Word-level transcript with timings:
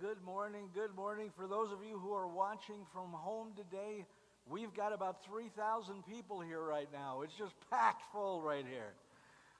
good 0.00 0.22
morning, 0.24 0.68
good 0.74 0.94
morning. 0.94 1.30
For 1.36 1.48
those 1.48 1.72
of 1.72 1.78
you 1.82 1.98
who 1.98 2.12
are 2.12 2.28
watching 2.28 2.86
from 2.92 3.10
home 3.10 3.48
today, 3.56 4.06
we've 4.48 4.72
got 4.72 4.92
about 4.92 5.24
3,000 5.24 6.06
people 6.06 6.40
here 6.40 6.60
right 6.60 6.86
now. 6.92 7.22
It's 7.22 7.34
just 7.34 7.54
packed 7.68 8.02
full 8.12 8.40
right 8.40 8.64
here. 8.64 8.94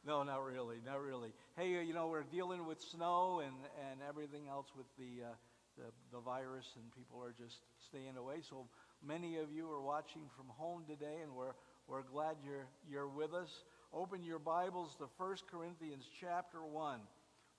No, 0.06 0.22
not 0.22 0.45
really, 0.45 0.77
not 0.87 1.03
really. 1.03 1.30
Hey, 1.56 1.82
you 1.85 1.93
know, 1.93 2.06
we're 2.06 2.22
dealing 2.22 2.66
with 2.66 2.79
snow 2.80 3.43
and, 3.45 3.54
and 3.90 3.98
everything 4.09 4.46
else 4.48 4.69
with 4.77 4.87
the, 4.96 5.27
uh, 5.27 5.35
the, 5.77 6.16
the 6.16 6.21
virus, 6.21 6.67
and 6.77 6.85
people 6.95 7.21
are 7.21 7.35
just 7.37 7.59
staying 7.89 8.17
away. 8.17 8.37
So 8.49 8.67
many 9.05 9.39
of 9.39 9.51
you 9.51 9.69
are 9.69 9.83
watching 9.83 10.23
from 10.37 10.47
home 10.57 10.85
today, 10.87 11.19
and 11.21 11.35
we're, 11.35 11.55
we're 11.89 12.03
glad 12.03 12.37
you're, 12.45 12.69
you're 12.89 13.09
with 13.09 13.35
us. 13.35 13.51
Open 13.93 14.23
your 14.23 14.39
Bibles 14.39 14.95
to 14.99 15.09
1 15.17 15.37
Corinthians 15.51 16.05
chapter 16.20 16.62
1. 16.62 17.01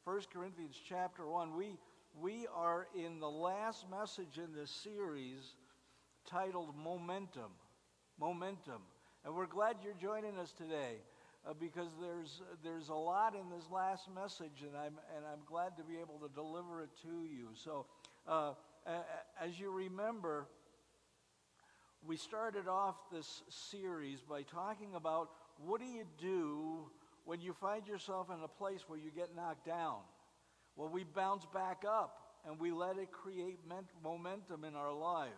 1 0.05 0.21
Corinthians 0.33 0.75
chapter 0.87 1.27
1. 1.27 1.55
We, 1.57 1.77
we 2.17 2.47
are 2.55 2.87
in 2.95 3.19
the 3.19 3.29
last 3.29 3.85
message 3.89 4.37
in 4.37 4.53
this 4.53 4.71
series 4.71 5.55
titled 6.29 6.75
Momentum. 6.75 7.51
Momentum. 8.19 8.81
And 9.25 9.35
we're 9.35 9.47
glad 9.47 9.77
you're 9.83 9.93
joining 9.93 10.37
us 10.37 10.51
today 10.51 10.97
uh, 11.47 11.53
because 11.59 11.89
there's, 12.01 12.41
there's 12.63 12.89
a 12.89 12.93
lot 12.93 13.35
in 13.35 13.49
this 13.49 13.69
last 13.71 14.09
message, 14.13 14.61
and 14.61 14.75
I'm, 14.75 14.97
and 15.15 15.25
I'm 15.31 15.39
glad 15.45 15.77
to 15.77 15.83
be 15.83 15.97
able 15.97 16.19
to 16.27 16.33
deliver 16.33 16.83
it 16.83 16.89
to 17.03 17.25
you. 17.25 17.49
So, 17.53 17.85
uh, 18.27 18.53
as 19.41 19.59
you 19.59 19.71
remember, 19.71 20.47
we 22.05 22.17
started 22.17 22.67
off 22.67 22.95
this 23.11 23.43
series 23.49 24.19
by 24.21 24.43
talking 24.43 24.95
about 24.95 25.29
what 25.57 25.79
do 25.81 25.87
you 25.87 26.05
do 26.19 26.89
when 27.25 27.41
you 27.41 27.53
find 27.53 27.87
yourself 27.87 28.27
in 28.29 28.41
a 28.43 28.47
place 28.47 28.81
where 28.87 28.99
you 28.99 29.11
get 29.15 29.35
knocked 29.35 29.65
down? 29.65 29.99
Well, 30.75 30.89
we 30.89 31.03
bounce 31.03 31.45
back 31.53 31.83
up 31.87 32.15
and 32.47 32.59
we 32.59 32.71
let 32.71 32.97
it 32.97 33.11
create 33.11 33.59
momentum 34.03 34.63
in 34.63 34.75
our 34.75 34.93
lives. 34.93 35.33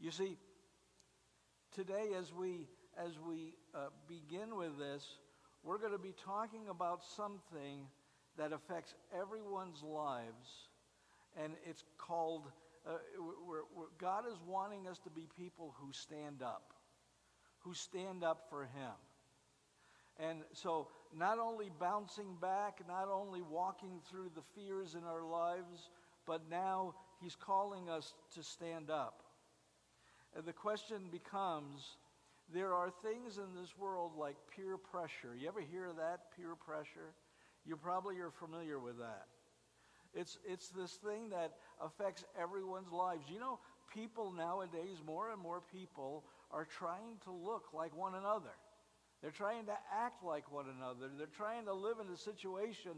You 0.00 0.10
see, 0.10 0.36
today 1.74 2.10
as 2.18 2.32
we 2.32 2.66
as 2.96 3.18
we 3.26 3.54
uh, 3.74 3.88
begin 4.08 4.56
with 4.56 4.78
this, 4.78 5.04
we're 5.64 5.78
going 5.78 5.92
to 5.92 5.98
be 5.98 6.14
talking 6.24 6.68
about 6.70 7.00
something 7.16 7.86
that 8.38 8.52
affects 8.52 8.94
everyone's 9.20 9.82
lives, 9.82 10.68
and 11.42 11.52
it's 11.68 11.82
called. 11.98 12.42
Uh, 12.86 12.98
we're, 13.18 13.62
we're, 13.74 13.86
God 13.98 14.24
is 14.30 14.36
wanting 14.46 14.86
us 14.86 14.98
to 15.00 15.10
be 15.10 15.26
people 15.38 15.74
who 15.78 15.92
stand 15.92 16.42
up, 16.42 16.74
who 17.60 17.72
stand 17.72 18.22
up 18.22 18.46
for 18.50 18.64
Him. 18.64 18.92
And 20.18 20.42
so, 20.52 20.88
not 21.16 21.38
only 21.38 21.70
bouncing 21.80 22.36
back, 22.40 22.80
not 22.86 23.08
only 23.08 23.42
walking 23.42 24.00
through 24.08 24.30
the 24.34 24.42
fears 24.54 24.94
in 24.94 25.04
our 25.04 25.24
lives, 25.24 25.90
but 26.26 26.42
now 26.48 26.94
He's 27.20 27.34
calling 27.34 27.88
us 27.88 28.14
to 28.34 28.42
stand 28.42 28.90
up. 28.90 29.22
And 30.36 30.44
the 30.44 30.52
question 30.52 31.08
becomes 31.10 31.96
there 32.52 32.74
are 32.74 32.90
things 33.02 33.38
in 33.38 33.60
this 33.60 33.76
world 33.78 34.12
like 34.18 34.36
peer 34.54 34.76
pressure. 34.76 35.34
You 35.38 35.48
ever 35.48 35.60
hear 35.60 35.90
that, 35.96 36.36
peer 36.36 36.54
pressure? 36.54 37.14
You 37.64 37.76
probably 37.76 38.18
are 38.18 38.30
familiar 38.30 38.78
with 38.78 38.98
that. 38.98 39.26
It's, 40.14 40.38
it's 40.46 40.68
this 40.68 40.92
thing 40.92 41.30
that 41.30 41.54
affects 41.82 42.24
everyone's 42.40 42.92
lives. 42.92 43.24
You 43.32 43.40
know, 43.40 43.58
people 43.92 44.32
nowadays, 44.32 44.98
more 45.04 45.30
and 45.30 45.40
more 45.40 45.62
people, 45.72 46.24
are 46.50 46.64
trying 46.64 47.16
to 47.24 47.32
look 47.32 47.72
like 47.72 47.96
one 47.96 48.14
another. 48.14 48.52
They're 49.24 49.32
trying 49.32 49.64
to 49.66 49.76
act 49.90 50.22
like 50.22 50.52
one 50.52 50.66
another. 50.68 51.10
They're 51.16 51.26
trying 51.26 51.64
to 51.64 51.72
live 51.72 51.96
in 51.98 52.12
a 52.12 52.16
situation 52.18 52.92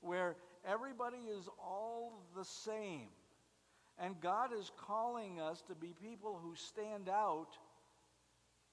where 0.00 0.34
everybody 0.66 1.18
is 1.18 1.46
all 1.62 2.22
the 2.34 2.46
same. 2.46 3.08
And 3.98 4.18
God 4.18 4.52
is 4.58 4.72
calling 4.86 5.38
us 5.38 5.62
to 5.68 5.74
be 5.74 5.92
people 6.02 6.40
who 6.42 6.54
stand 6.54 7.10
out 7.10 7.48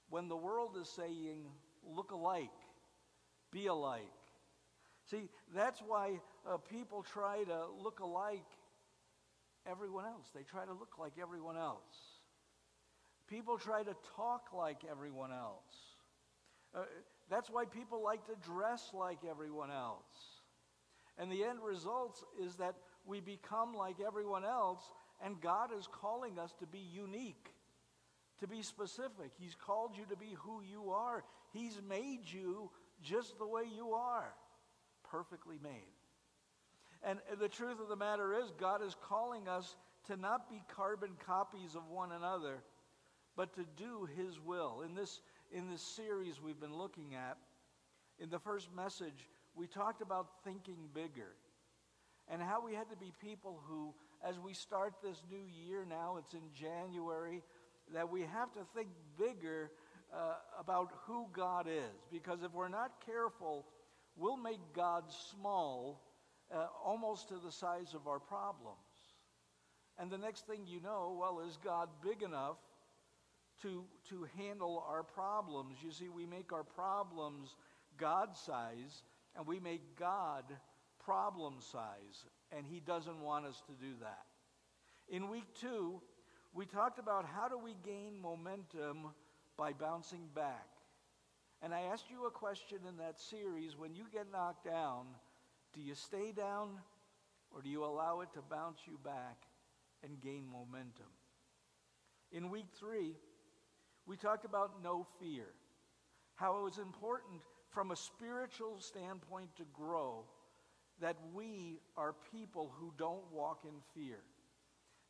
when 0.10 0.30
the 0.30 0.38
world 0.38 0.78
is 0.82 0.88
saying, 0.88 1.44
look 1.86 2.12
alike, 2.12 2.48
be 3.52 3.68
alike. 3.68 4.04
See, 5.12 5.28
that's 5.54 5.82
why 5.86 6.22
uh, 6.50 6.56
people 6.56 7.04
try 7.04 7.44
to 7.44 7.66
look 7.84 8.00
alike 8.00 8.48
everyone 9.70 10.06
else. 10.06 10.28
They 10.34 10.44
try 10.44 10.64
to 10.64 10.72
look 10.72 10.94
like 10.98 11.14
everyone 11.22 11.58
else. 11.58 12.22
People 13.28 13.58
try 13.58 13.84
to 13.84 13.94
talk 14.16 14.54
like 14.58 14.84
everyone 14.90 15.34
else. 15.34 15.93
Uh, 16.76 16.84
that's 17.30 17.50
why 17.50 17.66
people 17.66 18.04
like 18.04 18.26
to 18.26 18.36
dress 18.48 18.92
like 18.94 19.20
everyone 19.30 19.72
else. 19.72 20.42
And 21.18 21.32
the 21.32 21.44
end 21.44 21.60
result 21.64 22.24
is 22.42 22.56
that 22.56 22.76
we 23.06 23.20
become 23.20 23.74
like 23.74 23.98
everyone 24.06 24.46
else, 24.46 24.84
and 25.24 25.40
God 25.42 25.70
is 25.78 25.88
calling 25.88 26.40
us 26.40 26.54
to 26.60 26.66
be 26.66 26.80
unique, 26.80 27.54
to 28.40 28.48
be 28.48 28.62
specific. 28.62 29.32
He's 29.40 29.56
called 29.56 29.92
you 29.96 30.06
to 30.10 30.18
be 30.18 30.36
who 30.40 30.62
you 30.62 30.92
are. 30.92 31.24
He's 31.52 31.80
made 31.88 32.22
you 32.26 32.72
just 33.04 33.38
the 33.38 33.48
way 33.48 33.64
you 33.76 33.92
are, 33.92 34.34
perfectly 35.10 35.58
made. 35.62 35.94
And 37.04 37.20
the 37.40 37.50
truth 37.50 37.80
of 37.82 37.90
the 37.90 37.96
matter 37.96 38.34
is, 38.34 38.52
God 38.60 38.82
is 38.82 38.96
calling 39.08 39.48
us 39.48 39.76
to 40.08 40.16
not 40.16 40.50
be 40.50 40.62
carbon 40.76 41.12
copies 41.26 41.76
of 41.76 41.90
one 41.90 42.12
another, 42.12 42.64
but 43.36 43.54
to 43.56 43.66
do 43.78 44.08
His 44.18 44.40
will. 44.40 44.82
In 44.82 44.96
this 44.96 45.20
in 45.54 45.70
this 45.70 45.82
series 45.82 46.42
we've 46.42 46.60
been 46.60 46.76
looking 46.76 47.14
at, 47.14 47.38
in 48.20 48.30
the 48.30 48.40
first 48.40 48.70
message, 48.76 49.30
we 49.56 49.68
talked 49.68 50.02
about 50.02 50.28
thinking 50.44 50.78
bigger 50.94 51.36
and 52.32 52.42
how 52.42 52.66
we 52.66 52.74
had 52.74 52.90
to 52.90 52.98
be 52.98 53.12
people 53.22 53.62
who, 53.68 53.94
as 54.28 54.40
we 54.40 54.54
start 54.54 54.94
this 55.04 55.22
new 55.30 55.46
year 55.64 55.86
now, 55.88 56.18
it's 56.18 56.34
in 56.34 56.50
January, 56.54 57.44
that 57.94 58.10
we 58.10 58.22
have 58.22 58.52
to 58.54 58.62
think 58.76 58.88
bigger 59.18 59.70
uh, 60.14 60.36
about 60.60 60.90
who 61.06 61.28
God 61.34 61.68
is. 61.68 62.02
Because 62.12 62.42
if 62.44 62.52
we're 62.54 62.70
not 62.70 62.92
careful, 63.06 63.66
we'll 64.16 64.38
make 64.38 64.62
God 64.76 65.04
small, 65.32 66.02
uh, 66.52 66.66
almost 66.84 67.28
to 67.28 67.36
the 67.44 67.52
size 67.52 67.94
of 67.94 68.08
our 68.08 68.20
problems. 68.20 68.78
And 70.00 70.10
the 70.10 70.18
next 70.18 70.48
thing 70.48 70.62
you 70.66 70.82
know, 70.82 71.16
well, 71.20 71.46
is 71.48 71.60
God 71.64 71.90
big 72.04 72.24
enough 72.24 72.58
to, 73.64 73.84
to 74.10 74.28
handle 74.38 74.84
our 74.88 75.04
problems. 75.04 75.78
You 75.84 75.92
see, 75.92 76.10
we 76.10 76.26
make 76.26 76.54
our 76.54 76.64
problems 76.64 77.56
God 77.98 78.36
size, 78.36 79.04
and 79.36 79.48
we 79.48 79.60
make 79.60 79.98
God 79.98 80.44
problem 81.04 81.56
size, 81.60 82.26
and 82.56 82.66
He 82.66 82.80
doesn't 82.80 83.20
want 83.20 83.46
us 83.46 83.62
to 83.68 83.74
do 83.74 83.94
that. 84.02 84.26
In 85.10 85.30
week 85.30 85.48
two, 85.60 86.02
we 86.54 86.66
talked 86.66 87.00
about 87.00 87.26
how 87.26 87.50
do 87.50 87.58
we 87.58 87.76
gain 87.84 88.20
momentum 88.22 89.12
by 89.58 89.74
bouncing 89.74 90.28
back. 90.36 90.68
And 91.62 91.74
I 91.74 91.82
asked 91.82 92.10
you 92.10 92.26
a 92.26 92.32
question 92.32 92.80
in 92.88 92.98
that 92.98 93.20
series 93.20 93.78
when 93.78 93.96
you 93.96 94.04
get 94.12 94.32
knocked 94.32 94.66
down, 94.66 95.06
do 95.74 95.82
you 95.82 95.96
stay 95.96 96.32
down 96.32 96.70
or 97.52 97.62
do 97.62 97.70
you 97.70 97.84
allow 97.84 98.22
it 98.22 98.30
to 98.34 98.42
bounce 98.42 98.80
you 98.86 99.00
back 99.04 99.38
and 100.04 100.22
gain 100.22 100.46
momentum? 100.52 101.08
In 102.32 102.50
week 102.50 102.68
three, 102.78 103.16
we 104.06 104.18
talked 104.18 104.46
about 104.46 104.84
no 104.84 105.06
fear, 105.20 105.48
how 106.36 106.58
it 106.60 106.64
was 106.64 106.78
important 106.78 107.42
from 107.72 107.92
a 107.92 107.96
spiritual 107.96 108.80
standpoint 108.80 109.56
to 109.58 109.64
grow 109.74 110.26
that 111.02 111.18
we 111.34 111.80
are 111.98 112.14
people 112.32 112.72
who 112.80 112.94
don't 112.98 113.24
walk 113.32 113.64
in 113.66 113.74
fear, 113.96 114.20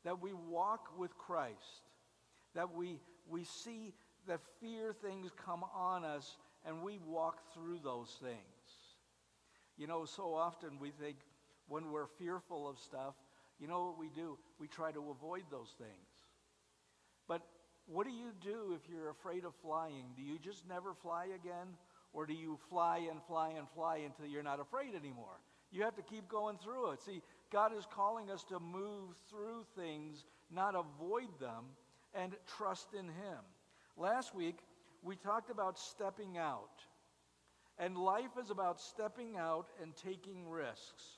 that 0.03 0.21
we 0.21 0.33
walk 0.33 0.97
with 0.97 1.17
Christ, 1.17 1.83
that 2.55 2.73
we, 2.73 2.99
we 3.29 3.43
see 3.43 3.93
the 4.27 4.39
fear 4.61 4.93
things 4.93 5.31
come 5.45 5.63
on 5.75 6.05
us 6.05 6.37
and 6.65 6.81
we 6.81 6.99
walk 7.05 7.53
through 7.53 7.79
those 7.83 8.17
things. 8.21 8.37
You 9.77 9.87
know, 9.87 10.05
so 10.05 10.33
often 10.33 10.79
we 10.79 10.91
think 10.91 11.17
when 11.67 11.91
we're 11.91 12.07
fearful 12.19 12.69
of 12.69 12.77
stuff, 12.79 13.15
you 13.59 13.67
know 13.67 13.85
what 13.85 13.99
we 13.99 14.09
do? 14.09 14.37
We 14.59 14.67
try 14.67 14.91
to 14.91 15.09
avoid 15.09 15.43
those 15.51 15.73
things. 15.77 15.89
But 17.27 17.41
what 17.87 18.05
do 18.05 18.11
you 18.13 18.31
do 18.41 18.75
if 18.75 18.89
you're 18.89 19.09
afraid 19.09 19.43
of 19.45 19.53
flying? 19.61 20.05
Do 20.15 20.21
you 20.23 20.39
just 20.39 20.67
never 20.67 20.93
fly 20.93 21.25
again? 21.35 21.67
Or 22.13 22.25
do 22.25 22.33
you 22.33 22.57
fly 22.69 23.07
and 23.09 23.19
fly 23.27 23.53
and 23.57 23.67
fly 23.75 23.97
until 24.05 24.27
you're 24.27 24.43
not 24.43 24.59
afraid 24.59 24.95
anymore? 24.95 25.39
You 25.71 25.83
have 25.83 25.95
to 25.95 26.03
keep 26.03 26.29
going 26.29 26.57
through 26.57 26.91
it. 26.91 27.01
See, 27.01 27.21
God 27.51 27.75
is 27.75 27.87
calling 27.93 28.29
us 28.29 28.43
to 28.45 28.59
move 28.59 29.15
through 29.29 29.65
things, 29.75 30.25
not 30.51 30.75
avoid 30.75 31.39
them, 31.39 31.65
and 32.13 32.33
trust 32.57 32.93
in 32.93 33.05
Him. 33.05 33.39
Last 33.97 34.35
week, 34.35 34.57
we 35.01 35.15
talked 35.15 35.49
about 35.49 35.79
stepping 35.79 36.37
out. 36.37 36.83
And 37.79 37.97
life 37.97 38.37
is 38.41 38.51
about 38.51 38.79
stepping 38.79 39.35
out 39.37 39.67
and 39.81 39.95
taking 39.95 40.47
risks, 40.47 41.17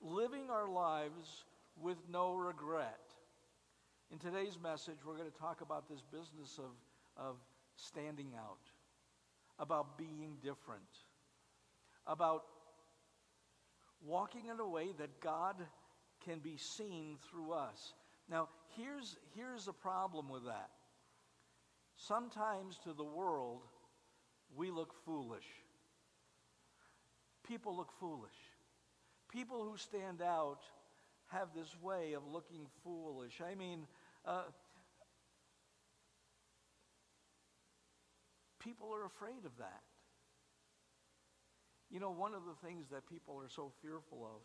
living 0.00 0.48
our 0.50 0.68
lives 0.68 1.44
with 1.80 1.98
no 2.10 2.34
regret. 2.34 3.03
In 4.10 4.18
today's 4.18 4.58
message, 4.62 4.98
we're 5.04 5.16
going 5.16 5.30
to 5.30 5.38
talk 5.38 5.60
about 5.60 5.88
this 5.88 6.02
business 6.12 6.58
of, 6.58 6.72
of 7.16 7.36
standing 7.76 8.32
out, 8.36 8.58
about 9.58 9.98
being 9.98 10.36
different, 10.42 10.82
about 12.06 12.44
walking 14.06 14.42
in 14.52 14.60
a 14.60 14.68
way 14.68 14.88
that 14.98 15.20
God 15.20 15.56
can 16.24 16.38
be 16.38 16.56
seen 16.56 17.16
through 17.30 17.52
us. 17.52 17.94
Now, 18.30 18.48
here's, 18.76 19.16
here's 19.34 19.68
a 19.68 19.72
problem 19.72 20.28
with 20.28 20.44
that. 20.44 20.70
Sometimes 21.96 22.78
to 22.84 22.92
the 22.92 23.04
world, 23.04 23.62
we 24.54 24.70
look 24.70 24.92
foolish. 25.04 25.46
People 27.46 27.76
look 27.76 27.92
foolish. 27.98 28.32
People 29.32 29.64
who 29.64 29.76
stand 29.76 30.22
out 30.22 30.60
have 31.28 31.48
this 31.54 31.74
way 31.82 32.12
of 32.12 32.22
looking 32.30 32.66
foolish. 32.82 33.40
I 33.40 33.54
mean, 33.54 33.86
uh, 34.26 34.42
people 38.60 38.92
are 38.94 39.06
afraid 39.06 39.44
of 39.44 39.56
that. 39.58 39.82
You 41.90 42.00
know, 42.00 42.10
one 42.10 42.34
of 42.34 42.42
the 42.44 42.56
things 42.66 42.86
that 42.90 43.06
people 43.06 43.38
are 43.38 43.48
so 43.48 43.72
fearful 43.82 44.24
of, 44.24 44.40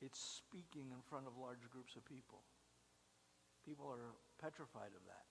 it's 0.00 0.18
speaking 0.18 0.90
in 0.90 1.00
front 1.08 1.26
of 1.26 1.38
large 1.40 1.62
groups 1.70 1.94
of 1.96 2.04
people. 2.04 2.42
People 3.64 3.86
are 3.86 4.18
petrified 4.42 4.90
of 4.90 5.02
that. 5.06 5.26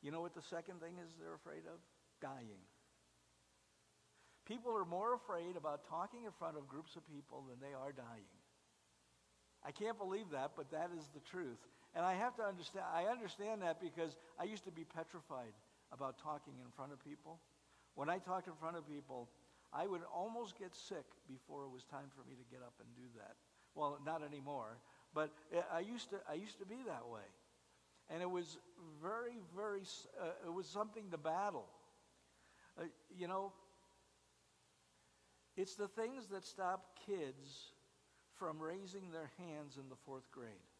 You 0.00 0.10
know 0.10 0.20
what 0.20 0.34
the 0.34 0.42
second 0.42 0.80
thing 0.80 0.96
is 1.04 1.12
they're 1.20 1.34
afraid 1.34 1.68
of? 1.68 1.78
Dying. 2.20 2.64
People 4.46 4.72
are 4.72 4.86
more 4.86 5.14
afraid 5.14 5.56
about 5.56 5.84
talking 5.84 6.24
in 6.24 6.32
front 6.32 6.56
of 6.56 6.66
groups 6.66 6.96
of 6.96 7.06
people 7.06 7.44
than 7.48 7.60
they 7.60 7.76
are 7.76 7.92
dying. 7.92 8.37
I 9.66 9.70
can't 9.70 9.98
believe 9.98 10.30
that, 10.32 10.52
but 10.56 10.70
that 10.70 10.90
is 10.96 11.08
the 11.14 11.20
truth. 11.20 11.58
And 11.94 12.04
I 12.04 12.14
have 12.14 12.36
to 12.36 12.42
understand, 12.42 12.84
I 12.94 13.04
understand 13.04 13.62
that 13.62 13.80
because 13.80 14.16
I 14.38 14.44
used 14.44 14.64
to 14.64 14.70
be 14.70 14.84
petrified 14.84 15.54
about 15.92 16.18
talking 16.22 16.54
in 16.64 16.70
front 16.76 16.92
of 16.92 17.02
people. 17.02 17.40
When 17.94 18.08
I 18.08 18.18
talked 18.18 18.46
in 18.46 18.54
front 18.60 18.76
of 18.76 18.86
people, 18.88 19.28
I 19.72 19.86
would 19.86 20.02
almost 20.14 20.58
get 20.58 20.74
sick 20.74 21.04
before 21.28 21.64
it 21.64 21.70
was 21.72 21.84
time 21.84 22.10
for 22.14 22.28
me 22.28 22.36
to 22.36 22.44
get 22.50 22.62
up 22.62 22.74
and 22.78 22.88
do 22.94 23.08
that. 23.18 23.36
Well, 23.74 23.98
not 24.04 24.22
anymore, 24.22 24.78
but 25.14 25.30
I 25.72 25.80
used 25.80 26.10
to, 26.10 26.16
I 26.30 26.34
used 26.34 26.58
to 26.58 26.66
be 26.66 26.76
that 26.86 27.08
way. 27.08 27.26
And 28.10 28.22
it 28.22 28.30
was 28.30 28.58
very, 29.02 29.36
very, 29.56 29.82
uh, 30.20 30.46
it 30.46 30.52
was 30.52 30.66
something 30.66 31.04
to 31.10 31.18
battle. 31.18 31.66
Uh, 32.78 32.84
you 33.14 33.28
know, 33.28 33.52
it's 35.56 35.74
the 35.74 35.88
things 35.88 36.26
that 36.28 36.44
stop 36.44 36.96
kids 37.06 37.72
from 38.38 38.60
raising 38.60 39.10
their 39.10 39.30
hands 39.38 39.76
in 39.76 39.88
the 39.88 40.00
fourth 40.06 40.30
grade. 40.30 40.70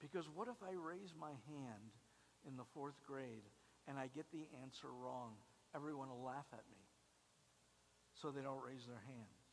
Because 0.00 0.28
what 0.28 0.48
if 0.48 0.56
I 0.62 0.72
raise 0.72 1.14
my 1.18 1.32
hand 1.48 1.92
in 2.48 2.56
the 2.56 2.64
fourth 2.74 3.00
grade 3.06 3.44
and 3.88 3.98
I 3.98 4.08
get 4.14 4.26
the 4.32 4.46
answer 4.62 4.88
wrong, 4.88 5.32
everyone 5.74 6.08
will 6.08 6.24
laugh 6.24 6.46
at 6.52 6.64
me. 6.70 6.82
So 8.14 8.30
they 8.30 8.42
don't 8.42 8.62
raise 8.64 8.86
their 8.86 9.02
hands. 9.06 9.44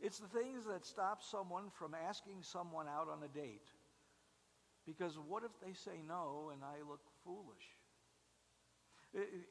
It's 0.00 0.18
the 0.18 0.28
things 0.28 0.64
that 0.66 0.84
stop 0.84 1.22
someone 1.22 1.70
from 1.78 1.94
asking 1.94 2.42
someone 2.42 2.86
out 2.86 3.08
on 3.08 3.22
a 3.22 3.28
date. 3.28 3.66
Because 4.84 5.18
what 5.18 5.42
if 5.42 5.50
they 5.64 5.72
say 5.72 6.02
no 6.06 6.50
and 6.52 6.62
I 6.62 6.86
look 6.88 7.00
foolish? 7.24 7.66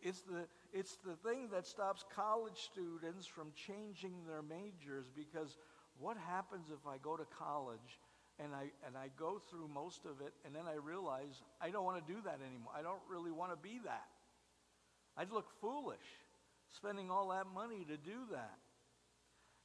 It's 0.04 0.22
the, 0.22 0.46
it's 0.72 0.98
the 0.98 1.16
thing 1.28 1.50
that 1.52 1.66
stops 1.66 2.06
college 2.16 2.58
students 2.72 3.26
from 3.26 3.52
changing 3.56 4.14
their 4.28 4.44
majors 4.44 5.06
because 5.16 5.58
what 6.00 6.18
happens 6.18 6.68
if 6.70 6.88
I 6.88 6.98
go 6.98 7.16
to 7.16 7.26
college 7.38 8.00
and 8.40 8.54
I, 8.54 8.72
and 8.86 8.98
I 8.98 9.10
go 9.18 9.42
through 9.50 9.70
most 9.74 10.06
of 10.06 10.20
it, 10.20 10.34
and 10.46 10.54
then 10.54 10.64
I 10.68 10.76
realize 10.76 11.42
I 11.62 11.70
don't 11.70 11.86
want 11.86 12.06
to 12.06 12.14
do 12.14 12.20
that 12.26 12.40
anymore. 12.46 12.74
I 12.78 12.82
don't 12.82 13.00
really 13.10 13.32
want 13.32 13.52
to 13.52 13.58
be 13.58 13.80
that. 13.86 14.08
I'd 15.18 15.32
look 15.32 15.48
foolish 15.62 16.08
spending 16.76 17.10
all 17.10 17.30
that 17.30 17.46
money 17.54 17.86
to 17.88 17.98
do 17.98 18.28
that. 18.32 18.58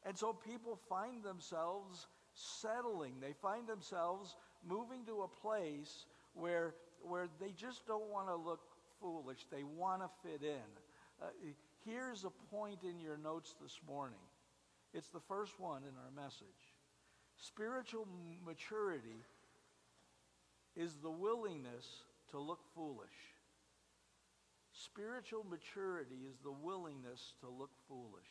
And 0.07 0.17
so 0.17 0.33
people 0.33 0.79
find 0.89 1.23
themselves 1.23 2.07
settling. 2.33 3.15
They 3.21 3.35
find 3.43 3.67
themselves 3.67 4.37
moving 4.67 5.05
to 5.07 5.23
a 5.23 5.29
place 5.29 6.07
where, 6.35 6.75
where 7.03 7.27
they 7.41 7.51
just 7.51 7.87
don't 7.87 8.09
want 8.11 8.29
to 8.29 8.37
look 8.37 8.61
foolish. 9.01 9.39
They 9.51 9.65
want 9.65 10.03
to 10.03 10.09
fit 10.23 10.43
in. 10.43 10.71
Uh, 11.21 11.27
here's 11.85 12.25
a 12.25 12.31
point 12.55 12.85
in 12.85 13.01
your 13.01 13.19
notes 13.19 13.55
this 13.61 13.79
morning. 13.87 14.19
It's 14.93 15.09
the 15.09 15.21
first 15.21 15.59
one 15.61 15.83
in 15.83 15.95
our 15.97 16.11
message. 16.23 16.75
Spiritual 17.37 18.07
maturity 18.45 19.25
is 20.77 20.97
the 21.03 21.11
willingness 21.11 21.87
to 22.31 22.39
look 22.39 22.61
foolish. 22.75 23.09
Spiritual 24.73 25.45
maturity 25.49 26.27
is 26.29 26.39
the 26.43 26.53
willingness 26.53 27.35
to 27.41 27.49
look 27.49 27.71
foolish. 27.89 28.31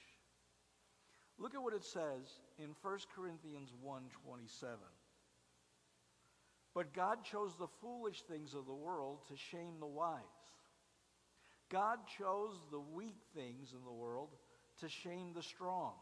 Look 1.37 1.55
at 1.55 1.63
what 1.63 1.73
it 1.73 1.83
says 1.83 2.41
in 2.57 2.75
1 2.81 2.99
Corinthians 3.15 3.73
1:27. 3.81 4.77
But 6.73 6.93
God 6.93 7.23
chose 7.23 7.55
the 7.57 7.67
foolish 7.67 8.21
things 8.23 8.53
of 8.53 8.65
the 8.65 8.73
world 8.73 9.25
to 9.27 9.37
shame 9.37 9.79
the 9.79 9.87
wise. 9.87 10.23
God 11.69 12.05
chose 12.17 12.59
the 12.71 12.79
weak 12.79 13.21
things 13.33 13.73
in 13.73 13.83
the 13.83 13.91
world 13.91 14.35
to 14.79 14.89
shame 14.89 15.33
the 15.33 15.43
strong. 15.43 15.93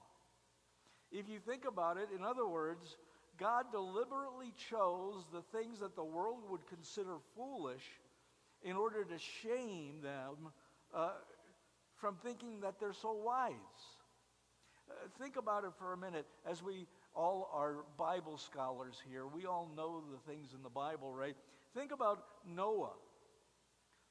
If 1.12 1.30
you 1.30 1.40
think 1.40 1.66
about 1.66 1.98
it, 1.98 2.10
in 2.16 2.24
other 2.24 2.48
words, 2.48 2.98
God 3.38 3.66
deliberately 3.72 4.54
chose 4.70 5.24
the 5.32 5.42
things 5.58 5.80
that 5.80 5.96
the 5.96 6.04
world 6.04 6.44
would 6.50 6.68
consider 6.68 7.18
foolish 7.36 7.84
in 8.64 8.76
order 8.76 9.04
to 9.04 9.18
shame 9.18 10.02
them 10.02 10.52
uh, 10.94 11.12
from 11.96 12.16
thinking 12.24 12.62
that 12.62 12.80
they're 12.80 12.94
so 12.94 13.14
wise. 13.14 13.54
Uh, 14.90 14.94
think 15.22 15.36
about 15.36 15.64
it 15.64 15.72
for 15.78 15.94
a 15.94 15.98
minute. 15.98 16.26
As 16.50 16.64
we 16.64 16.88
all 17.16 17.50
are 17.54 17.86
Bible 17.98 18.38
scholars 18.38 18.96
here, 19.10 19.28
we 19.28 19.46
all 19.46 19.70
know 19.76 20.04
the 20.12 20.32
things 20.32 20.54
in 20.56 20.64
the 20.64 20.70
Bible, 20.70 21.14
right? 21.14 21.36
Think 21.74 21.92
about 21.92 22.24
Noah. 22.46 22.94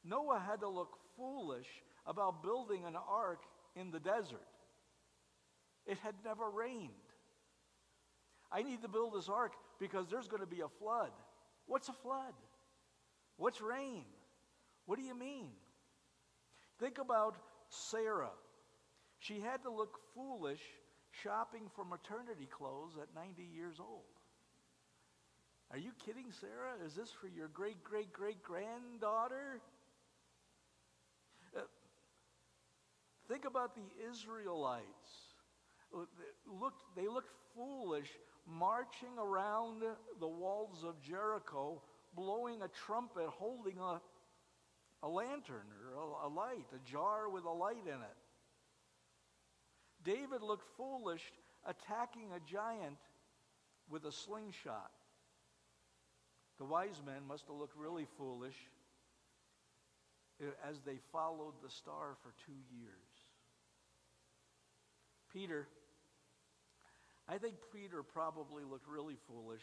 Noah 0.04 0.42
had 0.46 0.60
to 0.60 0.68
look 0.68 0.98
foolish 1.16 1.66
about 2.06 2.42
building 2.42 2.84
an 2.86 2.94
ark 3.08 3.42
in 3.74 3.90
the 3.90 3.98
desert. 3.98 4.46
It 5.86 5.98
had 5.98 6.14
never 6.24 6.50
rained. 6.50 6.90
I 8.50 8.62
need 8.62 8.82
to 8.82 8.88
build 8.88 9.14
this 9.14 9.28
ark 9.28 9.52
because 9.78 10.08
there's 10.08 10.28
going 10.28 10.42
to 10.42 10.46
be 10.46 10.60
a 10.60 10.68
flood. 10.68 11.10
What's 11.66 11.88
a 11.88 11.92
flood? 11.92 12.34
What's 13.36 13.60
rain? 13.60 14.04
What 14.86 14.98
do 14.98 15.04
you 15.04 15.18
mean? 15.18 15.48
Think 16.78 16.98
about 16.98 17.36
Sarah. 17.68 18.30
She 19.18 19.40
had 19.40 19.62
to 19.62 19.70
look 19.70 19.98
foolish 20.14 20.60
shopping 21.22 21.62
for 21.74 21.84
maternity 21.84 22.46
clothes 22.46 22.92
at 23.00 23.08
90 23.14 23.42
years 23.42 23.76
old. 23.80 24.04
Are 25.70 25.78
you 25.78 25.90
kidding, 26.04 26.30
Sarah? 26.30 26.74
Is 26.84 26.94
this 26.94 27.10
for 27.10 27.26
your 27.26 27.48
great, 27.48 27.82
great, 27.82 28.12
great 28.12 28.42
granddaughter? 28.42 29.60
Uh, 31.56 31.60
think 33.28 33.44
about 33.44 33.74
the 33.74 34.08
Israelites. 34.08 35.25
Looked, 35.96 36.82
they 36.94 37.08
looked 37.08 37.30
foolish 37.54 38.08
marching 38.46 39.18
around 39.18 39.82
the 40.20 40.28
walls 40.28 40.84
of 40.84 41.00
Jericho, 41.02 41.82
blowing 42.14 42.62
a 42.62 42.68
trumpet, 42.68 43.26
holding 43.26 43.78
a, 43.78 44.00
a 45.02 45.08
lantern 45.08 45.66
or 45.82 46.00
a, 46.00 46.26
a 46.26 46.28
light, 46.28 46.66
a 46.74 46.90
jar 46.90 47.28
with 47.28 47.44
a 47.44 47.50
light 47.50 47.86
in 47.86 47.94
it. 47.94 48.16
David 50.04 50.42
looked 50.42 50.64
foolish 50.76 51.22
attacking 51.66 52.30
a 52.32 52.50
giant 52.50 52.98
with 53.90 54.04
a 54.04 54.12
slingshot. 54.12 54.90
The 56.58 56.64
wise 56.64 57.02
men 57.04 57.26
must 57.26 57.46
have 57.48 57.56
looked 57.56 57.76
really 57.76 58.06
foolish 58.16 58.56
eh, 60.40 60.46
as 60.68 60.80
they 60.86 60.98
followed 61.12 61.54
the 61.62 61.70
star 61.70 62.16
for 62.22 62.32
two 62.46 62.58
years. 62.78 62.92
Peter, 65.32 65.66
I 67.28 67.38
think 67.38 67.56
Peter 67.72 68.02
probably 68.02 68.62
looked 68.64 68.88
really 68.88 69.16
foolish 69.26 69.62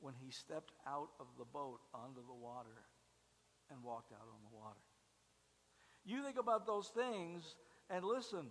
when 0.00 0.14
he 0.24 0.30
stepped 0.30 0.72
out 0.86 1.08
of 1.18 1.26
the 1.38 1.44
boat 1.44 1.80
onto 1.92 2.20
the 2.26 2.34
water 2.34 2.84
and 3.70 3.82
walked 3.82 4.12
out 4.12 4.26
on 4.28 4.40
the 4.50 4.56
water. 4.56 4.78
You 6.04 6.22
think 6.22 6.38
about 6.38 6.66
those 6.66 6.88
things 6.88 7.56
and 7.90 8.04
listen, 8.04 8.46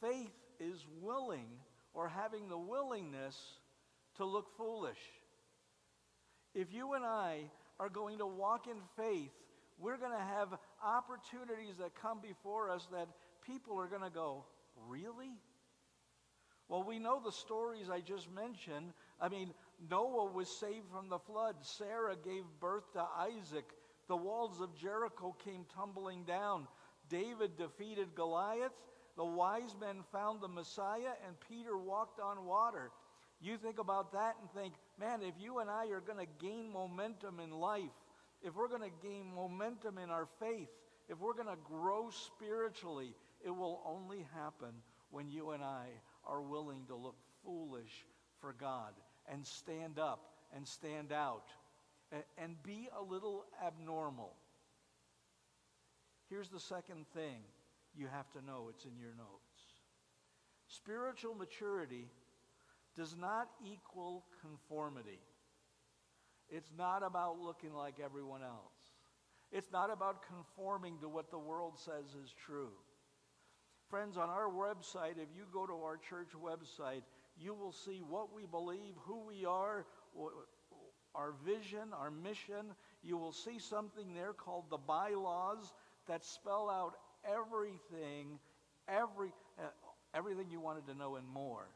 faith 0.00 0.32
is 0.58 0.86
willing 1.00 1.46
or 1.94 2.08
having 2.08 2.48
the 2.48 2.58
willingness 2.58 3.36
to 4.16 4.24
look 4.24 4.56
foolish. 4.56 4.98
If 6.54 6.72
you 6.72 6.94
and 6.94 7.04
I 7.04 7.50
are 7.78 7.88
going 7.88 8.18
to 8.18 8.26
walk 8.26 8.66
in 8.66 8.76
faith, 8.96 9.32
we're 9.78 9.96
going 9.98 10.12
to 10.12 10.24
have 10.24 10.48
opportunities 10.82 11.76
that 11.78 11.94
come 12.00 12.20
before 12.20 12.70
us 12.70 12.86
that 12.92 13.08
people 13.46 13.78
are 13.78 13.88
going 13.88 14.02
to 14.02 14.10
go, 14.10 14.44
Really? 14.88 15.38
Well, 16.72 16.84
we 16.84 16.98
know 16.98 17.20
the 17.22 17.32
stories 17.32 17.90
I 17.90 18.00
just 18.00 18.32
mentioned. 18.32 18.94
I 19.20 19.28
mean, 19.28 19.52
Noah 19.90 20.32
was 20.32 20.48
saved 20.48 20.86
from 20.90 21.10
the 21.10 21.18
flood, 21.18 21.56
Sarah 21.60 22.16
gave 22.24 22.44
birth 22.60 22.90
to 22.94 23.04
Isaac, 23.18 23.66
the 24.08 24.16
walls 24.16 24.58
of 24.58 24.74
Jericho 24.74 25.36
came 25.44 25.66
tumbling 25.76 26.24
down, 26.24 26.66
David 27.10 27.58
defeated 27.58 28.14
Goliath, 28.14 28.72
the 29.18 29.24
wise 29.24 29.76
men 29.78 29.96
found 30.12 30.40
the 30.40 30.48
Messiah, 30.48 31.12
and 31.26 31.36
Peter 31.46 31.76
walked 31.76 32.20
on 32.20 32.46
water. 32.46 32.90
You 33.42 33.58
think 33.58 33.78
about 33.78 34.10
that 34.12 34.36
and 34.40 34.50
think, 34.52 34.72
man, 34.98 35.20
if 35.20 35.34
you 35.38 35.58
and 35.58 35.68
I 35.68 35.88
are 35.88 36.00
going 36.00 36.24
to 36.24 36.32
gain 36.42 36.72
momentum 36.72 37.38
in 37.38 37.50
life, 37.50 37.92
if 38.42 38.56
we're 38.56 38.68
going 38.68 38.80
to 38.80 39.06
gain 39.06 39.30
momentum 39.34 39.98
in 39.98 40.08
our 40.08 40.26
faith, 40.40 40.70
if 41.10 41.20
we're 41.20 41.34
going 41.34 41.54
to 41.54 41.62
grow 41.68 42.08
spiritually, 42.08 43.14
it 43.44 43.50
will 43.50 43.82
only 43.84 44.24
happen 44.34 44.72
when 45.10 45.28
you 45.28 45.50
and 45.50 45.62
I 45.62 45.88
are 46.26 46.42
willing 46.42 46.84
to 46.88 46.94
look 46.94 47.16
foolish 47.44 48.06
for 48.40 48.54
God 48.58 48.92
and 49.30 49.46
stand 49.46 49.98
up 49.98 50.32
and 50.54 50.66
stand 50.66 51.12
out 51.12 51.46
and, 52.36 52.62
be 52.62 52.88
a 52.98 53.02
little 53.02 53.44
abnormal. 53.66 54.34
Here's 56.28 56.48
the 56.48 56.60
second 56.60 57.06
thing 57.14 57.38
you 57.96 58.06
have 58.06 58.30
to 58.32 58.44
know 58.44 58.66
it's 58.68 58.84
in 58.84 58.98
your 58.98 59.14
notes. 59.16 59.62
Spiritual 60.68 61.34
maturity 61.34 62.06
does 62.96 63.16
not 63.18 63.48
equal 63.64 64.24
conformity. 64.40 65.20
It's 66.50 66.70
not 66.76 67.02
about 67.02 67.38
looking 67.38 67.72
like 67.72 67.94
everyone 68.02 68.42
else. 68.42 68.92
It's 69.50 69.72
not 69.72 69.90
about 69.90 70.22
conforming 70.26 70.98
to 71.00 71.08
what 71.08 71.30
the 71.30 71.38
world 71.38 71.78
says 71.78 72.14
is 72.22 72.34
true. 72.46 72.72
Friends, 73.92 74.16
on 74.16 74.30
our 74.30 74.48
website, 74.48 75.18
if 75.18 75.28
you 75.36 75.44
go 75.52 75.66
to 75.66 75.74
our 75.74 75.98
church 75.98 76.30
website, 76.42 77.02
you 77.38 77.52
will 77.52 77.72
see 77.72 78.00
what 78.08 78.34
we 78.34 78.46
believe, 78.46 78.94
who 79.04 79.20
we 79.28 79.44
are, 79.44 79.84
our 81.14 81.34
vision, 81.44 81.92
our 82.00 82.10
mission. 82.10 82.72
You 83.02 83.18
will 83.18 83.32
see 83.32 83.58
something 83.58 84.14
there 84.14 84.32
called 84.32 84.70
the 84.70 84.78
bylaws 84.78 85.74
that 86.08 86.24
spell 86.24 86.70
out 86.70 86.94
everything, 87.30 88.38
every, 88.88 89.28
uh, 89.58 89.64
everything 90.14 90.46
you 90.50 90.58
wanted 90.58 90.86
to 90.86 90.94
know 90.94 91.16
and 91.16 91.28
more 91.28 91.66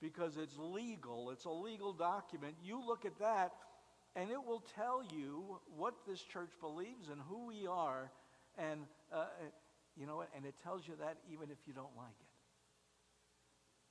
because 0.00 0.38
it's 0.38 0.56
legal. 0.56 1.28
It's 1.32 1.44
a 1.44 1.50
legal 1.50 1.92
document. 1.92 2.54
You 2.64 2.80
look 2.82 3.04
at 3.04 3.18
that, 3.18 3.52
and 4.16 4.30
it 4.30 4.42
will 4.42 4.64
tell 4.74 5.02
you 5.14 5.60
what 5.76 5.92
this 6.08 6.22
church 6.22 6.52
believes 6.62 7.10
and 7.10 7.20
who 7.28 7.46
we 7.46 7.66
are, 7.66 8.10
and 8.56 8.80
uh, 9.12 9.26
you 9.98 10.06
know, 10.06 10.16
what? 10.16 10.28
and 10.36 10.44
it 10.46 10.54
tells 10.62 10.86
you 10.86 10.94
that 11.00 11.18
even 11.32 11.50
if 11.50 11.58
you 11.66 11.72
don't 11.72 11.96
like 11.96 12.16
it. 12.20 12.28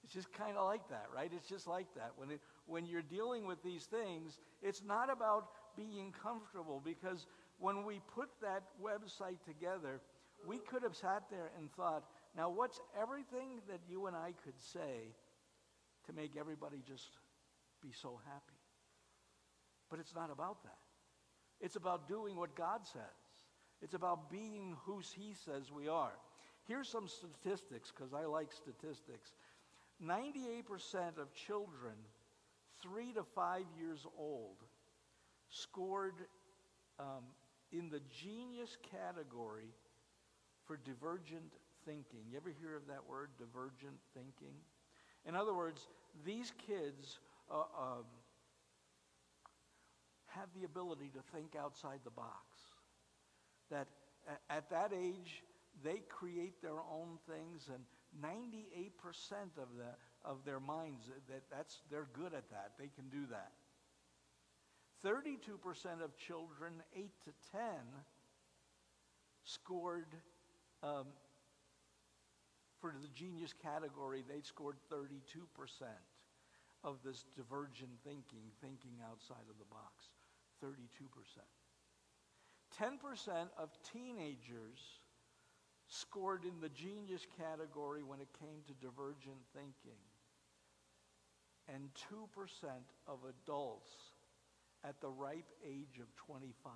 It's 0.04 0.14
just 0.14 0.32
kind 0.32 0.56
of 0.56 0.66
like 0.66 0.88
that, 0.90 1.08
right? 1.14 1.30
It's 1.36 1.50
just 1.50 1.68
like 1.68 1.88
that. 1.96 2.12
When, 2.16 2.32
it, 2.32 2.40
when 2.66 2.86
you're 2.86 3.02
dealing 3.02 3.46
with 3.46 3.62
these 3.62 3.86
things, 3.86 4.40
it's 4.62 4.82
not 4.82 5.12
about 5.12 5.50
being 5.76 6.14
comfortable 6.24 6.82
because 6.84 7.26
when 7.60 7.86
we 7.86 8.00
put 8.16 8.30
that 8.42 8.64
website 8.82 9.44
together, 9.46 10.00
we 10.48 10.60
could 10.60 10.84
have 10.84 10.96
sat 10.96 11.24
there 11.30 11.52
and 11.58 11.70
thought, 11.74 12.04
now 12.38 12.50
what's 12.50 12.80
everything 13.00 13.60
that 13.68 13.80
you 13.90 14.08
and 14.08 14.16
I 14.16 14.34
could 14.46 14.60
say 14.62 15.12
to 16.06 16.14
make 16.14 16.38
everybody 16.40 16.78
just 16.88 17.10
be 17.82 17.92
so 17.92 18.20
happy. 18.26 18.60
But 19.90 20.00
it's 20.00 20.16
not 20.16 20.32
about 20.32 20.64
that. 20.64 20.80
It's 21.60 21.76
about 21.76 22.08
doing 22.08 22.36
what 22.36 22.56
God 22.56 22.86
says. 22.86 23.27
It's 23.82 23.94
about 23.94 24.30
being 24.32 24.76
who 24.86 25.02
He 25.16 25.34
says 25.46 25.72
we 25.72 25.88
are. 25.88 26.14
Here's 26.68 26.90
some 26.90 27.08
statistics 27.08 27.92
because 27.96 28.14
I 28.14 28.26
like 28.26 28.52
statistics. 28.52 29.32
98% 30.04 31.18
of 31.18 31.34
children 31.34 31.94
three 32.82 33.14
to 33.14 33.24
five 33.24 33.66
years 33.80 34.06
old 34.18 34.58
scored 35.50 36.16
um, 37.00 37.24
in 37.72 37.90
the 37.90 38.02
genius 38.22 38.78
category 38.92 39.74
for 40.66 40.78
divergent 40.78 41.54
thinking. 41.86 42.20
You 42.30 42.38
ever 42.38 42.54
hear 42.60 42.76
of 42.76 42.88
that 42.88 43.08
word, 43.08 43.30
divergent 43.40 43.98
thinking? 44.14 44.56
In 45.26 45.36
other 45.36 45.54
words, 45.54 45.88
these 46.26 46.52
kids 46.68 47.20
uh, 47.50 47.60
um, 47.60 48.06
have 50.28 50.50
the 50.60 50.66
ability 50.66 51.10
to 51.14 51.22
think 51.34 51.56
outside 51.56 52.00
the 52.04 52.12
box. 52.12 52.57
That 53.70 53.88
at 54.50 54.70
that 54.70 54.92
age, 54.94 55.44
they 55.84 56.02
create 56.10 56.62
their 56.62 56.80
own 56.92 57.18
things, 57.30 57.70
and 57.74 57.84
98% 58.22 58.92
of, 59.58 59.68
the, 59.78 60.30
of 60.30 60.38
their 60.46 60.60
minds, 60.60 61.06
that, 61.30 61.44
that's, 61.52 61.80
they're 61.92 62.08
good 62.14 62.34
at 62.34 62.50
that. 62.50 62.72
They 62.80 62.90
can 62.96 63.10
do 63.10 63.26
that. 63.32 63.52
32% 65.06 66.04
of 66.04 66.18
children, 66.18 66.74
8 66.96 67.10
to 67.26 67.32
10, 67.52 67.62
scored 69.44 70.08
um, 70.84 71.06
for 72.82 72.94
the 73.02 73.08
genius 73.14 73.54
category, 73.54 74.24
they 74.28 74.42
scored 74.42 74.78
32% 74.92 75.18
of 76.84 76.98
this 77.04 77.26
divergent 77.36 77.92
thinking, 78.04 78.52
thinking 78.62 79.02
outside 79.10 79.46
of 79.50 79.58
the 79.58 79.66
box. 79.70 80.10
32%. 80.64 80.74
10% 82.76 83.48
of 83.58 83.70
teenagers 83.94 84.80
scored 85.88 86.44
in 86.44 86.60
the 86.62 86.70
genius 86.70 87.26
category 87.38 88.04
when 88.04 88.20
it 88.20 88.28
came 88.40 88.60
to 88.68 88.74
divergent 88.86 89.40
thinking. 89.54 90.02
And 91.74 91.90
2% 92.12 92.24
of 93.08 93.20
adults 93.28 93.92
at 94.84 95.00
the 95.02 95.10
ripe 95.10 95.52
age 95.66 96.00
of 96.00 96.14
25, 96.16 96.72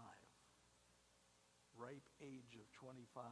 ripe 1.78 2.10
age 2.22 2.60
of 2.60 2.72
25, 2.74 3.24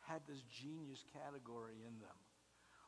had 0.00 0.20
this 0.28 0.42
genius 0.50 1.04
category 1.12 1.76
in 1.86 1.98
them. 2.00 2.18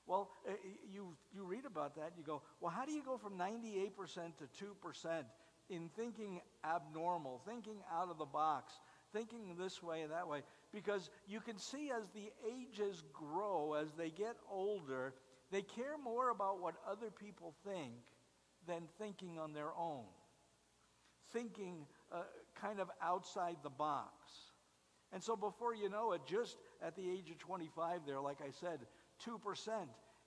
Well, 0.07 0.31
eh, 0.47 0.53
eh, 0.53 0.57
you, 0.93 1.17
you 1.35 1.45
read 1.45 1.65
about 1.65 1.97
that, 1.97 2.13
you 2.17 2.23
go, 2.23 2.43
well, 2.61 2.71
how 2.71 2.85
do 2.85 2.93
you 2.93 3.03
go 3.03 3.17
from 3.17 3.39
98% 3.39 3.91
to 4.39 4.65
2% 4.65 5.25
in 5.69 5.89
thinking 5.97 6.41
abnormal, 6.65 7.41
thinking 7.47 7.79
out 7.93 8.11
of 8.11 8.19
the 8.19 8.25
box, 8.25 8.73
thinking 9.13 9.57
this 9.59 9.83
way 9.83 10.03
and 10.03 10.13
that 10.13 10.29
way? 10.29 10.43
Because 10.73 11.11
you 11.27 11.41
can 11.41 11.59
see 11.59 11.91
as 11.91 12.05
the 12.15 12.31
ages 12.47 13.03
grow, 13.13 13.75
as 13.75 13.93
they 13.93 14.11
get 14.11 14.37
older, 14.51 15.15
they 15.51 15.63
care 15.63 15.97
more 16.03 16.31
about 16.31 16.61
what 16.61 16.75
other 16.89 17.11
people 17.11 17.55
think 17.65 17.95
than 18.67 18.83
thinking 18.99 19.39
on 19.39 19.53
their 19.53 19.73
own, 19.79 20.05
thinking 21.33 21.87
uh, 22.13 22.23
kind 22.61 22.81
of 22.81 22.91
outside 23.01 23.57
the 23.63 23.71
box. 23.71 24.13
And 25.13 25.23
so 25.23 25.37
before 25.37 25.75
you 25.75 25.89
know 25.89 26.13
it, 26.13 26.23
just 26.27 26.57
at 26.83 26.97
the 26.97 27.09
age 27.09 27.31
of 27.31 27.39
25 27.39 28.01
there, 28.07 28.21
like 28.21 28.39
I 28.43 28.51
said, 28.51 28.81
2%. 29.25 29.39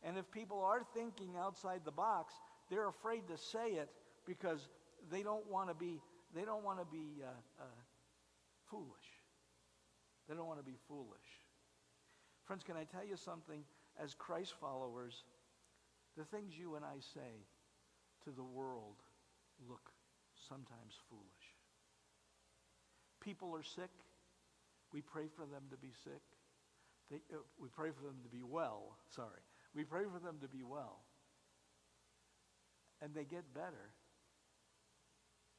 And 0.04 0.18
if 0.18 0.32
people 0.32 0.64
are 0.64 0.82
thinking 0.94 1.36
outside 1.38 1.82
the 1.84 1.92
box, 1.92 2.34
they're 2.70 2.88
afraid 2.88 3.28
to 3.28 3.38
say 3.38 3.72
it 3.72 3.90
because 4.26 4.68
they 5.12 5.24
don't 5.24 5.50
want 5.50 5.70
to 5.70 5.76
be, 5.76 6.00
they 6.36 6.44
don't 6.44 6.64
want 6.64 6.80
to 6.80 6.86
be 6.86 7.24
uh, 7.24 7.30
uh, 7.62 7.82
foolish. 8.70 9.10
They 10.28 10.36
don't 10.36 10.48
want 10.48 10.60
to 10.60 10.66
be 10.66 10.78
foolish. 10.88 11.30
Friends, 12.46 12.64
can 12.64 12.76
I 12.76 12.84
tell 12.84 13.06
you 13.06 13.18
something? 13.18 13.64
As 14.02 14.14
Christ 14.14 14.54
followers, 14.60 15.24
the 16.18 16.24
things 16.24 16.54
you 16.58 16.76
and 16.76 16.86
I 16.86 17.00
say 17.14 17.46
to 18.24 18.32
the 18.32 18.44
world 18.44 18.96
look 19.68 19.92
sometimes 20.48 20.96
foolish. 21.10 21.26
People 23.22 23.54
are 23.56 23.64
sick. 23.64 23.92
We 24.94 25.02
pray 25.02 25.26
for 25.36 25.46
them 25.46 25.64
to 25.72 25.78
be 25.78 25.92
sick. 26.04 26.22
They, 27.12 27.18
uh, 27.34 27.40
we 27.60 27.70
pray 27.70 27.90
for 27.92 28.06
them 28.06 28.18
to 28.24 28.30
be 28.30 28.44
well. 28.44 28.98
Sorry. 29.10 29.42
We 29.76 29.84
pray 29.84 30.04
for 30.12 30.20
them 30.20 30.38
to 30.42 30.48
be 30.48 30.64
well. 30.64 31.02
And 33.02 33.14
they 33.14 33.24
get 33.24 33.54
better. 33.54 33.94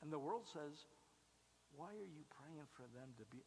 And 0.03 0.13
the 0.13 0.19
world 0.19 0.43
says, 0.53 0.87
why 1.77 1.89
are 1.89 2.11
you 2.17 2.25
praying 2.41 2.67
for 2.75 2.83
them 2.97 3.09
to 3.19 3.25
be? 3.31 3.43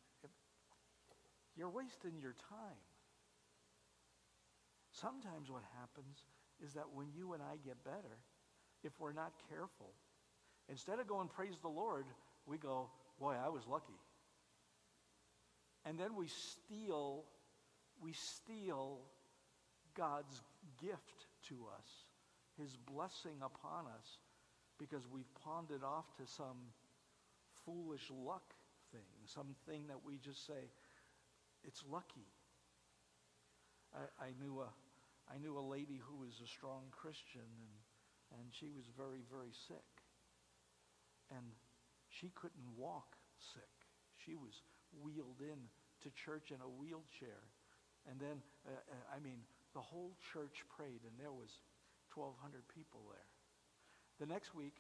You're 1.56 1.70
wasting 1.70 2.20
your 2.22 2.36
time. 2.50 2.82
Sometimes 4.92 5.50
what 5.50 5.64
happens 5.80 6.18
is 6.64 6.74
that 6.74 6.86
when 6.94 7.08
you 7.16 7.34
and 7.34 7.42
I 7.42 7.58
get 7.66 7.84
better, 7.84 8.18
if 8.84 8.92
we're 9.00 9.14
not 9.14 9.34
careful, 9.50 9.94
instead 10.70 11.00
of 11.00 11.08
going, 11.08 11.28
praise 11.28 11.58
the 11.62 11.70
Lord, 11.70 12.06
we 12.46 12.58
go, 12.58 12.90
boy, 13.20 13.36
I 13.44 13.50
was 13.50 13.64
lucky. 13.70 14.00
And 15.86 16.00
then 16.00 16.16
we 16.16 16.28
steal, 16.28 17.24
we 18.02 18.14
steal 18.14 19.00
God's 19.96 20.42
gift 20.82 21.28
to 21.50 21.56
us, 21.78 21.88
his 22.60 22.76
blessing 22.78 23.38
upon 23.44 23.86
us, 23.88 24.18
because 24.80 25.04
we've 25.12 25.30
pawned 25.44 25.72
it 25.72 25.84
off 25.84 26.06
to 26.18 26.26
some 26.26 26.58
foolish 27.66 28.12
luck 28.12 28.54
thing, 28.92 29.08
something 29.26 29.88
that 29.88 30.00
we 30.06 30.18
just 30.18 30.46
say, 30.46 30.70
it's 31.64 31.84
lucky. 31.90 32.28
I, 33.94 34.30
I, 34.30 34.30
knew 34.42 34.60
a, 34.60 34.70
I 35.32 35.38
knew 35.38 35.58
a 35.58 35.66
lady 35.66 36.02
who 36.02 36.20
was 36.20 36.42
a 36.44 36.50
strong 36.50 36.90
Christian, 36.92 37.46
and, 37.46 37.76
and 38.40 38.46
she 38.52 38.70
was 38.70 38.86
very, 38.98 39.24
very 39.32 39.54
sick. 39.68 39.90
And 41.32 41.46
she 42.10 42.30
couldn't 42.36 42.68
walk 42.78 43.16
sick. 43.40 43.74
She 44.18 44.36
was 44.36 44.62
wheeled 45.02 45.42
in 45.42 45.70
to 46.04 46.10
church 46.14 46.52
in 46.52 46.62
a 46.62 46.70
wheelchair. 46.70 47.42
And 48.10 48.20
then, 48.20 48.44
uh, 48.68 48.76
uh, 48.76 49.16
I 49.16 49.20
mean, 49.24 49.40
the 49.74 49.82
whole 49.82 50.14
church 50.34 50.62
prayed, 50.76 51.02
and 51.08 51.16
there 51.18 51.34
was 51.34 51.50
1,200 52.14 52.62
people 52.70 53.02
there. 53.10 53.33
The 54.20 54.26
next 54.26 54.54
week, 54.54 54.78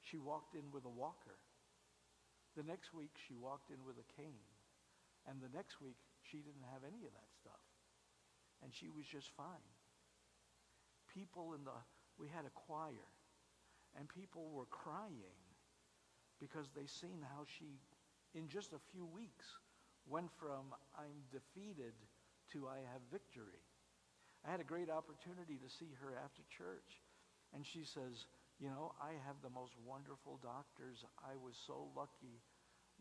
she 0.00 0.18
walked 0.18 0.54
in 0.54 0.70
with 0.72 0.84
a 0.84 0.90
walker. 0.92 1.36
The 2.56 2.62
next 2.62 2.94
week, 2.94 3.12
she 3.28 3.34
walked 3.34 3.70
in 3.70 3.84
with 3.84 3.96
a 4.00 4.08
cane. 4.20 4.48
And 5.28 5.40
the 5.40 5.54
next 5.54 5.80
week, 5.80 5.98
she 6.22 6.38
didn't 6.38 6.66
have 6.72 6.82
any 6.82 7.04
of 7.04 7.12
that 7.12 7.30
stuff. 7.40 7.64
And 8.62 8.72
she 8.74 8.88
was 8.88 9.04
just 9.06 9.28
fine. 9.36 9.68
People 11.12 11.54
in 11.54 11.64
the, 11.64 11.76
we 12.18 12.28
had 12.28 12.46
a 12.46 12.54
choir, 12.54 13.08
and 13.98 14.08
people 14.08 14.50
were 14.52 14.66
crying 14.70 15.38
because 16.38 16.66
they 16.74 16.86
seen 16.86 17.20
how 17.20 17.44
she, 17.44 17.80
in 18.34 18.48
just 18.48 18.72
a 18.72 18.86
few 18.92 19.04
weeks, 19.04 19.46
went 20.08 20.30
from 20.38 20.72
I'm 20.96 21.20
defeated 21.30 21.92
to 22.52 22.66
I 22.66 22.80
have 22.92 23.02
victory. 23.12 23.60
I 24.46 24.50
had 24.50 24.60
a 24.60 24.64
great 24.64 24.88
opportunity 24.88 25.60
to 25.60 25.68
see 25.68 25.92
her 26.00 26.16
after 26.16 26.42
church. 26.48 27.02
And 27.52 27.66
she 27.66 27.84
says, 27.84 28.26
You 28.60 28.68
know, 28.68 28.92
I 29.00 29.16
have 29.24 29.40
the 29.40 29.48
most 29.48 29.72
wonderful 29.88 30.36
doctors. 30.44 31.00
I 31.24 31.32
was 31.40 31.56
so 31.56 31.88
lucky 31.96 32.44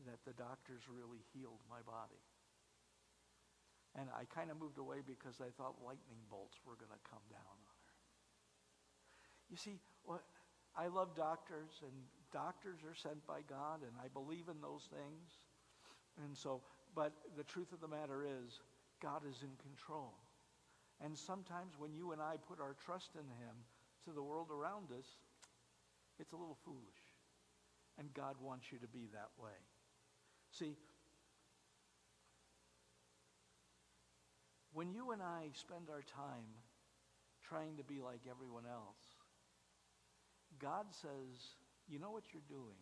that 0.07 0.23
the 0.23 0.31
doctors 0.39 0.87
really 0.87 1.19
healed 1.35 1.59
my 1.67 1.83
body. 1.83 2.23
And 3.99 4.07
I 4.15 4.23
kind 4.31 4.47
of 4.47 4.55
moved 4.55 4.79
away 4.79 5.03
because 5.03 5.43
I 5.43 5.51
thought 5.59 5.75
lightning 5.83 6.23
bolts 6.31 6.55
were 6.63 6.79
going 6.79 6.95
to 6.95 7.03
come 7.03 7.25
down 7.27 7.43
on 7.43 7.59
her. 7.59 7.79
You 9.51 9.57
see, 9.59 9.75
I 10.77 10.87
love 10.87 11.11
doctors, 11.17 11.83
and 11.83 11.91
doctors 12.31 12.79
are 12.87 12.95
sent 12.95 13.19
by 13.27 13.43
God, 13.43 13.83
and 13.83 13.91
I 13.99 14.07
believe 14.13 14.47
in 14.47 14.61
those 14.61 14.87
things. 14.87 15.27
And 16.23 16.37
so, 16.37 16.61
but 16.95 17.11
the 17.35 17.43
truth 17.43 17.73
of 17.73 17.81
the 17.81 17.91
matter 17.91 18.23
is, 18.23 18.63
God 19.01 19.27
is 19.27 19.43
in 19.43 19.51
control. 19.59 20.15
And 21.03 21.17
sometimes 21.17 21.75
when 21.79 21.91
you 21.91 22.11
and 22.11 22.21
I 22.21 22.35
put 22.47 22.59
our 22.59 22.75
trust 22.85 23.15
in 23.15 23.27
him 23.43 23.55
to 24.05 24.11
the 24.11 24.23
world 24.23 24.47
around 24.51 24.91
us, 24.91 25.17
it's 26.19 26.33
a 26.33 26.37
little 26.37 26.57
foolish. 26.65 27.03
And 27.97 28.13
God 28.13 28.35
wants 28.41 28.71
you 28.71 28.79
to 28.79 28.87
be 28.87 29.07
that 29.11 29.29
way. 29.41 29.57
See, 30.51 30.77
when 34.73 34.91
you 34.91 35.11
and 35.11 35.21
I 35.21 35.49
spend 35.53 35.89
our 35.89 36.03
time 36.03 36.47
trying 37.43 37.77
to 37.77 37.83
be 37.83 38.01
like 38.01 38.21
everyone 38.29 38.63
else, 38.65 39.03
God 40.59 40.85
says, 41.01 41.59
you 41.87 41.99
know 41.99 42.11
what 42.11 42.23
you're 42.31 42.47
doing? 42.47 42.79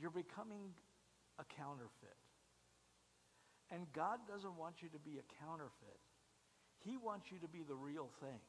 You're 0.00 0.10
becoming 0.10 0.74
a 1.38 1.44
counterfeit. 1.44 2.18
And 3.70 3.86
God 3.92 4.18
doesn't 4.28 4.56
want 4.56 4.82
you 4.82 4.88
to 4.90 4.98
be 4.98 5.18
a 5.18 5.44
counterfeit. 5.44 6.00
He 6.84 6.96
wants 6.96 7.30
you 7.30 7.38
to 7.38 7.48
be 7.48 7.62
the 7.66 7.74
real 7.74 8.10
thing. 8.20 8.40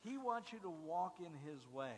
He 0.00 0.18
wants 0.18 0.52
you 0.52 0.58
to 0.60 0.70
walk 0.70 1.16
in 1.20 1.32
his 1.48 1.66
way. 1.72 1.96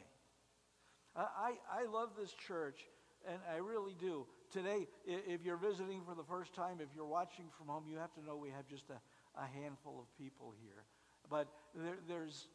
I, 1.16 1.54
I 1.70 1.86
love 1.86 2.10
this 2.18 2.32
church, 2.32 2.80
and 3.26 3.38
I 3.52 3.58
really 3.58 3.94
do. 4.00 4.26
Today, 4.52 4.86
if 5.06 5.44
you're 5.44 5.56
visiting 5.56 6.02
for 6.06 6.14
the 6.14 6.24
first 6.24 6.54
time, 6.54 6.78
if 6.80 6.88
you're 6.94 7.06
watching 7.06 7.46
from 7.56 7.68
home, 7.68 7.84
you 7.88 7.98
have 7.98 8.12
to 8.14 8.24
know 8.24 8.36
we 8.36 8.50
have 8.50 8.66
just 8.68 8.90
a, 8.90 8.98
a 9.40 9.46
handful 9.62 9.98
of 9.98 10.06
people 10.18 10.54
here. 10.62 10.84
But 11.30 11.48
there, 11.74 11.98
there's, 12.08 12.48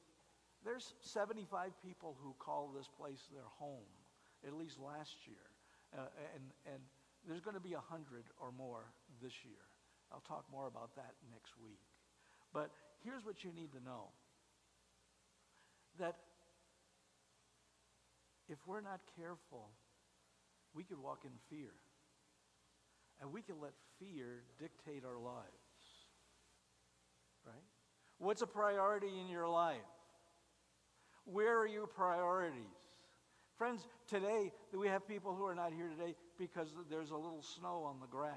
there's 0.64 0.94
75 1.02 1.72
people 1.82 2.16
who 2.22 2.36
call 2.40 2.72
this 2.76 2.88
place 3.00 3.24
their 3.32 3.48
home, 3.60 3.88
at 4.46 4.54
least 4.54 4.78
last 4.80 5.16
year. 5.26 5.44
Uh, 5.98 6.08
and, 6.36 6.44
and 6.66 6.82
there's 7.28 7.42
going 7.42 7.56
to 7.56 7.64
be 7.64 7.74
100 7.74 8.24
or 8.40 8.52
more 8.52 8.92
this 9.22 9.34
year. 9.44 9.64
I'll 10.12 10.24
talk 10.28 10.46
more 10.52 10.68
about 10.68 10.96
that 10.96 11.16
next 11.32 11.54
week. 11.62 11.80
But 12.54 12.72
here's 13.04 13.26
what 13.26 13.44
you 13.44 13.52
need 13.56 13.72
to 13.72 13.84
know 13.84 14.10
that 16.00 16.16
if 18.50 18.58
we're 18.66 18.82
not 18.82 19.00
careful, 19.16 19.70
we 20.74 20.84
could 20.84 21.00
walk 21.00 21.24
in 21.24 21.32
fear. 21.50 21.72
And 23.22 23.32
we 23.32 23.42
can 23.42 23.60
let 23.62 23.74
fear 24.00 24.44
dictate 24.60 25.04
our 25.06 25.20
lives. 25.20 25.46
Right? 27.46 27.56
What's 28.18 28.42
a 28.42 28.48
priority 28.48 29.20
in 29.22 29.30
your 29.30 29.48
life? 29.48 29.78
Where 31.26 31.60
are 31.60 31.68
your 31.68 31.88
priorities? 31.88 32.64
Friends, 33.58 33.86
today 34.08 34.52
we 34.74 34.88
have 34.88 35.08
people 35.08 35.36
who 35.36 35.46
are 35.46 35.56
not 35.56 35.74
here 35.74 35.90
today 35.90 36.16
because 36.38 36.70
there's 36.90 37.12
a 37.12 37.16
little 37.16 37.44
snow 37.44 37.84
on 37.84 38.00
the 38.00 38.08
grass. 38.08 38.34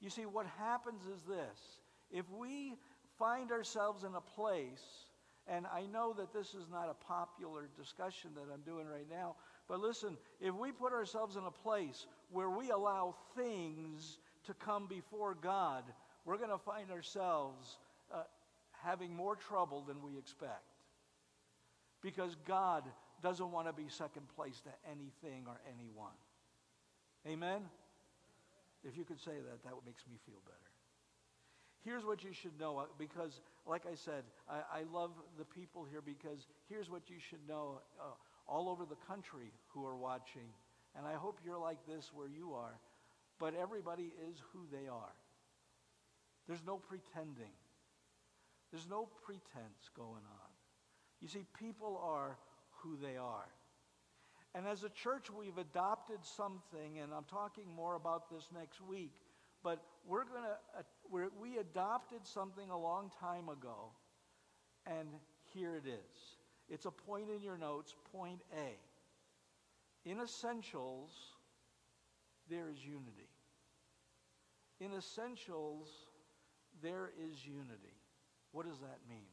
You 0.00 0.10
see, 0.10 0.26
what 0.26 0.46
happens 0.58 1.02
is 1.06 1.22
this 1.22 1.80
if 2.10 2.28
we 2.30 2.74
find 3.18 3.50
ourselves 3.50 4.04
in 4.04 4.14
a 4.14 4.20
place, 4.20 5.05
and 5.48 5.66
I 5.66 5.86
know 5.86 6.12
that 6.14 6.32
this 6.32 6.54
is 6.54 6.66
not 6.70 6.88
a 6.90 7.04
popular 7.04 7.68
discussion 7.78 8.30
that 8.34 8.52
I'm 8.52 8.62
doing 8.62 8.86
right 8.86 9.06
now, 9.08 9.36
but 9.68 9.80
listen, 9.80 10.16
if 10.40 10.54
we 10.54 10.72
put 10.72 10.92
ourselves 10.92 11.36
in 11.36 11.44
a 11.44 11.50
place 11.50 12.06
where 12.30 12.50
we 12.50 12.70
allow 12.70 13.14
things 13.36 14.18
to 14.44 14.54
come 14.54 14.86
before 14.86 15.34
God, 15.34 15.84
we're 16.24 16.38
going 16.38 16.50
to 16.50 16.58
find 16.58 16.90
ourselves 16.90 17.78
uh, 18.12 18.22
having 18.84 19.14
more 19.14 19.36
trouble 19.36 19.82
than 19.82 20.02
we 20.02 20.18
expect. 20.18 20.62
Because 22.02 22.36
God 22.46 22.84
doesn't 23.22 23.50
want 23.50 23.66
to 23.66 23.72
be 23.72 23.88
second 23.88 24.28
place 24.36 24.60
to 24.62 24.70
anything 24.90 25.44
or 25.46 25.60
anyone. 25.66 26.14
Amen? 27.26 27.62
If 28.84 28.96
you 28.96 29.04
could 29.04 29.20
say 29.20 29.32
that, 29.32 29.64
that 29.64 29.74
makes 29.84 30.04
me 30.08 30.16
feel 30.26 30.40
better. 30.44 30.65
Here's 31.86 32.04
what 32.04 32.24
you 32.24 32.32
should 32.32 32.58
know, 32.58 32.78
uh, 32.78 32.84
because, 32.98 33.40
like 33.64 33.86
I 33.86 33.94
said, 33.94 34.24
I, 34.50 34.80
I 34.80 34.82
love 34.92 35.12
the 35.38 35.44
people 35.44 35.86
here 35.88 36.02
because 36.04 36.48
here's 36.68 36.90
what 36.90 37.08
you 37.08 37.16
should 37.30 37.38
know 37.46 37.80
uh, 38.00 38.10
all 38.48 38.68
over 38.68 38.84
the 38.84 38.98
country 39.06 39.52
who 39.68 39.86
are 39.86 39.96
watching. 39.96 40.50
And 40.96 41.06
I 41.06 41.14
hope 41.14 41.38
you're 41.44 41.60
like 41.60 41.78
this 41.86 42.10
where 42.12 42.26
you 42.26 42.54
are. 42.54 42.80
But 43.38 43.54
everybody 43.54 44.12
is 44.28 44.42
who 44.52 44.66
they 44.72 44.88
are. 44.88 45.14
There's 46.48 46.64
no 46.66 46.78
pretending. 46.78 47.54
There's 48.72 48.88
no 48.90 49.08
pretense 49.24 49.90
going 49.96 50.10
on. 50.26 50.50
You 51.20 51.28
see, 51.28 51.44
people 51.56 52.00
are 52.02 52.36
who 52.82 52.96
they 53.00 53.16
are. 53.16 53.46
And 54.56 54.66
as 54.66 54.82
a 54.82 54.88
church, 54.88 55.30
we've 55.30 55.58
adopted 55.58 56.18
something, 56.24 56.98
and 57.00 57.12
I'm 57.12 57.26
talking 57.30 57.64
more 57.76 57.94
about 57.94 58.28
this 58.30 58.48
next 58.52 58.80
week, 58.80 59.12
but 59.66 59.82
we're 60.06 60.22
going 60.22 60.44
to, 60.44 61.24
uh, 61.24 61.28
we 61.42 61.58
adopted 61.58 62.20
something 62.22 62.70
a 62.70 62.78
long 62.78 63.10
time 63.18 63.48
ago, 63.48 63.90
and 64.86 65.08
here 65.52 65.74
it 65.74 65.88
is. 65.88 66.36
It's 66.68 66.86
a 66.86 66.92
point 66.92 67.30
in 67.34 67.42
your 67.42 67.58
notes, 67.58 67.92
point 68.12 68.42
A. 68.56 70.08
In 70.08 70.20
essentials, 70.20 71.10
there 72.48 72.68
is 72.70 72.78
unity. 72.86 73.28
In 74.78 74.92
essentials, 74.96 75.88
there 76.80 77.10
is 77.28 77.44
unity. 77.44 77.98
What 78.52 78.66
does 78.66 78.78
that 78.78 79.00
mean? 79.10 79.26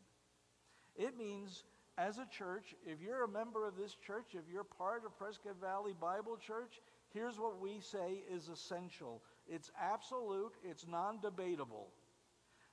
It 0.96 1.16
means, 1.16 1.64
as 2.00 2.18
a 2.18 2.26
church, 2.36 2.74
if 2.88 3.00
you're 3.02 3.26
a 3.26 3.28
member 3.28 3.68
of 3.68 3.78
this 3.78 3.96
church, 4.04 4.34
if 4.34 4.52
you're 4.52 4.64
part 4.64 5.04
of 5.06 5.16
Prescott 5.16 5.62
Valley 5.62 5.94
Bible 6.02 6.38
Church, 6.38 6.82
here's 7.14 7.38
what 7.38 7.62
we 7.62 7.80
say 7.82 8.24
is 8.34 8.50
essential 8.50 9.22
it's 9.48 9.72
absolute, 9.82 10.54
it's 10.64 10.86
non 10.88 11.20
debatable. 11.22 11.90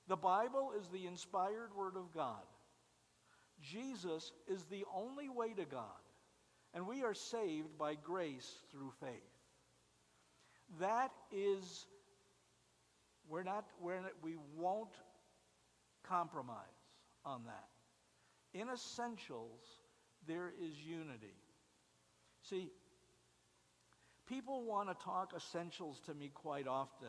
The 0.08 0.16
Bible 0.16 0.72
is 0.78 0.88
the 0.88 1.06
inspired 1.06 1.74
Word 1.76 1.96
of 1.96 2.12
God. 2.12 2.42
Jesus 3.62 4.32
is 4.48 4.64
the 4.64 4.84
only 4.94 5.28
way 5.28 5.52
to 5.52 5.64
God, 5.64 6.02
and 6.74 6.86
we 6.86 7.02
are 7.02 7.14
saved 7.14 7.76
by 7.78 7.94
grace 7.94 8.50
through 8.72 8.92
faith. 9.00 9.10
That 10.80 11.10
is, 11.30 11.86
we're 13.28 13.42
not, 13.42 13.64
we're 13.80 14.00
we 14.22 14.36
won't 14.56 14.94
compromise 16.02 16.56
on 17.24 17.42
that. 17.44 18.58
In 18.58 18.68
essentials, 18.68 19.60
there 20.26 20.52
is 20.60 20.74
unity. 20.78 21.36
See, 22.42 22.70
People 24.30 24.62
want 24.62 24.88
to 24.88 25.04
talk 25.04 25.32
essentials 25.36 26.00
to 26.06 26.14
me 26.14 26.30
quite 26.32 26.68
often. 26.68 27.08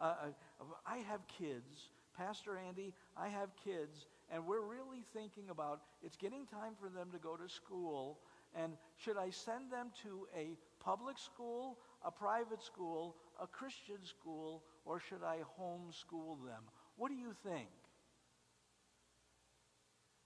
Uh, 0.00 0.14
uh, 0.22 0.64
I 0.86 0.96
have 1.10 1.20
kids. 1.38 1.90
Pastor 2.16 2.56
Andy, 2.56 2.94
I 3.18 3.28
have 3.28 3.50
kids, 3.62 4.06
and 4.32 4.46
we're 4.46 4.62
really 4.62 5.04
thinking 5.12 5.50
about 5.50 5.82
it's 6.02 6.16
getting 6.16 6.46
time 6.46 6.72
for 6.80 6.88
them 6.88 7.08
to 7.12 7.18
go 7.18 7.36
to 7.36 7.48
school. 7.50 8.20
And 8.54 8.72
should 8.96 9.18
I 9.18 9.28
send 9.28 9.70
them 9.70 9.90
to 10.04 10.26
a 10.34 10.56
public 10.82 11.18
school, 11.18 11.78
a 12.02 12.10
private 12.10 12.62
school, 12.62 13.16
a 13.38 13.46
Christian 13.46 13.98
school, 14.02 14.62
or 14.86 15.00
should 15.00 15.22
I 15.22 15.40
homeschool 15.60 16.46
them? 16.46 16.62
What 16.96 17.10
do 17.10 17.14
you 17.14 17.34
think? 17.44 17.68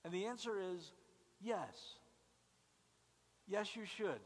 And 0.05 0.13
the 0.13 0.27
answer 0.27 0.53
is 0.75 0.93
yes. 1.41 1.97
Yes, 3.49 3.75
you 3.75 3.87
should. 3.87 4.21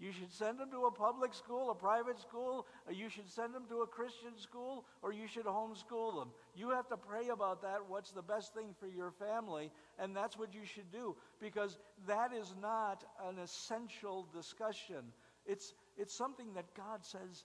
You 0.00 0.12
should 0.12 0.32
send 0.32 0.60
them 0.60 0.70
to 0.70 0.86
a 0.86 0.92
public 0.92 1.34
school, 1.34 1.70
a 1.70 1.74
private 1.74 2.20
school, 2.20 2.66
you 2.88 3.08
should 3.08 3.28
send 3.28 3.52
them 3.52 3.64
to 3.68 3.82
a 3.82 3.86
Christian 3.86 4.38
school, 4.38 4.84
or 5.02 5.12
you 5.12 5.26
should 5.26 5.46
homeschool 5.46 6.20
them. 6.20 6.30
You 6.54 6.70
have 6.70 6.88
to 6.88 6.96
pray 6.96 7.28
about 7.28 7.62
that, 7.62 7.80
what's 7.88 8.12
the 8.12 8.22
best 8.22 8.54
thing 8.54 8.74
for 8.78 8.86
your 8.86 9.10
family, 9.10 9.72
and 9.98 10.14
that's 10.14 10.38
what 10.38 10.54
you 10.54 10.64
should 10.64 10.92
do, 10.92 11.16
because 11.40 11.78
that 12.06 12.32
is 12.32 12.54
not 12.62 13.04
an 13.28 13.40
essential 13.40 14.28
discussion. 14.32 15.12
It's, 15.46 15.74
it's 15.96 16.16
something 16.16 16.54
that 16.54 16.74
God 16.76 17.04
says, 17.04 17.44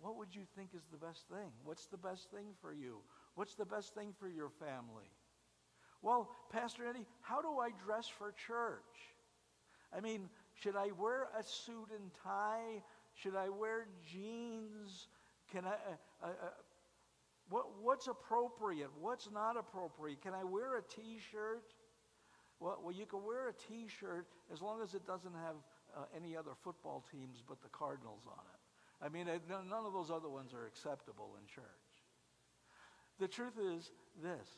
what 0.00 0.18
would 0.18 0.34
you 0.34 0.42
think 0.54 0.70
is 0.76 0.84
the 0.92 0.98
best 0.98 1.26
thing? 1.28 1.50
What's 1.64 1.86
the 1.86 1.96
best 1.96 2.30
thing 2.30 2.48
for 2.60 2.74
you? 2.74 2.98
What's 3.36 3.54
the 3.54 3.64
best 3.64 3.94
thing 3.94 4.12
for 4.18 4.28
your 4.28 4.50
family? 4.50 5.10
Well, 6.02 6.30
Pastor 6.52 6.86
Eddie, 6.86 7.06
how 7.22 7.40
do 7.40 7.58
I 7.58 7.70
dress 7.86 8.06
for 8.06 8.32
church? 8.46 8.82
I 9.96 10.00
mean, 10.00 10.28
should 10.60 10.76
I 10.76 10.90
wear 10.98 11.28
a 11.38 11.42
suit 11.42 11.90
and 11.90 12.10
tie? 12.24 12.82
Should 13.14 13.36
I 13.36 13.48
wear 13.48 13.86
jeans? 14.10 15.08
Can 15.52 15.64
I? 15.64 15.68
Uh, 15.70 15.72
uh, 16.22 16.26
uh, 16.26 16.48
what, 17.48 17.66
what's 17.80 18.08
appropriate? 18.08 18.90
What's 19.00 19.30
not 19.30 19.56
appropriate? 19.56 20.20
Can 20.20 20.34
I 20.34 20.42
wear 20.42 20.78
a 20.78 20.82
T-shirt? 20.82 21.62
Well, 22.58 22.80
well, 22.82 22.92
you 22.92 23.06
can 23.06 23.24
wear 23.24 23.48
a 23.48 23.52
T-shirt 23.52 24.26
as 24.52 24.60
long 24.60 24.82
as 24.82 24.94
it 24.94 25.06
doesn't 25.06 25.34
have 25.34 25.56
uh, 25.96 26.04
any 26.16 26.36
other 26.36 26.52
football 26.64 27.04
teams 27.12 27.42
but 27.46 27.62
the 27.62 27.68
Cardinals 27.68 28.22
on 28.26 28.42
it. 28.52 29.04
I 29.04 29.08
mean, 29.10 29.26
none 29.48 29.84
of 29.84 29.92
those 29.92 30.10
other 30.10 30.28
ones 30.28 30.54
are 30.54 30.66
acceptable 30.66 31.36
in 31.38 31.46
church. 31.46 31.64
The 33.20 33.28
truth 33.28 33.58
is 33.58 33.90
this 34.22 34.48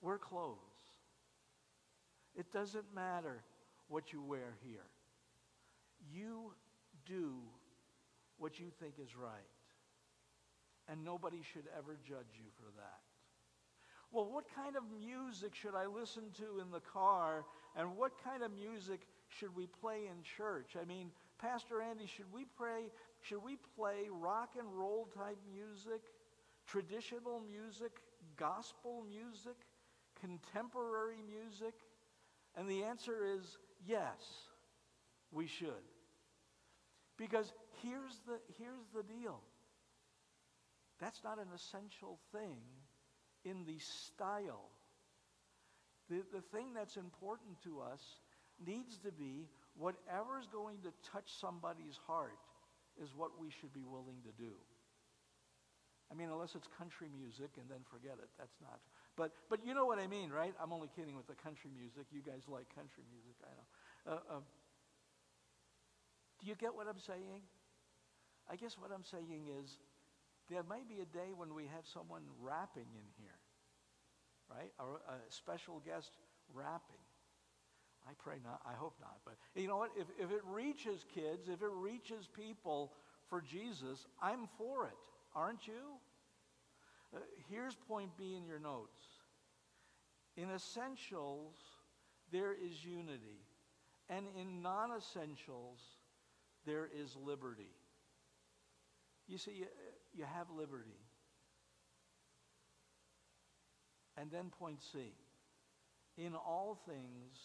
we're 0.00 0.18
clothes. 0.18 0.58
It 2.34 2.50
doesn't 2.52 2.92
matter 2.94 3.44
what 3.88 4.12
you 4.12 4.22
wear 4.22 4.56
here. 4.66 4.86
You 6.12 6.52
do 7.06 7.34
what 8.38 8.58
you 8.58 8.66
think 8.80 8.94
is 9.02 9.16
right. 9.16 9.30
And 10.88 11.04
nobody 11.04 11.40
should 11.52 11.64
ever 11.76 11.98
judge 12.06 12.34
you 12.36 12.50
for 12.56 12.70
that. 12.76 13.00
Well, 14.12 14.26
what 14.30 14.44
kind 14.54 14.76
of 14.76 14.82
music 14.96 15.54
should 15.54 15.74
I 15.74 15.86
listen 15.86 16.24
to 16.38 16.60
in 16.60 16.70
the 16.70 16.80
car? 16.80 17.44
And 17.76 17.96
what 17.96 18.12
kind 18.22 18.42
of 18.42 18.52
music 18.52 19.00
should 19.28 19.54
we 19.56 19.66
play 19.66 20.02
in 20.06 20.22
church? 20.36 20.76
I 20.80 20.84
mean, 20.84 21.10
Pastor 21.40 21.82
Andy, 21.82 22.06
should 22.06 22.32
we 22.32 22.44
pray, 22.56 22.92
should 23.22 23.42
we 23.42 23.56
play 23.76 24.08
rock 24.10 24.50
and 24.58 24.68
roll 24.72 25.08
type 25.16 25.38
music, 25.50 26.02
traditional 26.66 27.40
music, 27.40 27.92
gospel 28.36 29.04
music, 29.08 29.56
contemporary 30.20 31.22
music? 31.26 31.74
And 32.56 32.68
the 32.68 32.84
answer 32.84 33.26
is 33.36 33.58
yes, 33.84 34.22
we 35.32 35.46
should. 35.46 35.82
Because 37.16 37.52
here's 37.82 38.18
the, 38.26 38.38
here's 38.58 38.86
the 38.94 39.02
deal. 39.02 39.40
That's 41.00 41.22
not 41.22 41.38
an 41.38 41.48
essential 41.54 42.18
thing 42.32 42.58
in 43.44 43.64
the 43.64 43.78
style. 43.78 44.70
The, 46.08 46.22
the 46.32 46.42
thing 46.52 46.74
that's 46.74 46.96
important 46.96 47.62
to 47.64 47.80
us 47.80 48.02
needs 48.64 48.98
to 48.98 49.12
be 49.12 49.48
whatever's 49.76 50.46
going 50.52 50.78
to 50.82 50.92
touch 51.12 51.26
somebody's 51.40 51.98
heart 52.06 52.38
is 53.00 53.10
what 53.16 53.30
we 53.40 53.50
should 53.50 53.72
be 53.72 53.82
willing 53.82 54.22
to 54.24 54.32
do. 54.42 54.54
I 56.12 56.14
mean, 56.14 56.28
unless 56.30 56.54
it's 56.54 56.68
country 56.78 57.08
music, 57.10 57.50
and 57.58 57.66
then 57.66 57.82
forget 57.90 58.20
it. 58.22 58.28
That's 58.38 58.54
not. 58.60 58.78
But, 59.16 59.32
but 59.48 59.64
you 59.64 59.74
know 59.74 59.86
what 59.86 59.98
I 59.98 60.06
mean, 60.06 60.30
right? 60.30 60.54
I'm 60.62 60.72
only 60.72 60.90
kidding 60.94 61.16
with 61.16 61.26
the 61.26 61.34
country 61.34 61.70
music. 61.74 62.06
You 62.12 62.20
guys 62.20 62.44
like 62.46 62.68
country 62.74 63.02
music, 63.10 63.34
I 63.42 63.50
know. 63.56 63.66
Uh, 64.04 64.36
uh, 64.38 64.44
do 66.44 66.50
you 66.50 66.56
get 66.56 66.74
what 66.74 66.86
I'm 66.86 67.00
saying? 67.00 67.40
I 68.50 68.56
guess 68.56 68.76
what 68.78 68.90
I'm 68.92 69.04
saying 69.04 69.48
is 69.62 69.78
there 70.50 70.62
may 70.62 70.84
be 70.86 71.00
a 71.00 71.06
day 71.06 71.32
when 71.34 71.54
we 71.54 71.64
have 71.74 71.86
someone 71.86 72.22
rapping 72.38 72.86
in 72.92 73.08
here, 73.16 73.40
right? 74.50 74.70
Or 74.78 75.00
a 75.08 75.32
special 75.32 75.80
guest 75.84 76.10
rapping. 76.52 77.00
I 78.06 78.12
pray 78.22 78.36
not. 78.44 78.60
I 78.68 78.74
hope 78.74 78.94
not. 79.00 79.16
But 79.24 79.36
you 79.54 79.66
know 79.66 79.78
what? 79.78 79.92
If, 79.96 80.06
if 80.18 80.30
it 80.30 80.42
reaches 80.44 81.06
kids, 81.14 81.48
if 81.48 81.62
it 81.62 81.72
reaches 81.72 82.28
people 82.36 82.92
for 83.30 83.40
Jesus, 83.40 84.06
I'm 84.22 84.46
for 84.58 84.86
it. 84.86 84.98
Aren't 85.34 85.66
you? 85.66 85.96
Uh, 87.14 87.20
here's 87.48 87.74
point 87.88 88.10
B 88.18 88.36
in 88.36 88.44
your 88.44 88.58
notes. 88.58 89.00
In 90.36 90.50
essentials, 90.50 91.54
there 92.30 92.52
is 92.52 92.84
unity. 92.84 93.40
And 94.10 94.26
in 94.38 94.60
non 94.60 94.90
essentials, 94.94 95.80
there 96.66 96.88
is 97.00 97.16
liberty. 97.24 97.70
You 99.26 99.38
see, 99.38 99.52
you, 99.52 99.66
you 100.14 100.24
have 100.24 100.46
liberty. 100.56 100.98
And 104.16 104.30
then 104.30 104.50
point 104.58 104.80
C. 104.92 105.12
In 106.16 106.34
all 106.34 106.78
things, 106.86 107.38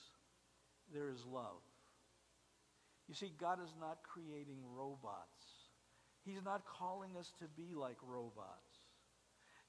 there 0.93 1.09
is 1.09 1.25
love. 1.25 1.63
You 3.07 3.15
see, 3.15 3.31
God 3.39 3.59
is 3.63 3.73
not 3.79 3.99
creating 4.03 4.59
robots. 4.75 5.45
He's 6.23 6.43
not 6.45 6.63
calling 6.65 7.17
us 7.17 7.33
to 7.39 7.45
be 7.57 7.73
like 7.73 7.97
robots. 8.07 8.69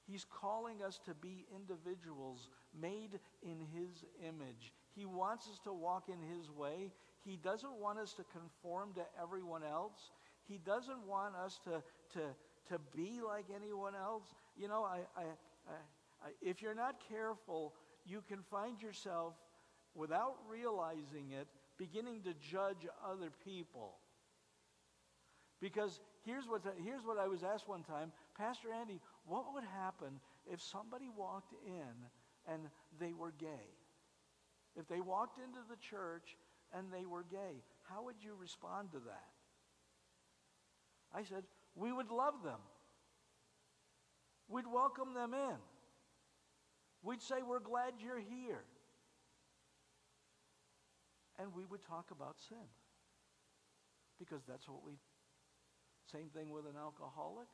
He's 0.06 0.26
calling 0.28 0.82
us 0.82 1.00
to 1.06 1.14
be 1.14 1.46
individuals 1.54 2.48
made 2.78 3.18
in 3.42 3.58
His 3.72 4.04
image. 4.20 4.72
He 4.94 5.06
wants 5.06 5.48
us 5.48 5.58
to 5.64 5.72
walk 5.72 6.08
in 6.08 6.36
His 6.36 6.50
way. 6.50 6.92
He 7.24 7.36
doesn't 7.36 7.74
want 7.74 7.98
us 7.98 8.12
to 8.14 8.24
conform 8.24 8.94
to 8.94 9.02
everyone 9.20 9.62
else. 9.62 10.10
He 10.48 10.58
doesn't 10.58 11.06
want 11.06 11.34
us 11.36 11.60
to, 11.64 11.82
to, 12.14 12.26
to 12.68 12.80
be 12.96 13.20
like 13.26 13.46
anyone 13.54 13.94
else. 13.94 14.24
You 14.56 14.68
know, 14.68 14.84
I, 14.84 15.00
I, 15.16 15.24
I, 16.24 16.30
if 16.40 16.62
you're 16.62 16.74
not 16.74 16.96
careful, 17.08 17.74
you 18.06 18.22
can 18.28 18.38
find 18.50 18.80
yourself, 18.80 19.34
without 19.94 20.36
realizing 20.48 21.32
it, 21.32 21.46
beginning 21.76 22.22
to 22.22 22.34
judge 22.50 22.86
other 23.04 23.30
people. 23.44 23.94
Because 25.60 26.00
here's 26.24 26.48
what, 26.48 26.62
here's 26.82 27.04
what 27.04 27.18
I 27.18 27.28
was 27.28 27.42
asked 27.42 27.68
one 27.68 27.82
time 27.82 28.12
Pastor 28.36 28.68
Andy, 28.72 29.00
what 29.26 29.52
would 29.52 29.64
happen 29.64 30.20
if 30.50 30.62
somebody 30.62 31.08
walked 31.14 31.52
in 31.66 32.52
and 32.52 32.62
they 32.98 33.12
were 33.12 33.32
gay? 33.38 33.68
If 34.76 34.88
they 34.88 35.00
walked 35.00 35.38
into 35.38 35.58
the 35.68 35.76
church 35.76 36.36
and 36.72 36.86
they 36.92 37.04
were 37.04 37.24
gay, 37.24 37.62
how 37.82 38.04
would 38.04 38.16
you 38.22 38.34
respond 38.38 38.92
to 38.92 38.98
that? 38.98 39.30
I 41.12 41.24
said, 41.24 41.42
we 41.74 41.92
would 41.92 42.10
love 42.10 42.34
them. 42.44 42.60
We'd 44.48 44.66
welcome 44.66 45.14
them 45.14 45.34
in. 45.34 45.56
We'd 47.02 47.22
say, 47.22 47.36
we're 47.46 47.60
glad 47.60 47.94
you're 47.98 48.20
here. 48.20 48.64
And 51.38 51.54
we 51.54 51.64
would 51.64 51.82
talk 51.82 52.10
about 52.10 52.36
sin. 52.48 52.68
Because 54.18 54.42
that's 54.46 54.68
what 54.68 54.84
we, 54.84 54.92
same 56.12 56.28
thing 56.28 56.50
with 56.50 56.66
an 56.66 56.76
alcoholic, 56.78 57.48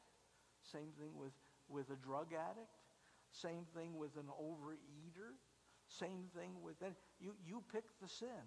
same 0.72 0.90
thing 0.98 1.12
with, 1.14 1.32
with 1.68 1.90
a 1.90 1.96
drug 1.96 2.32
addict, 2.32 2.74
same 3.30 3.64
thing 3.76 3.96
with 3.96 4.16
an 4.16 4.26
overeater, 4.42 5.36
same 5.88 6.24
thing 6.36 6.60
with, 6.62 6.76
you, 7.20 7.34
you 7.46 7.62
pick 7.72 7.84
the 8.02 8.08
sin. 8.08 8.42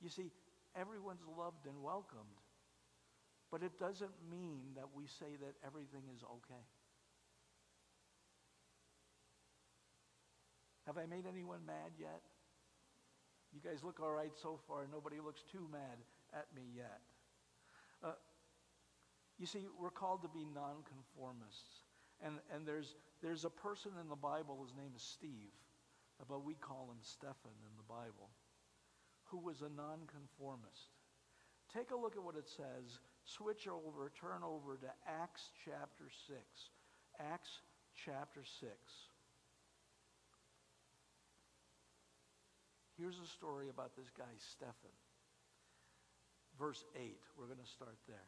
You 0.00 0.08
see, 0.08 0.30
everyone's 0.78 1.26
loved 1.36 1.66
and 1.66 1.82
welcomed, 1.82 2.38
but 3.50 3.62
it 3.62 3.78
doesn't 3.78 4.14
mean 4.30 4.74
that 4.76 4.86
we 4.94 5.06
say 5.06 5.34
that 5.40 5.54
everything 5.66 6.02
is 6.14 6.22
okay. 6.22 6.64
Have 10.86 10.96
I 10.96 11.06
made 11.06 11.26
anyone 11.28 11.66
mad 11.66 11.92
yet? 11.98 12.22
You 13.52 13.60
guys 13.60 13.82
look 13.82 14.00
all 14.00 14.12
right 14.12 14.32
so 14.40 14.58
far. 14.68 14.86
Nobody 14.90 15.16
looks 15.24 15.42
too 15.50 15.66
mad 15.72 15.98
at 16.32 16.46
me 16.54 16.62
yet. 16.76 17.00
Uh, 18.04 18.12
you 19.38 19.46
see, 19.46 19.66
we're 19.80 19.90
called 19.90 20.22
to 20.22 20.28
be 20.28 20.46
nonconformists. 20.54 21.84
And, 22.24 22.34
and 22.54 22.66
there's, 22.66 22.94
there's 23.22 23.44
a 23.44 23.50
person 23.50 23.92
in 24.00 24.08
the 24.08 24.16
Bible, 24.16 24.64
his 24.64 24.74
name 24.76 24.92
is 24.94 25.02
Steve, 25.02 25.54
but 26.28 26.44
we 26.44 26.54
call 26.54 26.88
him 26.90 26.98
Stephen 27.02 27.56
in 27.62 27.74
the 27.76 27.86
Bible 27.88 28.30
who 29.30 29.38
was 29.38 29.60
a 29.60 29.70
nonconformist. 29.76 30.92
Take 31.72 31.90
a 31.90 31.96
look 31.96 32.16
at 32.16 32.22
what 32.22 32.36
it 32.36 32.48
says. 32.48 32.98
Switch 33.24 33.68
over, 33.68 34.10
turn 34.18 34.42
over 34.42 34.76
to 34.76 34.88
Acts 35.06 35.50
chapter 35.64 36.08
6. 36.26 36.38
Acts 37.20 37.60
chapter 38.04 38.40
6. 38.60 38.72
Here's 42.96 43.20
a 43.20 43.28
story 43.36 43.68
about 43.68 43.94
this 43.96 44.10
guy, 44.16 44.32
Stephen. 44.38 44.96
Verse 46.58 46.84
8, 46.96 47.14
we're 47.36 47.46
going 47.46 47.62
to 47.62 47.70
start 47.70 47.98
there. 48.08 48.26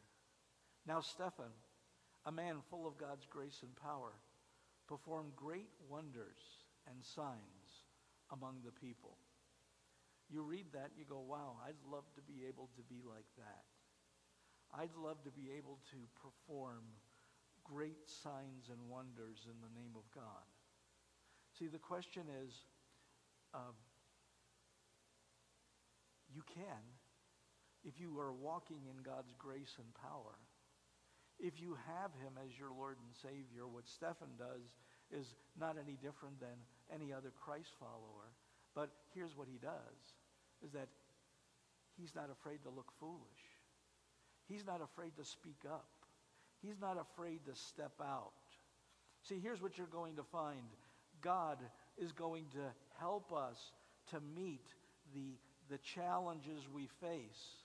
Now, 0.87 1.01
Stephen, 1.01 1.51
a 2.25 2.31
man 2.31 2.57
full 2.69 2.87
of 2.87 2.97
God's 2.97 3.25
grace 3.29 3.59
and 3.63 3.75
power, 3.75 4.13
performed 4.87 5.35
great 5.35 5.69
wonders 5.89 6.39
and 6.87 7.03
signs 7.03 7.83
among 8.31 8.57
the 8.63 8.71
people. 8.71 9.17
You 10.31 10.41
read 10.43 10.71
that, 10.73 10.91
you 10.97 11.03
go, 11.03 11.19
wow, 11.19 11.59
I'd 11.67 11.79
love 11.91 12.07
to 12.15 12.21
be 12.21 12.47
able 12.47 12.69
to 12.79 12.83
be 12.87 13.03
like 13.03 13.27
that. 13.37 13.67
I'd 14.71 14.95
love 14.95 15.21
to 15.27 15.31
be 15.31 15.51
able 15.57 15.79
to 15.91 15.99
perform 16.15 16.87
great 17.67 18.07
signs 18.23 18.71
and 18.71 18.79
wonders 18.89 19.43
in 19.43 19.59
the 19.59 19.71
name 19.75 19.91
of 19.99 20.07
God. 20.15 20.47
See, 21.59 21.67
the 21.67 21.83
question 21.83 22.23
is 22.47 22.55
um, 23.53 23.75
you 26.33 26.41
can 26.47 26.79
if 27.83 27.99
you 27.99 28.17
are 28.19 28.31
walking 28.31 28.85
in 28.85 29.03
God's 29.03 29.33
grace 29.37 29.75
and 29.77 29.89
power. 29.95 30.37
If 31.39 31.59
you 31.59 31.75
have 31.89 32.13
him 32.21 32.37
as 32.37 32.53
your 32.57 32.69
Lord 32.69 32.97
and 33.01 33.13
Savior, 33.17 33.65
what 33.67 33.89
Stephen 33.89 34.37
does 34.37 34.61
is 35.09 35.33
not 35.59 35.75
any 35.81 35.97
different 35.97 36.39
than 36.39 36.55
any 36.93 37.11
other 37.11 37.33
Christ 37.33 37.73
follower. 37.79 38.29
But 38.75 38.91
here's 39.13 39.35
what 39.35 39.47
he 39.49 39.57
does, 39.57 40.20
is 40.63 40.71
that 40.73 40.87
he's 41.97 42.13
not 42.15 42.29
afraid 42.31 42.63
to 42.63 42.69
look 42.69 42.91
foolish. 42.99 43.43
He's 44.47 44.65
not 44.65 44.81
afraid 44.81 45.11
to 45.17 45.25
speak 45.25 45.59
up. 45.65 45.87
He's 46.61 46.79
not 46.79 46.97
afraid 46.99 47.39
to 47.45 47.55
step 47.55 47.93
out. 48.01 48.33
See, 49.23 49.39
here's 49.41 49.61
what 49.61 49.77
you're 49.77 49.87
going 49.87 50.15
to 50.15 50.23
find. 50.23 50.67
God 51.21 51.57
is 51.97 52.11
going 52.11 52.45
to 52.53 52.73
help 52.99 53.31
us 53.31 53.57
to 54.11 54.19
meet 54.35 54.65
the, 55.13 55.37
the 55.69 55.77
challenges 55.79 56.67
we 56.73 56.87
face 56.99 57.63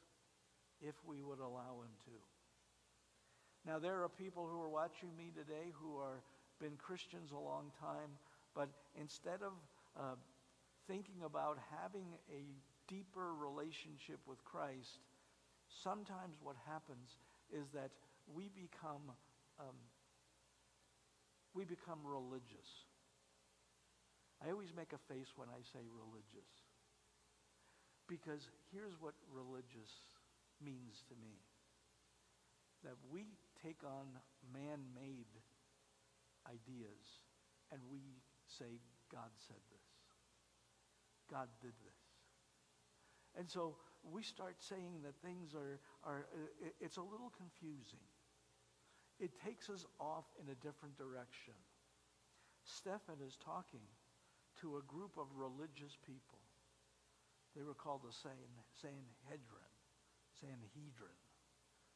if 0.81 0.95
we 1.07 1.23
would 1.23 1.39
allow 1.39 1.81
him 1.83 1.93
to. 2.05 3.71
Now, 3.71 3.79
there 3.79 4.03
are 4.03 4.09
people 4.09 4.47
who 4.47 4.61
are 4.63 4.69
watching 4.69 5.11
me 5.17 5.33
today 5.35 5.73
who 5.81 5.97
are 5.97 6.23
been 6.61 6.77
Christians 6.79 7.33
a 7.33 7.39
long 7.39 7.71
time, 7.81 8.17
but 8.55 8.69
instead 8.99 9.43
of 9.43 9.53
uh, 9.99 10.15
thinking 10.89 11.23
about 11.25 11.59
having 11.83 12.07
a 12.31 12.45
deeper 12.89 13.35
relationship 13.35 14.21
with 14.27 14.43
Christ, 14.45 15.03
sometimes 15.83 16.37
what 16.43 16.57
happens 16.67 17.17
is 17.53 17.67
that 17.75 17.91
we 18.27 18.51
become 18.55 19.13
um, 19.59 19.77
we 21.55 21.65
become 21.65 22.05
religious. 22.05 22.69
I 24.45 24.53
always 24.53 24.77
make 24.77 24.93
a 24.93 25.01
face 25.09 25.33
when 25.37 25.49
I 25.49 25.65
say 25.73 25.81
religious. 25.89 26.53
Because 28.05 28.45
here's 28.71 28.93
what 29.01 29.15
religious 29.33 29.89
means 30.61 31.01
to 31.09 31.15
me. 31.17 31.41
That 32.85 33.01
we 33.11 33.25
take 33.65 33.81
on 33.83 34.21
man-made 34.53 35.33
ideas 36.45 37.25
and 37.73 37.81
we 37.91 38.05
say, 38.47 38.79
God 39.11 39.33
said 39.49 39.59
this. 39.73 39.89
God 41.33 41.49
did 41.63 41.73
this. 41.83 42.06
And 43.37 43.49
so 43.49 43.77
we 44.03 44.23
start 44.23 44.57
saying 44.59 45.05
that 45.05 45.15
things 45.21 45.55
are, 45.55 45.81
are 46.05 46.27
it's 46.81 46.97
a 46.97 47.03
little 47.03 47.33
confusing. 47.37 48.03
It 49.21 49.31
takes 49.41 49.69
us 49.69 49.85
off 50.01 50.25
in 50.41 50.49
a 50.49 50.57
different 50.65 50.97
direction. 50.97 51.57
Stephen 52.65 53.21
is 53.25 53.37
talking 53.37 53.85
to 54.61 54.77
a 54.77 54.83
group 54.89 55.17
of 55.17 55.29
religious 55.37 55.97
people. 56.05 56.41
They 57.55 57.63
were 57.63 57.77
called 57.77 58.03
the 58.05 58.13
San, 58.13 58.37
Sanhedrin. 58.77 59.73
Sanhedrin. 60.41 61.21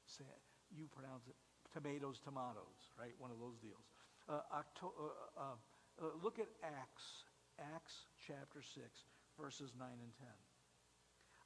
San, 0.06 0.40
you 0.72 0.88
pronounce 0.88 1.28
it 1.28 1.36
tomatoes, 1.72 2.20
tomatoes, 2.24 2.80
right? 2.98 3.12
One 3.18 3.30
of 3.30 3.38
those 3.38 3.58
deals. 3.60 3.84
Uh, 4.28 4.40
Octo- 4.52 4.96
uh, 4.96 5.40
uh, 5.40 5.56
uh 6.00 6.16
look 6.22 6.38
at 6.38 6.48
Acts, 6.64 7.28
Acts 7.76 8.08
chapter 8.26 8.62
6, 8.62 8.80
verses 9.38 9.72
9 9.78 9.86
and 9.88 10.12
10 10.16 10.26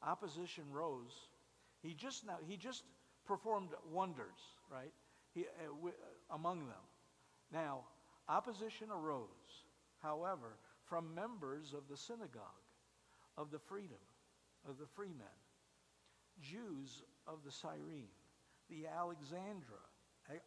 opposition 0.07 0.65
rose. 0.73 1.29
He 1.83 1.95
just 1.95 2.27
now 2.27 2.39
he 2.47 2.57
just 2.57 2.85
performed 3.27 3.71
wonders, 3.91 4.39
right? 4.71 4.93
He, 5.35 5.43
uh, 5.43 5.67
w- 5.77 5.89
uh, 5.89 6.35
among 6.35 6.61
them. 6.61 6.85
Now, 7.53 7.81
opposition 8.29 8.89
arose, 8.91 9.65
however, 10.03 10.59
from 10.85 11.15
members 11.15 11.73
of 11.73 11.89
the 11.89 11.97
synagogue 11.97 12.43
of 13.37 13.51
the 13.51 13.59
freedom 13.59 13.99
of 14.69 14.79
the 14.79 14.87
freemen, 14.87 15.27
Jews 16.41 17.03
of 17.27 17.39
the 17.45 17.51
Cyrene, 17.51 18.09
the 18.71 18.87
Alexandra, 18.87 19.83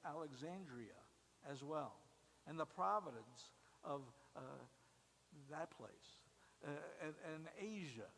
Alexandria 0.05 0.97
as 1.51 1.63
well, 1.63 1.93
and 2.47 2.59
the 2.59 2.65
providence 2.65 3.49
of 3.83 4.01
uh, 4.35 4.39
that 5.51 5.69
place, 5.71 6.17
uh, 6.65 6.69
and, 7.03 7.13
and 7.33 7.47
Asia 7.59 8.09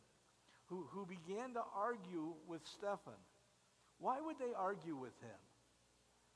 who, 0.70 0.88
who 0.92 1.06
began 1.06 1.54
to 1.54 1.62
argue 1.76 2.34
with 2.48 2.62
Stephen. 2.66 3.20
Why 4.00 4.22
would 4.22 4.38
they 4.40 4.54
argue 4.58 4.96
with 4.96 5.20
him? 5.22 5.40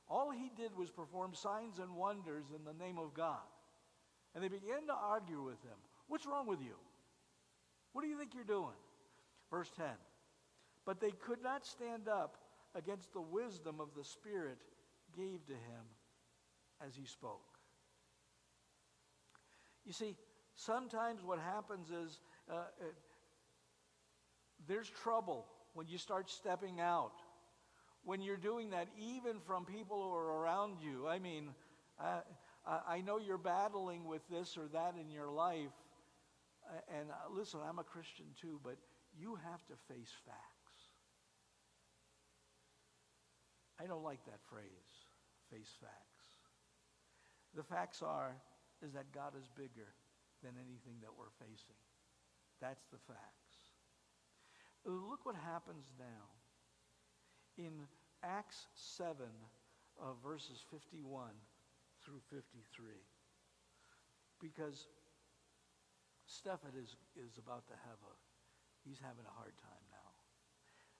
All 0.08 0.30
he 0.30 0.50
did 0.56 0.76
was 0.76 0.90
perform 0.90 1.34
signs 1.34 1.78
and 1.78 1.96
wonders 1.96 2.46
in 2.54 2.64
the 2.64 2.84
name 2.84 2.98
of 2.98 3.14
God. 3.14 3.46
And 4.34 4.42
they 4.42 4.48
began 4.48 4.86
to 4.88 4.92
argue 4.92 5.42
with 5.42 5.62
him. 5.62 5.78
What's 6.08 6.26
wrong 6.26 6.46
with 6.46 6.60
you? 6.60 6.74
What 7.92 8.02
do 8.02 8.08
you 8.08 8.18
think 8.18 8.34
you're 8.34 8.44
doing? 8.44 8.76
Verse 9.50 9.70
10. 9.76 9.86
But 10.84 11.00
they 11.00 11.12
could 11.12 11.42
not 11.42 11.64
stand 11.64 12.08
up 12.08 12.36
against 12.74 13.12
the 13.12 13.20
wisdom 13.20 13.80
of 13.80 13.88
the 13.96 14.04
Spirit 14.04 14.58
gave 15.16 15.46
to 15.46 15.52
him 15.52 15.84
as 16.86 16.94
he 16.96 17.06
spoke. 17.06 17.40
You 19.86 19.92
see, 19.92 20.16
sometimes 20.56 21.22
what 21.22 21.38
happens 21.38 21.90
is 21.90 22.20
uh, 22.50 22.64
there's 24.68 24.88
trouble 25.02 25.46
when 25.74 25.88
you 25.88 25.98
start 25.98 26.30
stepping 26.30 26.80
out. 26.80 27.12
When 28.04 28.20
you're 28.20 28.36
doing 28.36 28.70
that, 28.70 28.88
even 28.98 29.40
from 29.46 29.64
people 29.64 30.02
who 30.02 30.14
are 30.14 30.42
around 30.42 30.76
you. 30.82 31.06
I 31.08 31.18
mean, 31.18 31.48
uh, 31.98 32.20
I 32.86 33.00
know 33.00 33.18
you're 33.18 33.38
battling 33.38 34.04
with 34.04 34.22
this 34.28 34.56
or 34.56 34.68
that 34.72 34.94
in 35.00 35.10
your 35.10 35.30
life. 35.30 35.72
And 36.92 37.10
uh, 37.10 37.34
listen, 37.34 37.60
I'm 37.66 37.78
a 37.78 37.84
Christian 37.84 38.26
too, 38.40 38.60
but 38.62 38.76
you 39.18 39.36
have 39.36 39.64
to 39.66 39.74
face 39.88 40.12
facts. 40.26 40.64
I 43.80 43.86
don't 43.86 44.04
like 44.04 44.24
that 44.26 44.40
phrase, 44.48 44.64
face 45.50 45.72
facts. 45.80 46.24
The 47.54 47.62
facts 47.62 48.02
are 48.02 48.36
is 48.82 48.92
that 48.92 49.12
God 49.12 49.32
is 49.38 49.48
bigger 49.56 49.94
than 50.42 50.52
anything 50.56 51.00
that 51.00 51.10
we're 51.16 51.32
facing. 51.38 51.80
That's 52.60 52.84
the 52.92 52.98
fact. 53.06 53.43
Look 54.84 55.24
what 55.24 55.36
happens 55.36 55.88
now. 55.98 56.28
In 57.56 57.72
Acts 58.22 58.66
7, 58.74 59.16
uh, 59.96 60.12
verses 60.20 60.60
51 60.70 61.30
through 62.04 62.20
53. 62.28 62.92
Because 64.40 64.86
Stephen 66.26 66.76
is, 66.76 66.96
is 67.16 67.38
about 67.38 67.64
to 67.68 67.76
have 67.88 68.00
a, 68.04 68.14
he's 68.84 69.00
having 69.00 69.24
a 69.24 69.34
hard 69.38 69.56
time 69.56 69.84
now. 69.88 70.10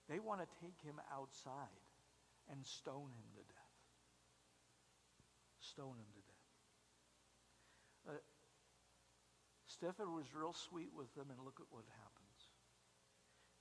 They 0.09 0.21
want 0.21 0.41
to 0.41 0.49
take 0.61 0.81
him 0.85 1.01
outside 1.13 1.85
and 2.49 2.65
stone 2.65 3.13
him 3.13 3.29
to 3.37 3.45
death. 3.45 3.77
Stone 5.61 5.97
him 5.97 6.11
to 6.13 6.23
death. 6.25 8.15
Uh, 8.17 8.23
Stephen 9.67 10.13
was 10.15 10.29
real 10.37 10.53
sweet 10.53 10.93
with 10.95 11.13
them, 11.17 11.29
and 11.29 11.41
look 11.45 11.59
at 11.59 11.67
what 11.71 11.85
happened. 11.99 12.14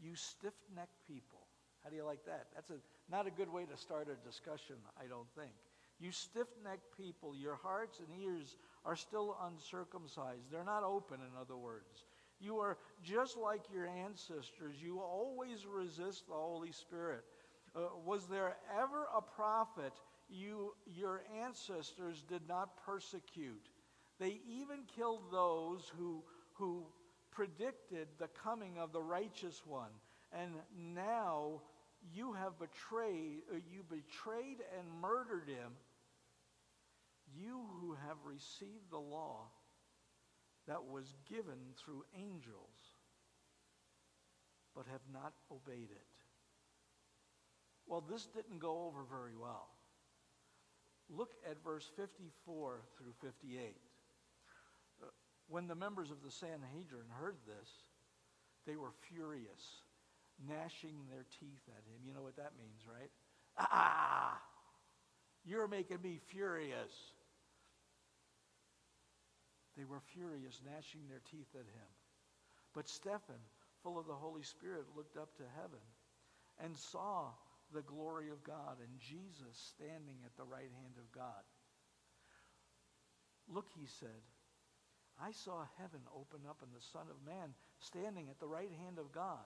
You 0.03 0.15
stiff 0.15 0.53
necked 0.75 1.07
people. 1.07 1.39
How 1.83 1.89
do 1.89 1.95
you 1.95 2.05
like 2.05 2.25
that? 2.25 2.47
That's 2.53 2.69
a, 2.69 2.79
not 3.09 3.27
a 3.27 3.31
good 3.31 3.51
way 3.51 3.65
to 3.65 3.77
start 3.77 4.07
a 4.09 4.27
discussion, 4.27 4.75
I 4.99 5.07
don't 5.07 5.27
think. 5.35 5.51
You 5.99 6.11
stiff 6.11 6.47
necked 6.63 6.97
people, 6.97 7.35
your 7.35 7.55
hearts 7.55 7.99
and 7.99 8.21
ears 8.21 8.57
are 8.85 8.95
still 8.95 9.37
uncircumcised. 9.45 10.51
They're 10.51 10.63
not 10.63 10.83
open, 10.83 11.19
in 11.21 11.39
other 11.39 11.55
words. 11.55 12.03
You 12.39 12.57
are 12.57 12.77
just 13.03 13.37
like 13.37 13.61
your 13.73 13.87
ancestors. 13.87 14.75
You 14.81 14.99
always 14.99 15.65
resist 15.65 16.27
the 16.27 16.33
Holy 16.33 16.71
Spirit. 16.71 17.23
Uh, 17.75 17.81
was 18.05 18.27
there 18.27 18.55
ever 18.77 19.07
a 19.15 19.21
prophet 19.21 19.93
you, 20.29 20.73
your 20.85 21.21
ancestors 21.41 22.23
did 22.27 22.41
not 22.47 22.83
persecute? 22.85 23.69
They 24.19 24.39
even 24.47 24.79
killed 24.95 25.31
those 25.31 25.91
who, 25.97 26.23
who 26.53 26.85
predicted 27.35 28.07
the 28.19 28.29
coming 28.43 28.77
of 28.77 28.91
the 28.91 29.01
righteous 29.01 29.61
one. 29.65 29.91
And 30.31 30.51
now 30.95 31.61
you 32.13 32.33
have 32.33 32.59
betrayed, 32.59 33.41
uh, 33.51 33.57
you 33.71 33.83
betrayed 33.83 34.57
and 34.77 35.01
murdered 35.01 35.47
him. 35.47 35.71
You 37.35 37.65
who 37.79 37.93
have 38.07 38.17
received 38.25 38.91
the 38.91 38.99
law 38.99 39.47
that 40.67 40.83
was 40.83 41.13
given 41.29 41.73
through 41.77 42.03
angels, 42.15 42.95
but 44.75 44.85
have 44.91 45.01
not 45.11 45.33
obeyed 45.51 45.89
it. 45.91 46.07
Well, 47.87 48.03
this 48.09 48.27
didn't 48.27 48.59
go 48.59 48.85
over 48.85 49.03
very 49.09 49.35
well. 49.39 49.67
Look 51.09 51.31
at 51.49 51.63
verse 51.63 51.89
54 51.97 52.81
through 52.97 53.29
58. 53.29 53.75
When 55.47 55.67
the 55.67 55.75
members 55.75 56.10
of 56.10 56.23
the 56.23 56.32
Sanhedrin 56.32 57.10
heard 57.19 57.36
this, 57.45 57.69
they 58.65 58.75
were 58.75 58.93
furious, 59.12 59.82
gnashing 60.47 60.95
their 61.10 61.25
teeth 61.39 61.63
at 61.67 61.84
him. 61.86 61.99
You 62.06 62.13
know 62.13 62.21
what 62.21 62.38
that 62.38 62.53
means, 62.58 62.82
right? 62.88 63.12
Ah, 63.58 64.41
you're 65.45 65.67
making 65.67 66.01
me 66.01 66.19
furious. 66.27 66.93
They 69.77 69.86
were 69.86 70.01
furious, 70.13 70.62
gnashing 70.65 71.01
their 71.10 71.21
teeth 71.29 71.49
at 71.56 71.65
him. 71.65 71.91
But 72.73 72.88
Stephen, 72.88 73.41
full 73.84 73.99
of 73.99 74.08
the 74.08 74.13
Holy 74.13 74.43
Spirit, 74.43 74.86
looked 74.95 75.17
up 75.17 75.36
to 75.38 75.43
heaven 75.56 75.84
and 76.63 76.75
saw 76.77 77.29
the 77.73 77.82
glory 77.82 78.29
of 78.29 78.43
God 78.43 78.77
and 78.79 78.99
Jesus 78.99 79.73
standing 79.75 80.17
at 80.25 80.36
the 80.38 80.43
right 80.43 80.71
hand 80.82 80.95
of 80.97 81.12
God. 81.12 81.43
Look, 83.47 83.67
he 83.77 83.88
said, 83.99 84.21
I 85.21 85.32
saw 85.32 85.65
heaven 85.78 86.02
open 86.15 86.41
up 86.49 86.58
and 86.63 86.71
the 86.73 86.86
Son 86.91 87.06
of 87.10 87.17
Man 87.26 87.54
standing 87.80 88.30
at 88.30 88.39
the 88.39 88.47
right 88.47 88.71
hand 88.84 88.97
of 88.97 89.12
God. 89.12 89.45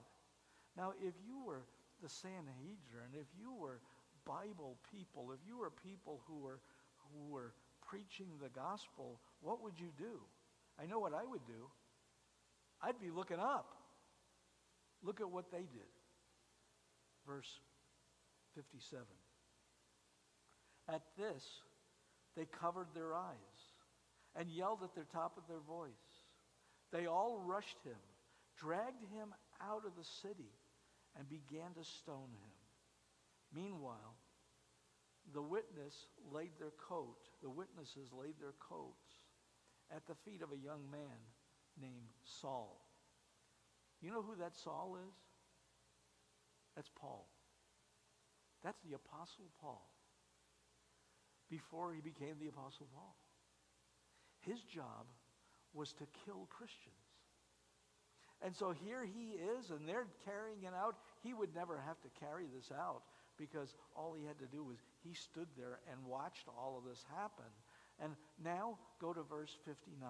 Now, 0.76 0.94
if 1.02 1.14
you 1.26 1.44
were 1.46 1.66
the 2.02 2.10
Sanhedrin, 2.10 3.14
if 3.14 3.28
you 3.38 3.54
were 3.54 3.82
Bible 4.26 4.78
people, 4.92 5.32
if 5.32 5.40
you 5.48 5.58
were 5.58 5.72
people 5.72 6.22
who 6.28 6.40
were, 6.40 6.60
who 7.12 7.34
were 7.34 7.54
preaching 7.88 8.28
the 8.42 8.50
gospel, 8.50 9.20
what 9.42 9.64
would 9.64 9.80
you 9.80 9.90
do? 9.98 10.20
I 10.80 10.86
know 10.86 11.00
what 11.00 11.14
I 11.14 11.26
would 11.26 11.46
do. 11.46 11.70
I'd 12.82 13.00
be 13.00 13.10
looking 13.10 13.40
up. 13.40 13.74
Look 15.04 15.22
at 15.22 15.30
what 15.30 15.52
they 15.52 15.58
did. 15.58 15.92
Verse 17.26 17.60
57. 18.56 19.04
At 20.90 21.02
this, 21.18 21.44
they 22.36 22.46
covered 22.46 22.88
their 22.94 23.14
eyes 23.14 23.47
and 24.36 24.50
yelled 24.50 24.84
at 24.84 24.96
the 24.96 25.06
top 25.12 25.38
of 25.38 25.44
their 25.48 25.62
voice. 25.68 25.92
They 26.92 27.06
all 27.06 27.42
rushed 27.46 27.78
him, 27.84 28.00
dragged 28.58 29.04
him 29.12 29.34
out 29.62 29.84
of 29.86 29.96
the 29.98 30.06
city, 30.22 30.52
and 31.18 31.28
began 31.30 31.74
to 31.76 31.84
stone 31.84 32.32
him. 32.32 32.54
Meanwhile, 33.54 34.16
the 35.34 35.42
witness 35.42 35.94
laid 36.32 36.52
their 36.60 36.74
coat, 36.78 37.18
the 37.42 37.50
witnesses 37.50 38.12
laid 38.14 38.36
their 38.40 38.54
coats 38.60 39.20
at 39.94 40.06
the 40.08 40.16
feet 40.16 40.42
of 40.42 40.52
a 40.52 40.58
young 40.58 40.90
man 40.92 41.18
named 41.80 42.12
Saul. 42.24 42.82
You 44.02 44.12
know 44.12 44.22
who 44.22 44.36
that 44.40 44.56
Saul 44.56 44.98
is? 45.08 45.16
That's 46.76 46.92
Paul. 47.00 47.28
That's 48.64 48.80
the 48.88 48.96
Apostle 48.96 49.50
Paul 49.62 49.90
before 51.50 51.94
he 51.94 52.02
became 52.02 52.36
the 52.40 52.50
Apostle 52.50 52.88
Paul. 52.94 53.16
His 54.48 54.62
job 54.64 55.06
was 55.74 55.92
to 55.94 56.08
kill 56.26 56.48
Christians. 56.50 56.96
And 58.42 58.56
so 58.56 58.72
here 58.72 59.04
he 59.04 59.36
is, 59.36 59.72
and 59.72 59.88
they're 59.88 60.08
carrying 60.24 60.64
it 60.64 60.74
out. 60.74 60.96
He 61.24 61.34
would 61.34 61.54
never 61.56 61.82
have 61.86 62.00
to 62.02 62.20
carry 62.20 62.46
this 62.56 62.72
out 62.72 63.02
because 63.38 63.76
all 63.96 64.14
he 64.14 64.26
had 64.26 64.40
to 64.40 64.46
do 64.46 64.64
was 64.64 64.78
he 65.04 65.14
stood 65.14 65.48
there 65.58 65.80
and 65.92 66.06
watched 66.06 66.48
all 66.48 66.78
of 66.78 66.88
this 66.88 67.04
happen. 67.16 67.50
And 68.00 68.14
now 68.44 68.78
go 69.02 69.12
to 69.12 69.24
verse 69.24 69.56
59. 69.66 70.10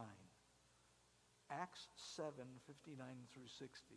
Acts 1.49 1.87
7, 2.15 2.33
59 2.67 3.07
through 3.33 3.47
60. 3.59 3.95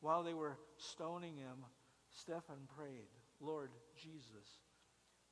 While 0.00 0.22
they 0.22 0.34
were 0.34 0.58
stoning 0.76 1.36
him, 1.36 1.64
Stephen 2.10 2.70
prayed, 2.76 3.10
Lord 3.40 3.70
Jesus, 3.96 4.62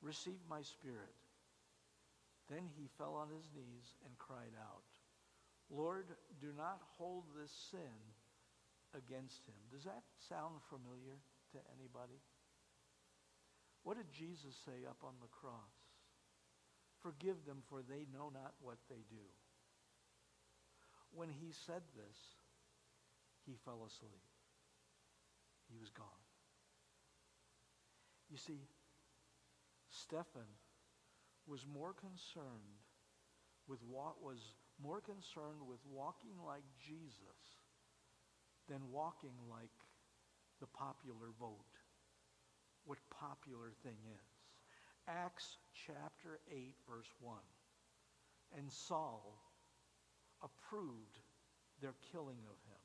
receive 0.02 0.40
my 0.50 0.62
spirit. 0.62 1.14
Then 2.50 2.68
he 2.76 2.88
fell 2.98 3.14
on 3.14 3.28
his 3.28 3.48
knees 3.54 3.96
and 4.04 4.18
cried 4.18 4.52
out, 4.61 4.85
Lord, 5.70 6.07
do 6.40 6.52
not 6.57 6.80
hold 6.98 7.24
this 7.33 7.50
sin 7.70 7.96
against 8.92 9.46
him. 9.48 9.57
Does 9.72 9.85
that 9.85 10.04
sound 10.28 10.61
familiar 10.68 11.16
to 11.52 11.59
anybody? 11.72 12.20
What 13.83 13.96
did 13.96 14.12
Jesus 14.12 14.54
say 14.64 14.85
up 14.88 15.00
on 15.02 15.14
the 15.20 15.28
cross? 15.28 15.76
Forgive 17.02 17.44
them, 17.44 17.62
for 17.68 17.83
they 17.83 18.07
know 18.12 18.30
not 18.33 18.54
what 18.61 18.78
they 18.88 19.04
do. 19.11 19.24
When 21.12 21.28
he 21.28 21.52
said 21.52 21.83
this, 21.96 22.16
he 23.46 23.57
fell 23.64 23.85
asleep. 23.87 24.24
He 25.70 25.76
was 25.78 25.90
gone. 25.90 26.24
You 28.30 28.38
see, 28.38 28.61
Stephen 29.90 30.48
was 31.46 31.66
more 31.66 31.92
concerned 31.92 32.80
with 33.68 33.80
what 33.88 34.22
was 34.22 34.38
more 34.83 35.00
concerned 35.00 35.62
with 35.68 35.78
walking 35.90 36.35
like 36.44 36.64
Jesus 36.80 37.61
than 38.68 38.80
walking 38.90 39.37
like 39.50 39.72
the 40.61 40.66
popular 40.66 41.33
vote. 41.38 41.74
What 42.85 42.98
popular 43.11 43.72
thing 43.83 43.96
is. 44.12 44.28
Acts 45.09 45.59
chapter 45.87 46.40
8 46.50 46.74
verse 46.88 47.12
1. 47.20 47.37
And 48.57 48.70
Saul 48.70 49.37
approved 50.42 51.18
their 51.80 51.94
killing 52.12 52.40
of 52.48 52.59
him. 52.68 52.85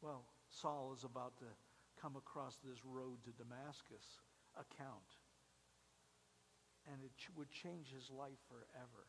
Well, 0.00 0.24
Saul 0.50 0.92
is 0.96 1.04
about 1.04 1.36
to 1.38 1.50
come 2.00 2.16
across 2.16 2.58
this 2.64 2.84
road 2.84 3.22
to 3.24 3.30
Damascus 3.38 4.18
account 4.58 5.21
and 6.90 6.98
it 7.04 7.12
would 7.36 7.50
change 7.50 7.92
his 7.92 8.10
life 8.10 8.40
forever. 8.48 9.04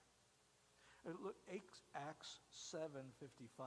Uh, 1.07 1.17
look, 1.23 1.36
Acts 1.95 2.39
7.55. 2.73 3.65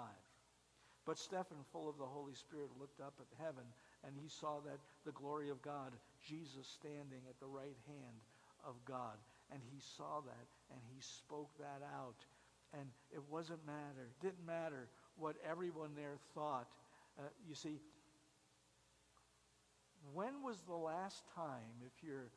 But 1.05 1.19
Stephen, 1.19 1.63
full 1.73 1.89
of 1.89 1.99
the 1.99 2.05
Holy 2.05 2.35
Spirit, 2.35 2.71
looked 2.81 3.01
up 3.01 3.15
at 3.21 3.45
heaven, 3.45 3.65
and 4.05 4.15
he 4.21 4.29
saw 4.29 4.59
that 4.67 4.79
the 5.05 5.13
glory 5.13 5.51
of 5.51 5.63
God, 5.63 5.93
Jesus 6.27 6.67
standing 6.67 7.23
at 7.31 7.39
the 7.39 7.47
right 7.47 7.79
hand 7.87 8.19
of 8.67 8.75
God. 8.85 9.15
And 9.53 9.61
he 9.71 9.79
saw 9.97 10.21
that, 10.27 10.47
and 10.73 10.81
he 10.93 11.01
spoke 11.01 11.51
that 11.59 11.87
out. 11.95 12.19
And 12.75 12.91
it 13.15 13.23
wasn't 13.31 13.65
matter, 13.65 14.11
didn't 14.21 14.45
matter 14.45 14.89
what 15.17 15.37
everyone 15.49 15.91
there 15.95 16.19
thought. 16.35 16.67
Uh, 17.19 17.23
you 17.49 17.55
see, 17.55 17.79
when 20.13 20.43
was 20.43 20.61
the 20.67 20.75
last 20.75 21.23
time, 21.35 21.71
if 21.87 21.93
you're 22.03 22.31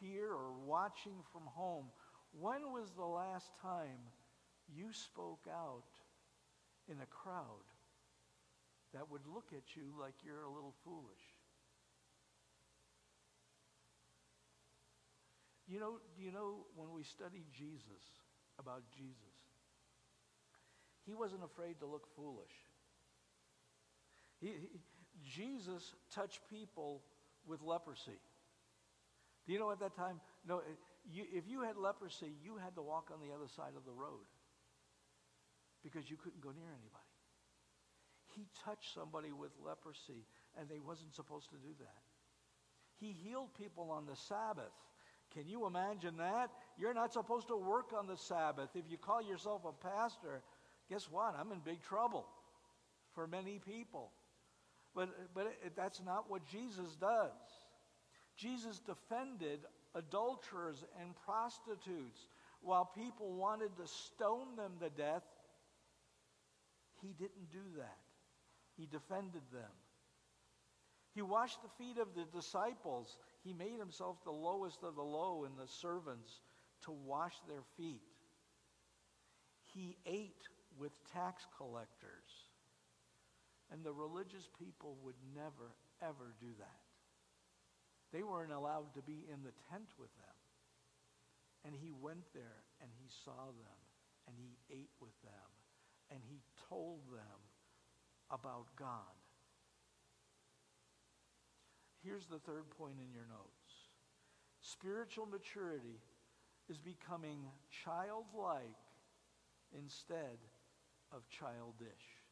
here 0.00 0.30
or 0.30 0.52
watching 0.66 1.14
from 1.32 1.42
home, 1.46 1.86
when 2.38 2.72
was 2.72 2.92
the 2.96 3.04
last 3.04 3.50
time 3.60 4.00
you 4.74 4.92
spoke 4.92 5.46
out 5.50 5.92
in 6.88 6.96
a 7.00 7.06
crowd 7.06 7.66
that 8.94 9.10
would 9.10 9.26
look 9.26 9.52
at 9.52 9.76
you 9.76 9.94
like 10.00 10.14
you're 10.24 10.42
a 10.42 10.50
little 10.50 10.74
foolish? 10.84 11.24
You 15.66 15.80
know, 15.80 15.98
you 16.18 16.32
know 16.32 16.66
when 16.74 16.92
we 16.92 17.02
study 17.02 17.44
Jesus, 17.56 18.04
about 18.58 18.82
Jesus, 18.96 19.16
he 21.06 21.14
wasn't 21.14 21.42
afraid 21.44 21.80
to 21.80 21.86
look 21.86 22.06
foolish. 22.14 22.52
He, 24.40 24.48
he, 24.48 24.80
Jesus 25.24 25.94
touched 26.14 26.40
people 26.50 27.02
with 27.46 27.60
leprosy. 27.62 28.20
Do 29.46 29.52
you 29.52 29.58
know 29.58 29.70
at 29.70 29.80
that 29.80 29.96
time? 29.96 30.20
No, 30.46 30.58
eh, 30.58 30.76
you, 31.10 31.24
if 31.32 31.44
you 31.48 31.62
had 31.62 31.76
leprosy, 31.76 32.34
you 32.42 32.56
had 32.56 32.74
to 32.76 32.82
walk 32.82 33.10
on 33.12 33.18
the 33.26 33.34
other 33.34 33.48
side 33.48 33.74
of 33.76 33.84
the 33.84 33.92
road 33.92 34.26
because 35.82 36.08
you 36.10 36.16
couldn't 36.16 36.40
go 36.40 36.50
near 36.50 36.70
anybody. 36.70 37.10
He 38.36 38.46
touched 38.64 38.94
somebody 38.94 39.32
with 39.32 39.50
leprosy, 39.64 40.24
and 40.58 40.68
they 40.68 40.78
wasn't 40.78 41.14
supposed 41.14 41.50
to 41.50 41.56
do 41.56 41.74
that. 41.80 42.02
He 42.98 43.12
healed 43.12 43.52
people 43.58 43.90
on 43.90 44.06
the 44.06 44.16
Sabbath. 44.16 44.72
Can 45.34 45.48
you 45.48 45.66
imagine 45.66 46.16
that? 46.18 46.50
You're 46.78 46.94
not 46.94 47.12
supposed 47.12 47.48
to 47.48 47.56
work 47.56 47.92
on 47.96 48.06
the 48.06 48.16
Sabbath. 48.16 48.70
If 48.74 48.84
you 48.88 48.96
call 48.96 49.22
yourself 49.22 49.62
a 49.64 49.72
pastor, 49.72 50.42
guess 50.88 51.10
what? 51.10 51.34
I'm 51.38 51.50
in 51.52 51.60
big 51.60 51.82
trouble 51.82 52.26
for 53.14 53.26
many 53.26 53.58
people. 53.58 54.12
But, 54.94 55.08
but 55.34 55.46
it, 55.64 55.72
that's 55.74 56.00
not 56.04 56.30
what 56.30 56.46
Jesus 56.46 56.96
does. 57.00 57.30
Jesus 58.36 58.80
defended 58.80 59.60
adulterers 59.94 60.84
and 61.00 61.14
prostitutes 61.24 62.26
while 62.62 62.84
people 62.84 63.32
wanted 63.32 63.76
to 63.76 63.86
stone 63.86 64.56
them 64.56 64.72
to 64.80 64.90
death. 64.90 65.24
He 67.00 67.08
didn't 67.18 67.50
do 67.50 67.78
that. 67.78 67.98
He 68.76 68.86
defended 68.86 69.42
them. 69.52 69.70
He 71.14 71.22
washed 71.22 71.58
the 71.62 71.84
feet 71.84 71.98
of 71.98 72.08
the 72.14 72.24
disciples. 72.34 73.18
He 73.44 73.52
made 73.52 73.78
himself 73.78 74.16
the 74.24 74.30
lowest 74.30 74.82
of 74.82 74.94
the 74.94 75.02
low 75.02 75.44
and 75.44 75.54
the 75.58 75.70
servants 75.70 76.40
to 76.84 76.92
wash 76.92 77.34
their 77.48 77.62
feet. 77.76 78.00
He 79.74 79.96
ate 80.06 80.48
with 80.78 80.92
tax 81.12 81.46
collectors. 81.58 82.48
And 83.70 83.84
the 83.84 83.92
religious 83.92 84.48
people 84.58 84.96
would 85.02 85.16
never, 85.34 85.72
ever 86.02 86.34
do 86.40 86.48
that. 86.58 86.91
They 88.12 88.22
weren't 88.22 88.52
allowed 88.52 88.94
to 88.94 89.02
be 89.02 89.24
in 89.32 89.42
the 89.42 89.54
tent 89.70 89.88
with 89.98 90.14
them. 90.16 90.36
And 91.64 91.74
he 91.74 91.92
went 91.92 92.32
there 92.34 92.64
and 92.80 92.90
he 93.00 93.08
saw 93.24 93.46
them 93.46 93.80
and 94.26 94.36
he 94.36 94.58
ate 94.70 94.90
with 95.00 95.14
them 95.22 95.50
and 96.10 96.20
he 96.28 96.42
told 96.68 97.00
them 97.10 97.40
about 98.30 98.66
God. 98.76 99.16
Here's 102.04 102.26
the 102.26 102.40
third 102.40 102.68
point 102.76 102.96
in 102.98 103.12
your 103.12 103.26
notes. 103.28 103.72
Spiritual 104.60 105.26
maturity 105.26 106.00
is 106.68 106.78
becoming 106.78 107.38
childlike 107.84 108.82
instead 109.76 110.38
of 111.12 111.28
childish. 111.28 112.22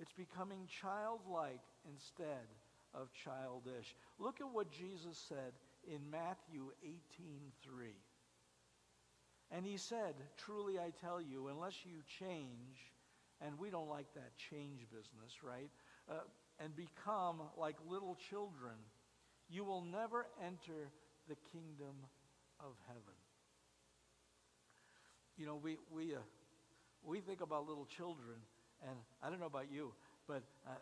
It's 0.00 0.12
becoming 0.12 0.66
childlike 0.66 1.62
instead 1.88 2.48
of 2.94 3.08
childish. 3.12 3.94
Look 4.18 4.40
at 4.40 4.48
what 4.52 4.70
Jesus 4.70 5.18
said 5.28 5.52
in 5.86 6.10
Matthew 6.10 6.70
18:3. 6.84 7.94
And 9.50 9.66
he 9.66 9.76
said, 9.76 10.14
Truly 10.36 10.78
I 10.78 10.92
tell 11.00 11.20
you, 11.20 11.48
unless 11.48 11.74
you 11.84 12.02
change, 12.18 12.92
and 13.40 13.58
we 13.58 13.70
don't 13.70 13.88
like 13.88 14.12
that 14.14 14.36
change 14.50 14.86
business, 14.90 15.42
right? 15.42 15.70
Uh, 16.08 16.20
and 16.62 16.74
become 16.76 17.40
like 17.56 17.76
little 17.88 18.16
children, 18.28 18.76
you 19.48 19.64
will 19.64 19.82
never 19.82 20.26
enter 20.44 20.90
the 21.28 21.36
kingdom 21.52 21.96
of 22.60 22.74
heaven. 22.86 23.16
You 25.36 25.46
know, 25.46 25.56
we, 25.56 25.78
we, 25.90 26.14
uh, 26.14 26.18
we 27.02 27.20
think 27.20 27.40
about 27.40 27.66
little 27.66 27.86
children, 27.86 28.36
and 28.86 28.96
I 29.22 29.30
don't 29.30 29.40
know 29.40 29.46
about 29.46 29.72
you, 29.72 29.92
but 30.28 30.42
uh, 30.68 30.72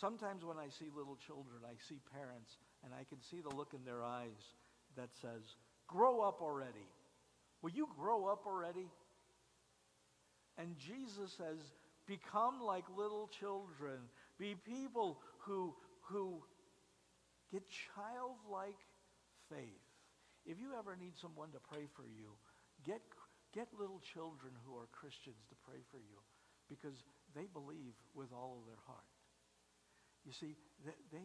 sometimes 0.00 0.44
when 0.44 0.58
I 0.58 0.68
see 0.68 0.86
little 0.94 1.16
children, 1.26 1.64
I 1.64 1.74
see 1.88 2.00
parents, 2.12 2.58
and 2.84 2.92
I 2.92 3.04
can 3.04 3.18
see 3.20 3.40
the 3.40 3.54
look 3.54 3.72
in 3.74 3.84
their 3.84 4.02
eyes 4.02 4.54
that 4.96 5.10
says, 5.20 5.42
Grow 5.88 6.20
up 6.20 6.40
already. 6.42 6.86
Will 7.62 7.70
you 7.70 7.88
grow 7.98 8.26
up 8.26 8.46
already? 8.46 8.88
And 10.58 10.76
Jesus 10.78 11.32
says, 11.36 11.58
Become 12.06 12.62
like 12.62 12.84
little 12.96 13.28
children. 13.40 13.98
Be 14.38 14.54
people 14.54 15.18
who, 15.38 15.74
who 16.02 16.42
get 17.50 17.62
childlike 17.94 18.78
faith. 19.50 19.82
If 20.44 20.60
you 20.60 20.70
ever 20.78 20.96
need 20.96 21.18
someone 21.20 21.50
to 21.52 21.58
pray 21.58 21.88
for 21.96 22.04
you, 22.06 22.30
get, 22.84 23.00
get 23.52 23.66
little 23.78 24.00
children 24.14 24.52
who 24.64 24.76
are 24.76 24.86
Christians 24.92 25.42
to 25.50 25.56
pray 25.66 25.82
for 25.90 25.98
you 25.98 26.22
because 26.68 27.02
they 27.34 27.46
believe 27.52 27.94
with 28.14 28.30
all 28.32 28.58
of 28.60 28.66
their 28.66 28.82
heart. 28.86 29.15
You 30.26 30.32
see, 30.32 30.56
they, 30.84 31.22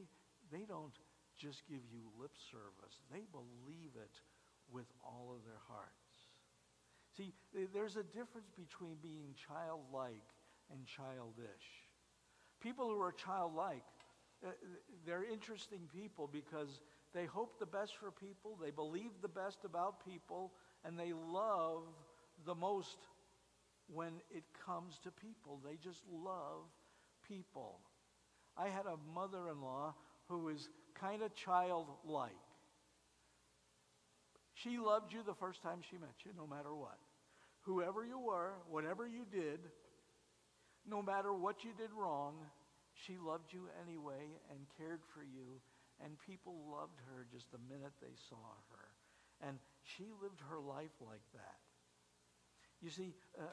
they, 0.52 0.66
don't 0.70 0.93
just 1.36 1.66
give 1.68 1.82
you 1.91 2.06
lip 2.22 2.38
service. 2.52 3.02
They 3.12 3.26
believe 3.34 3.97
it 3.97 4.16
with 4.72 4.86
all 5.04 5.34
of 5.36 5.43
their 5.43 5.60
hearts. 5.68 5.89
See, 7.18 7.34
there's 7.74 7.97
a 7.97 8.04
difference 8.04 8.54
between 8.56 8.95
being 9.02 9.34
childlike 9.47 10.30
and 10.72 10.86
childish. 10.86 11.66
People 12.62 12.89
who 12.89 13.02
are 13.02 13.12
childlike, 13.12 13.84
uh, 14.45 14.52
they're 15.06 15.26
interesting 15.26 15.89
people 15.91 16.30
because 16.32 16.80
they 17.14 17.26
hope 17.26 17.60
the 17.60 17.66
best 17.66 17.97
for 17.97 18.12
people, 18.12 18.58
they 18.62 18.72
believe 18.72 19.12
the 19.22 19.28
best 19.28 19.66
about 19.66 20.06
people, 20.06 20.54
and 20.86 20.97
they 20.97 21.12
love 21.12 21.84
the 22.45 22.56
most 22.56 22.97
when 23.91 24.14
it 24.30 24.43
comes 24.66 24.99
to 25.04 25.12
people. 25.12 25.60
They 25.66 25.76
just 25.76 26.04
love 26.10 26.70
people. 27.28 27.80
I 28.62 28.70
had 28.70 28.86
a 28.86 28.97
mother 29.16 29.49
in 29.49 29.62
law 29.62 29.95
who 30.28 30.39
was 30.39 30.70
kind 30.93 31.24
of 31.24 31.34
childlike. 31.34 32.32
She 34.53 34.78
loved 34.78 35.14
you 35.14 35.24
the 35.26 35.34
first 35.34 35.64
time 35.64 35.80
she 35.89 35.97
met 35.97 36.14
you, 36.24 36.32
no 36.38 36.45
matter 36.45 36.74
what. 36.76 36.99
Whoever 37.62 38.05
you 38.05 38.20
were, 38.20 38.53
whatever 38.70 39.07
you 39.07 39.26
did, 39.32 39.59
no 40.88 41.01
matter 41.01 41.34
what 41.34 41.64
you 41.64 41.72
did 41.76 41.89
wrong, 41.97 42.36
she 42.93 43.18
loved 43.18 43.51
you 43.51 43.70
anyway 43.82 44.38
and 44.51 44.59
cared 44.78 45.01
for 45.14 45.24
you. 45.24 45.62
And 46.03 46.14
people 46.20 46.53
loved 46.72 46.99
her 47.09 47.26
just 47.32 47.51
the 47.51 47.59
minute 47.70 47.93
they 48.01 48.14
saw 48.30 48.57
her. 48.72 49.47
And 49.47 49.57
she 49.84 50.05
lived 50.22 50.41
her 50.49 50.59
life 50.59 50.93
like 51.01 51.26
that. 51.34 51.57
You 52.82 52.89
see, 52.89 53.14
uh, 53.39 53.45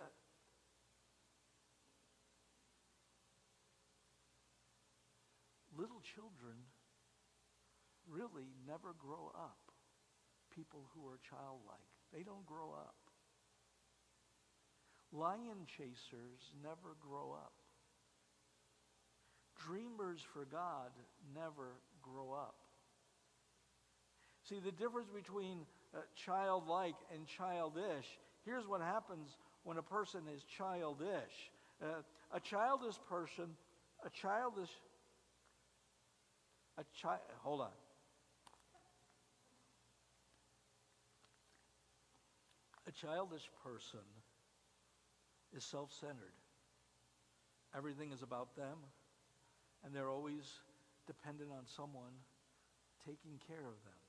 little 5.79 6.03
children 6.03 6.59
really 8.11 8.51
never 8.67 8.95
grow 8.99 9.31
up 9.35 9.59
people 10.55 10.91
who 10.95 11.07
are 11.07 11.21
childlike. 11.31 11.87
They 12.13 12.23
don't 12.23 12.45
grow 12.47 12.73
up. 12.73 12.97
Lion 15.13 15.65
chasers 15.67 16.41
never 16.63 16.97
grow 17.01 17.33
up. 17.33 17.53
Dreamers 19.67 20.21
for 20.33 20.45
God 20.45 20.91
never 21.35 21.79
grow 22.03 22.33
up. 22.33 22.57
See, 24.49 24.61
the 24.65 24.73
difference 24.73 25.09
between 25.15 25.61
uh, 25.95 26.01
childlike 26.17 26.97
and 27.15 27.27
childish, 27.27 28.07
here's 28.45 28.67
what 28.67 28.81
happens 28.81 29.37
when 29.65 29.77
a 29.77 29.83
person 29.83 30.23
is 30.35 30.43
childish. 30.57 31.51
Uh, 31.83 32.03
a 32.33 32.41
childish 32.41 32.97
person, 33.09 33.47
a 34.05 34.11
childish, 34.11 34.71
a 36.79 36.85
child, 36.95 37.21
hold 37.43 37.61
on. 37.61 37.75
A 42.87 42.93
childish 42.93 43.51
person 43.63 44.07
is 45.55 45.65
self 45.65 45.93
centered. 45.93 46.39
Everything 47.77 48.13
is 48.13 48.23
about 48.23 48.57
them, 48.57 48.79
and 49.85 49.95
they're 49.95 50.09
always 50.09 50.61
dependent 51.07 51.51
on 51.51 51.67
someone 51.67 52.15
taking 53.05 53.39
care 53.47 53.67
of 53.67 53.77
them 53.85 54.01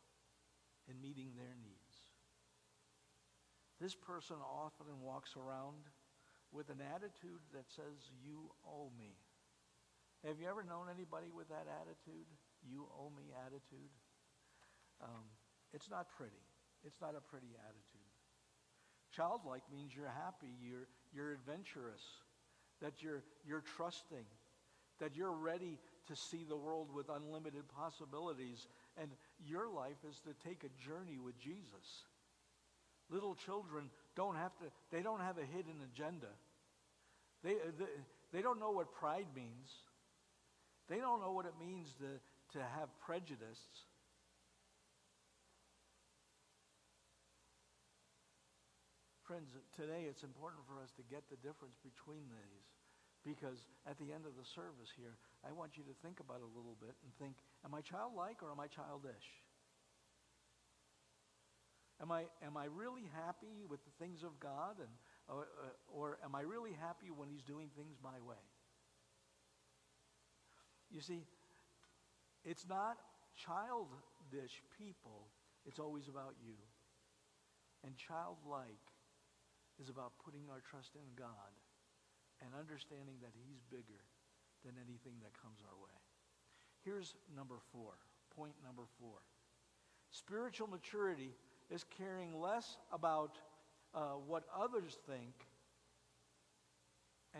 and 0.87 1.01
meeting 1.01 1.31
their 1.35 1.55
needs. 1.59 1.95
This 3.81 3.95
person 3.95 4.37
often 4.43 5.01
walks 5.01 5.35
around 5.35 5.87
with 6.51 6.69
an 6.69 6.79
attitude 6.95 7.43
that 7.53 7.67
says, 7.67 8.11
You 8.23 8.51
owe 8.65 8.91
me. 8.97 9.15
Have 10.25 10.39
you 10.39 10.47
ever 10.47 10.63
known 10.63 10.87
anybody 10.91 11.31
with 11.31 11.47
that 11.49 11.67
attitude? 11.67 12.27
You 12.67 12.87
owe 12.97 13.09
me 13.15 13.31
attitude? 13.45 13.91
Um, 15.01 15.25
it's 15.73 15.89
not 15.89 16.07
pretty. 16.17 16.43
It's 16.85 16.99
not 17.01 17.15
a 17.15 17.21
pretty 17.21 17.53
attitude. 17.67 18.09
Childlike 19.15 19.63
means 19.71 19.91
you're 19.95 20.13
happy, 20.23 20.53
you're, 20.61 20.87
you're 21.13 21.33
adventurous, 21.33 22.01
that 22.81 23.01
you're, 23.01 23.23
you're 23.45 23.63
trusting, 23.75 24.25
that 24.99 25.15
you're 25.15 25.31
ready 25.31 25.79
to 26.07 26.15
see 26.15 26.45
the 26.47 26.55
world 26.55 26.89
with 26.93 27.09
unlimited 27.09 27.63
possibilities. 27.75 28.67
And 29.01 29.09
your 29.45 29.67
life 29.67 29.97
is 30.07 30.19
to 30.21 30.47
take 30.47 30.63
a 30.63 30.83
journey 30.83 31.17
with 31.17 31.39
Jesus. 31.39 32.05
Little 33.09 33.35
children 33.35 33.89
don't 34.15 34.35
have 34.35 34.55
to, 34.59 34.65
they 34.91 35.01
don't 35.01 35.21
have 35.21 35.37
a 35.37 35.45
hidden 35.45 35.81
agenda. 35.91 36.27
They, 37.43 37.53
they, 37.77 37.85
they 38.31 38.41
don't 38.41 38.59
know 38.59 38.71
what 38.71 38.93
pride 38.93 39.27
means. 39.35 39.69
They 40.89 40.97
don't 40.97 41.21
know 41.21 41.31
what 41.31 41.45
it 41.45 41.53
means 41.59 41.93
to, 41.99 42.05
to 42.53 42.59
have 42.59 42.89
prejudice. 42.99 43.61
Friends, 49.23 49.53
today 49.77 50.09
it's 50.09 50.23
important 50.23 50.65
for 50.65 50.81
us 50.81 50.89
to 50.97 51.03
get 51.05 51.21
the 51.29 51.37
difference 51.45 51.77
between 51.85 52.25
these 52.33 52.65
because 53.21 53.61
at 53.85 53.99
the 54.01 54.09
end 54.09 54.25
of 54.25 54.33
the 54.33 54.47
service 54.57 54.89
here, 54.97 55.21
I 55.45 55.51
want 55.53 55.77
you 55.77 55.83
to 55.85 55.93
think 56.01 56.17
about 56.17 56.41
it 56.41 56.49
a 56.49 56.53
little 56.57 56.77
bit 56.81 56.97
and 57.05 57.13
think, 57.21 57.37
am 57.61 57.75
I 57.75 57.81
childlike 57.85 58.41
or 58.41 58.49
am 58.49 58.59
I 58.59 58.65
childish? 58.65 59.27
Am 62.01 62.11
I, 62.11 62.31
am 62.41 62.55
I 62.55 62.65
really 62.71 63.11
happy 63.13 63.67
with 63.67 63.83
the 63.83 63.93
things 63.99 64.23
of 64.23 64.39
God 64.39 64.79
and, 64.79 64.89
or, 65.27 65.47
or 65.91 66.17
am 66.23 66.33
I 66.33 66.41
really 66.41 66.71
happy 66.71 67.11
when 67.11 67.27
he's 67.29 67.43
doing 67.43 67.69
things 67.75 67.99
my 68.01 68.17
way? 68.23 68.41
You 70.89 71.01
see, 71.01 71.21
it's 72.45 72.65
not 72.67 72.97
childish 73.35 74.61
people. 74.77 75.27
It's 75.65 75.79
always 75.79 76.07
about 76.07 76.35
you. 76.43 76.55
And 77.85 77.95
childlike 77.95 78.87
is 79.81 79.89
about 79.89 80.13
putting 80.23 80.49
our 80.51 80.61
trust 80.61 80.95
in 80.95 81.07
God 81.15 81.53
and 82.41 82.51
understanding 82.55 83.15
that 83.21 83.31
he's 83.35 83.63
bigger 83.71 84.03
than 84.65 84.75
anything 84.75 85.15
that 85.23 85.31
comes 85.39 85.59
our 85.63 85.75
way. 85.79 85.95
Here's 86.83 87.15
number 87.35 87.55
four, 87.71 87.93
point 88.35 88.55
number 88.63 88.83
four. 88.99 89.19
Spiritual 90.11 90.67
maturity 90.67 91.31
is 91.69 91.85
caring 91.97 92.39
less 92.39 92.77
about 92.91 93.37
uh, 93.93 94.19
what 94.27 94.43
others 94.55 94.97
think 95.07 95.47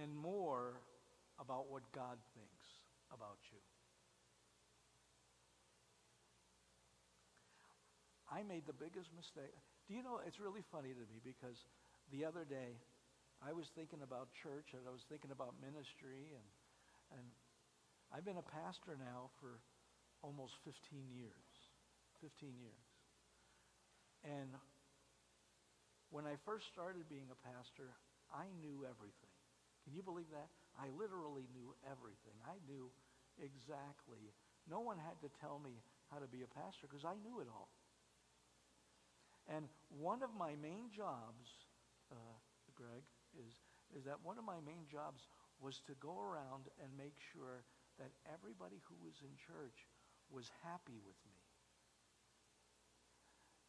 and 0.02 0.16
more 0.16 0.82
about 1.40 1.72
what 1.72 1.84
God 1.92 2.18
thinks 2.36 2.68
about 3.12 3.40
you. 3.52 3.59
I 8.30 8.46
made 8.46 8.70
the 8.70 8.78
biggest 8.78 9.10
mistake. 9.18 9.58
Do 9.90 9.98
you 9.98 10.06
know, 10.06 10.22
it's 10.22 10.38
really 10.38 10.62
funny 10.70 10.94
to 10.94 11.06
me 11.10 11.18
because 11.26 11.58
the 12.14 12.26
other 12.26 12.46
day, 12.46 12.78
I 13.42 13.54
was 13.56 13.66
thinking 13.74 14.06
about 14.06 14.30
church 14.44 14.78
and 14.78 14.86
I 14.86 14.94
was 14.94 15.02
thinking 15.10 15.32
about 15.34 15.58
ministry 15.64 16.36
and, 16.36 16.48
and 17.18 17.26
I've 18.14 18.26
been 18.26 18.38
a 18.38 18.46
pastor 18.46 19.00
now 19.00 19.34
for 19.42 19.64
almost 20.22 20.60
15 20.62 20.76
years. 21.10 21.50
15 22.22 22.54
years. 22.60 22.86
And 24.28 24.52
when 26.12 26.28
I 26.28 26.36
first 26.44 26.68
started 26.70 27.08
being 27.08 27.32
a 27.32 27.40
pastor, 27.40 27.96
I 28.30 28.52
knew 28.60 28.84
everything. 28.84 29.34
Can 29.88 29.96
you 29.96 30.04
believe 30.04 30.30
that? 30.36 30.52
I 30.76 30.92
literally 30.94 31.48
knew 31.56 31.72
everything. 31.88 32.36
I 32.44 32.60
knew 32.68 32.92
exactly. 33.40 34.36
No 34.68 34.84
one 34.84 35.00
had 35.00 35.18
to 35.24 35.30
tell 35.40 35.58
me 35.58 35.80
how 36.12 36.20
to 36.20 36.28
be 36.28 36.44
a 36.44 36.52
pastor 36.52 36.86
because 36.92 37.08
I 37.08 37.16
knew 37.24 37.40
it 37.40 37.48
all. 37.48 37.72
And 39.50 39.66
one 39.90 40.22
of 40.22 40.30
my 40.38 40.54
main 40.62 40.94
jobs, 40.94 41.66
uh, 42.14 42.38
Greg, 42.78 43.02
is, 43.34 43.58
is 43.98 44.06
that 44.06 44.22
one 44.22 44.38
of 44.38 44.46
my 44.46 44.62
main 44.62 44.86
jobs 44.86 45.26
was 45.58 45.82
to 45.90 45.98
go 45.98 46.22
around 46.22 46.70
and 46.78 46.94
make 46.94 47.18
sure 47.34 47.66
that 47.98 48.14
everybody 48.30 48.78
who 48.86 48.96
was 49.02 49.18
in 49.26 49.34
church 49.36 49.90
was 50.30 50.48
happy 50.62 51.02
with 51.02 51.18
me. 51.26 51.42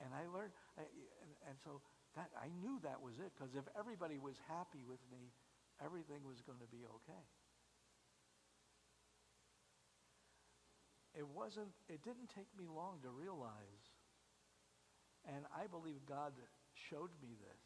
And 0.04 0.12
I 0.12 0.28
learned, 0.28 0.52
and, 0.76 1.32
and 1.48 1.56
so 1.64 1.80
that 2.16 2.30
I 2.36 2.48
knew 2.60 2.80
that 2.82 3.00
was 3.00 3.20
it 3.20 3.32
because 3.36 3.54
if 3.56 3.64
everybody 3.78 4.18
was 4.18 4.36
happy 4.48 4.84
with 4.84 5.00
me, 5.12 5.32
everything 5.84 6.24
was 6.24 6.40
going 6.44 6.60
to 6.60 6.70
be 6.72 6.84
okay. 7.00 7.24
It 11.14 11.26
wasn't, 11.26 11.74
it 11.88 12.02
didn't 12.02 12.30
take 12.30 12.48
me 12.56 12.66
long 12.70 13.00
to 13.02 13.10
realize 13.10 13.79
and 15.30 15.46
I 15.54 15.66
believe 15.66 16.02
God 16.06 16.32
showed 16.74 17.14
me 17.22 17.38
this, 17.38 17.62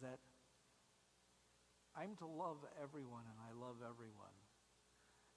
that 0.00 0.18
I'm 1.96 2.16
to 2.16 2.26
love 2.26 2.64
everyone 2.80 3.28
and 3.28 3.38
I 3.44 3.52
love 3.52 3.84
everyone. 3.84 4.36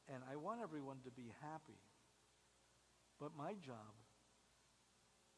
And 0.07 0.23
I 0.29 0.35
want 0.35 0.61
everyone 0.61 0.97
to 1.05 1.11
be 1.11 1.31
happy. 1.41 1.79
But 3.19 3.31
my 3.37 3.53
job 3.63 3.95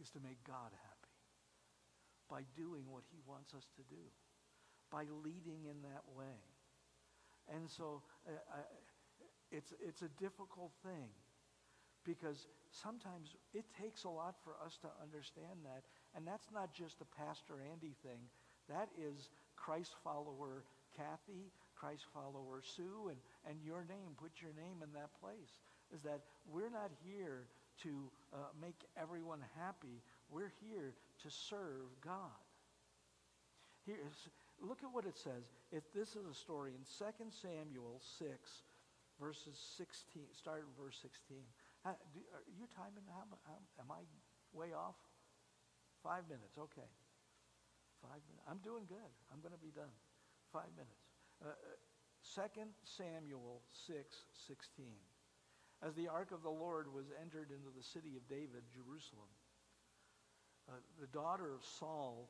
is 0.02 0.10
to 0.12 0.20
make 0.20 0.42
God 0.46 0.74
happy 0.74 1.16
by 2.30 2.42
doing 2.58 2.86
what 2.90 3.04
he 3.12 3.22
wants 3.26 3.54
us 3.54 3.66
to 3.78 3.84
do, 3.90 4.02
by 4.92 5.06
leading 5.24 5.66
in 5.70 5.82
that 5.84 6.04
way. 6.18 6.42
And 7.48 7.70
so 7.70 8.02
uh, 8.28 8.32
I, 8.54 8.62
it's, 9.52 9.74
it's 9.80 10.02
a 10.02 10.10
difficult 10.20 10.72
thing 10.84 11.14
because 12.06 12.48
sometimes 12.72 13.36
it 13.54 13.66
takes 13.82 14.04
a 14.04 14.10
lot 14.10 14.36
for 14.44 14.54
us 14.66 14.78
to 14.82 14.90
understand 15.02 15.66
that. 15.66 15.84
And 16.16 16.26
that's 16.26 16.48
not 16.54 16.74
just 16.74 17.02
a 17.02 17.10
Pastor 17.18 17.60
Andy 17.72 17.96
thing. 18.04 18.22
That 18.70 18.90
is 18.98 19.30
Christ 19.56 19.96
follower 20.04 20.64
Kathy, 20.96 21.52
Christ 21.76 22.06
follower 22.14 22.62
Sue, 22.64 23.10
and, 23.10 23.18
and 23.50 23.60
your 23.66 23.86
name. 23.90 24.16
Put 24.18 24.42
your 24.42 24.54
name 24.56 24.82
in 24.82 24.94
that 24.94 25.12
place. 25.20 25.60
Is 25.94 26.02
that 26.02 26.22
we're 26.48 26.72
not 26.72 26.92
here 27.04 27.48
to 27.84 28.10
uh, 28.34 28.38
make 28.62 28.88
everyone 28.96 29.44
happy. 29.60 30.02
We're 30.30 30.54
here 30.64 30.96
to 31.24 31.30
serve 31.30 31.92
God. 32.02 32.40
Here's, 33.86 34.30
look 34.62 34.80
at 34.84 34.92
what 34.92 35.06
it 35.06 35.18
says. 35.18 35.52
If 35.72 35.84
this 35.94 36.16
is 36.16 36.26
a 36.26 36.34
story 36.34 36.72
in 36.74 36.82
2 36.98 37.06
Samuel 37.30 38.02
6, 38.18 38.32
verses 39.20 39.58
16, 39.78 40.24
start 40.34 40.66
in 40.66 40.84
verse 40.84 40.98
16. 41.02 41.38
Do, 41.94 42.22
are 42.34 42.42
you 42.50 42.66
timing? 42.74 43.06
How, 43.06 43.30
how, 43.46 43.62
am 43.78 43.94
I 43.94 44.02
way 44.58 44.74
off? 44.74 44.98
Five 46.02 46.26
minutes, 46.26 46.58
okay. 46.58 46.90
Five 48.02 48.22
minutes. 48.26 48.46
I'm 48.50 48.62
doing 48.66 48.90
good. 48.90 49.14
I'm 49.30 49.42
going 49.42 49.54
to 49.54 49.62
be 49.62 49.70
done. 49.70 49.94
Five 50.50 50.74
minutes. 50.74 51.02
Uh, 51.42 51.54
2 52.26 52.42
uh, 52.42 52.66
Samuel 52.86 53.62
6, 53.86 54.02
16. 54.48 54.86
As 55.86 55.94
the 55.94 56.08
ark 56.08 56.32
of 56.34 56.42
the 56.42 56.50
Lord 56.50 56.90
was 56.90 57.06
entered 57.22 57.54
into 57.54 57.70
the 57.70 57.84
city 57.84 58.18
of 58.18 58.26
David, 58.26 58.66
Jerusalem, 58.74 59.30
uh, 60.70 60.82
the 61.00 61.08
daughter 61.14 61.54
of 61.54 61.62
Saul 61.62 62.30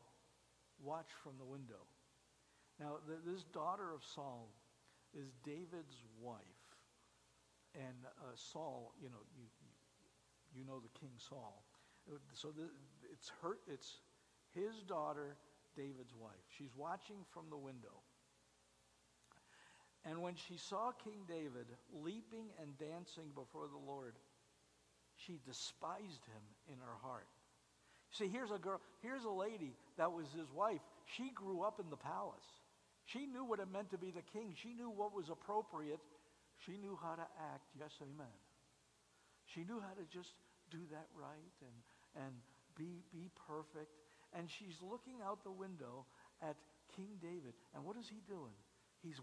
watched 0.83 1.15
from 1.23 1.37
the 1.37 1.45
window. 1.45 1.87
Now, 2.79 2.99
this 3.07 3.43
daughter 3.55 3.93
of 3.93 4.03
Saul 4.03 4.51
is 5.13 5.31
David's 5.45 6.03
wife. 6.19 6.54
And 7.75 8.05
uh, 8.05 8.35
Saul, 8.35 8.93
you 9.01 9.09
know, 9.09 9.23
you, 9.35 9.45
you, 10.55 10.63
know 10.65 10.79
the 10.79 10.99
King 10.99 11.11
Saul. 11.17 11.63
So 12.33 12.49
the, 12.49 12.69
it's 13.11 13.31
her, 13.41 13.57
it's 13.67 13.99
his 14.53 14.83
daughter, 14.87 15.35
David's 15.75 16.15
wife. 16.15 16.39
She's 16.57 16.71
watching 16.77 17.17
from 17.33 17.49
the 17.49 17.57
window. 17.57 17.99
And 20.05 20.21
when 20.21 20.35
she 20.35 20.55
saw 20.57 20.91
King 21.03 21.25
David 21.27 21.65
leaping 21.91 22.47
and 22.61 22.77
dancing 22.77 23.33
before 23.33 23.67
the 23.67 23.91
Lord, 23.91 24.13
she 25.15 25.39
despised 25.45 26.23
him 26.29 26.43
in 26.71 26.77
her 26.79 26.97
heart. 27.01 27.27
See, 28.11 28.27
here's 28.27 28.51
a 28.51 28.59
girl, 28.59 28.79
here's 29.01 29.23
a 29.23 29.29
lady 29.29 29.73
that 29.97 30.11
was 30.11 30.27
his 30.37 30.51
wife. 30.53 30.79
She 31.17 31.31
grew 31.33 31.63
up 31.63 31.79
in 31.79 31.89
the 31.89 31.97
palace. 31.97 32.45
She 33.05 33.25
knew 33.25 33.43
what 33.43 33.59
it 33.59 33.67
meant 33.71 33.91
to 33.91 33.97
be 33.97 34.11
the 34.11 34.23
king. 34.33 34.53
She 34.55 34.73
knew 34.73 34.89
what 34.89 35.13
was 35.13 35.29
appropriate 35.29 35.99
she 36.63 36.77
knew 36.77 36.97
how 37.01 37.15
to 37.15 37.27
act. 37.53 37.65
Yes, 37.77 37.91
amen. 38.01 38.35
She 39.45 39.61
knew 39.61 39.79
how 39.79 39.93
to 39.93 40.05
just 40.11 40.33
do 40.71 40.79
that 40.91 41.07
right 41.13 41.55
and, 41.61 42.25
and 42.25 42.33
be, 42.77 43.03
be 43.11 43.29
perfect. 43.47 43.91
And 44.33 44.49
she's 44.49 44.81
looking 44.81 45.21
out 45.25 45.43
the 45.43 45.51
window 45.51 46.05
at 46.41 46.55
King 46.95 47.17
David. 47.21 47.53
And 47.73 47.85
what 47.85 47.97
is 47.97 48.07
he 48.07 48.21
doing? 48.27 48.55
He's 49.01 49.19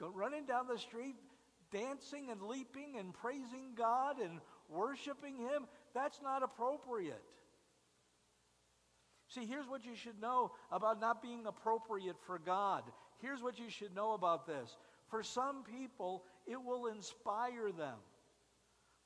running 0.00 0.46
down 0.46 0.66
the 0.66 0.78
street, 0.78 1.16
dancing 1.72 2.30
and 2.30 2.42
leaping 2.42 2.96
and 2.98 3.12
praising 3.12 3.74
God 3.76 4.18
and 4.18 4.40
worshiping 4.68 5.36
him. 5.36 5.66
That's 5.94 6.20
not 6.22 6.42
appropriate. 6.42 7.22
See, 9.28 9.44
here's 9.44 9.68
what 9.68 9.84
you 9.84 9.96
should 9.96 10.20
know 10.20 10.52
about 10.70 11.00
not 11.00 11.22
being 11.22 11.46
appropriate 11.46 12.16
for 12.26 12.38
God. 12.38 12.82
Here's 13.20 13.42
what 13.42 13.58
you 13.58 13.70
should 13.70 13.94
know 13.94 14.12
about 14.12 14.46
this. 14.46 14.76
For 15.08 15.22
some 15.22 15.64
people, 15.64 16.24
it 16.46 16.62
will 16.62 16.86
inspire 16.86 17.72
them. 17.76 17.98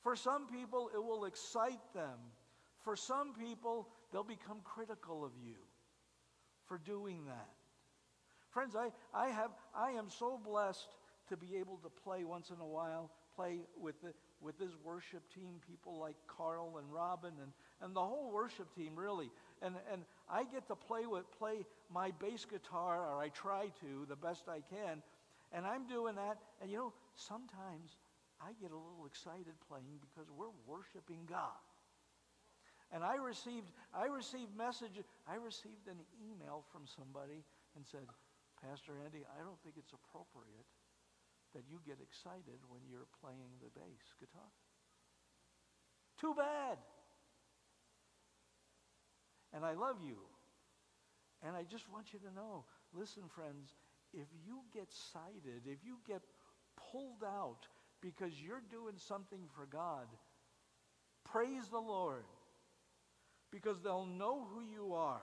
For 0.01 0.15
some 0.15 0.47
people, 0.47 0.89
it 0.93 1.03
will 1.03 1.25
excite 1.25 1.93
them. 1.93 2.17
For 2.83 2.95
some 2.95 3.33
people, 3.33 3.87
they'll 4.11 4.23
become 4.23 4.57
critical 4.63 5.23
of 5.23 5.31
you 5.43 5.55
for 6.65 6.79
doing 6.79 7.25
that. 7.25 7.49
Friends, 8.49 8.75
I, 8.75 8.89
I, 9.13 9.29
have, 9.29 9.51
I 9.75 9.91
am 9.91 10.09
so 10.09 10.39
blessed 10.43 10.87
to 11.29 11.37
be 11.37 11.55
able 11.57 11.77
to 11.77 11.89
play 11.89 12.23
once 12.23 12.49
in 12.49 12.59
a 12.59 12.67
while, 12.67 13.11
play 13.35 13.59
with, 13.79 14.01
the, 14.01 14.13
with 14.41 14.57
this 14.59 14.71
worship 14.83 15.21
team, 15.33 15.55
people 15.65 15.97
like 15.99 16.15
Carl 16.27 16.77
and 16.77 16.91
Robin 16.91 17.31
and, 17.41 17.51
and 17.81 17.95
the 17.95 18.01
whole 18.01 18.31
worship 18.31 18.73
team, 18.75 18.95
really. 18.95 19.29
And, 19.61 19.75
and 19.91 20.03
I 20.29 20.43
get 20.43 20.67
to 20.67 20.75
play 20.75 21.05
with 21.05 21.23
play 21.37 21.65
my 21.93 22.11
bass 22.19 22.45
guitar, 22.45 23.05
or 23.07 23.21
I 23.21 23.29
try 23.29 23.67
to, 23.81 24.05
the 24.09 24.15
best 24.15 24.43
I 24.49 24.61
can. 24.73 25.01
And 25.53 25.65
I'm 25.65 25.87
doing 25.87 26.15
that. 26.15 26.37
And 26.61 26.69
you 26.69 26.77
know, 26.77 26.93
sometimes 27.15 27.97
I 28.41 28.53
get 28.57 28.71
a 28.71 28.79
little 28.79 29.05
excited 29.05 29.53
playing 29.69 30.01
because 30.01 30.29
we're 30.33 30.53
worshiping 30.65 31.27
God. 31.29 31.61
And 32.91 33.03
I 33.03 33.15
received, 33.15 33.71
I 33.95 34.11
received 34.11 34.51
message, 34.57 34.99
I 35.23 35.39
received 35.39 35.87
an 35.87 36.01
email 36.19 36.65
from 36.73 36.83
somebody 36.83 37.45
and 37.75 37.87
said, 37.87 38.03
Pastor 38.59 38.99
Andy, 39.05 39.23
I 39.23 39.39
don't 39.41 39.57
think 39.63 39.79
it's 39.79 39.95
appropriate 39.95 40.67
that 41.55 41.63
you 41.71 41.79
get 41.87 42.03
excited 42.03 42.59
when 42.67 42.83
you're 42.89 43.07
playing 43.23 43.55
the 43.63 43.71
bass 43.71 44.05
guitar. 44.19 44.51
Too 46.19 46.35
bad. 46.35 46.77
And 49.53 49.65
I 49.65 49.73
love 49.73 49.97
you. 50.03 50.19
And 51.43 51.55
I 51.55 51.63
just 51.63 51.89
want 51.91 52.13
you 52.13 52.19
to 52.19 52.31
know, 52.35 52.63
listen, 52.93 53.23
friends, 53.33 53.73
if 54.13 54.27
you 54.45 54.61
get 54.73 54.87
cited, 54.91 55.63
if 55.65 55.83
you 55.83 55.97
get 56.07 56.21
pulled 56.91 57.23
out 57.23 57.67
because 58.01 58.31
you're 58.41 58.63
doing 58.71 58.95
something 58.97 59.41
for 59.55 59.65
God, 59.65 60.07
praise 61.31 61.67
the 61.69 61.79
Lord 61.79 62.23
because 63.51 63.81
they'll 63.81 64.05
know 64.05 64.47
who 64.53 64.61
you 64.61 64.93
are. 64.93 65.21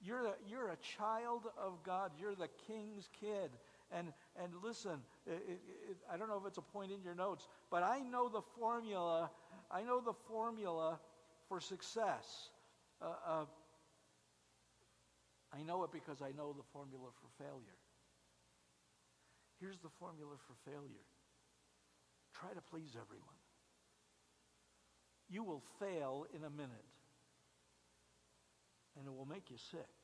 You're 0.00 0.26
a, 0.26 0.34
you're 0.48 0.68
a 0.68 0.76
child 0.98 1.42
of 1.60 1.82
God. 1.84 2.12
You're 2.20 2.34
the 2.34 2.48
king's 2.66 3.08
kid. 3.20 3.50
And, 3.90 4.12
and 4.40 4.52
listen, 4.62 5.00
it, 5.26 5.60
it, 5.90 5.96
I 6.12 6.16
don't 6.16 6.28
know 6.28 6.36
if 6.36 6.46
it's 6.46 6.58
a 6.58 6.62
point 6.62 6.92
in 6.92 7.02
your 7.02 7.14
notes, 7.14 7.48
but 7.70 7.82
I 7.82 8.00
know 8.00 8.28
the 8.28 8.42
formula. 8.58 9.30
I 9.70 9.82
know 9.82 10.00
the 10.00 10.12
formula 10.28 11.00
for 11.48 11.60
success. 11.60 12.50
Uh, 13.00 13.06
uh, 13.26 13.44
I 15.52 15.62
know 15.62 15.82
it 15.84 15.90
because 15.92 16.20
I 16.20 16.30
know 16.36 16.52
the 16.52 16.64
formula 16.72 17.08
for 17.20 17.44
failure. 17.44 17.77
Here's 19.60 19.78
the 19.78 19.90
formula 19.98 20.34
for 20.46 20.54
failure 20.70 21.06
try 22.34 22.50
to 22.54 22.60
please 22.70 22.94
everyone. 22.94 23.42
You 25.28 25.42
will 25.42 25.62
fail 25.80 26.24
in 26.34 26.44
a 26.44 26.50
minute, 26.50 26.88
and 28.96 29.06
it 29.06 29.12
will 29.12 29.26
make 29.26 29.50
you 29.50 29.56
sick. 29.70 29.98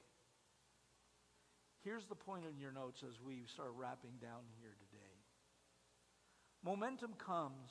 Here's 1.84 2.04
the 2.06 2.14
point 2.14 2.44
in 2.50 2.58
your 2.58 2.72
notes 2.72 3.02
as 3.06 3.20
we 3.24 3.44
start 3.52 3.70
wrapping 3.76 4.18
down 4.20 4.42
here 4.60 4.74
today. 4.90 5.14
Momentum 6.64 7.12
comes 7.24 7.70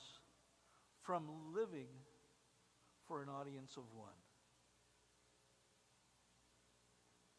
from 1.02 1.28
living 1.54 1.90
for 3.06 3.22
an 3.22 3.28
audience 3.28 3.72
of 3.76 3.84
one. 3.94 4.16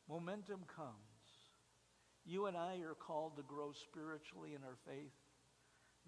Momentum 0.08 0.60
comes. 0.76 1.05
You 2.26 2.48
and 2.48 2.58
I 2.58 2.82
are 2.82 2.98
called 2.98 3.38
to 3.38 3.44
grow 3.44 3.72
spiritually 3.72 4.58
in 4.58 4.64
our 4.66 4.78
faith. 4.90 5.14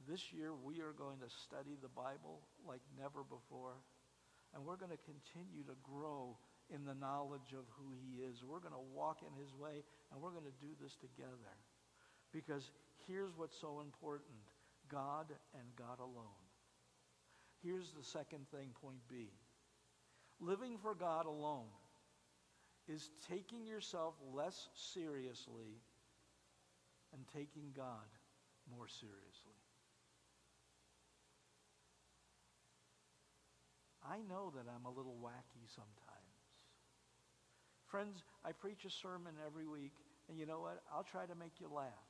This 0.09 0.33
year, 0.33 0.49
we 0.53 0.81
are 0.81 0.93
going 0.97 1.19
to 1.21 1.29
study 1.45 1.77
the 1.81 1.93
Bible 1.93 2.41
like 2.67 2.81
never 2.97 3.21
before. 3.21 3.77
And 4.53 4.65
we're 4.65 4.81
going 4.81 4.91
to 4.91 5.05
continue 5.05 5.61
to 5.69 5.77
grow 5.83 6.37
in 6.73 6.85
the 6.85 6.97
knowledge 6.97 7.53
of 7.53 7.69
who 7.77 7.93
he 7.93 8.23
is. 8.25 8.41
We're 8.43 8.59
going 8.59 8.73
to 8.73 8.89
walk 8.93 9.21
in 9.21 9.33
his 9.39 9.53
way, 9.53 9.85
and 10.11 10.21
we're 10.21 10.33
going 10.33 10.49
to 10.49 10.61
do 10.61 10.73
this 10.81 10.97
together. 10.97 11.53
Because 12.33 12.71
here's 13.05 13.37
what's 13.37 13.59
so 13.59 13.81
important 13.81 14.41
God 14.89 15.27
and 15.53 15.67
God 15.77 15.99
alone. 15.99 16.41
Here's 17.63 17.91
the 17.91 18.03
second 18.03 18.49
thing, 18.49 18.69
point 18.81 19.01
B. 19.09 19.29
Living 20.39 20.77
for 20.81 20.95
God 20.95 21.25
alone 21.25 21.69
is 22.87 23.09
taking 23.29 23.65
yourself 23.65 24.13
less 24.33 24.67
seriously 24.93 25.81
and 27.17 27.25
taking 27.33 27.73
God 27.75 28.05
more 28.69 28.85
seriously. 28.87 29.57
I 34.05 34.21
know 34.29 34.53
that 34.55 34.69
I'm 34.69 34.85
a 34.85 34.93
little 34.93 35.17
wacky 35.19 35.65
sometimes. 35.73 36.37
Friends, 37.89 38.15
I 38.45 38.53
preach 38.53 38.85
a 38.85 38.93
sermon 39.01 39.33
every 39.43 39.67
week, 39.67 39.97
and 40.29 40.37
you 40.37 40.45
know 40.45 40.61
what? 40.61 40.83
I'll 40.93 41.07
try 41.09 41.25
to 41.25 41.35
make 41.35 41.59
you 41.59 41.67
laugh. 41.73 42.07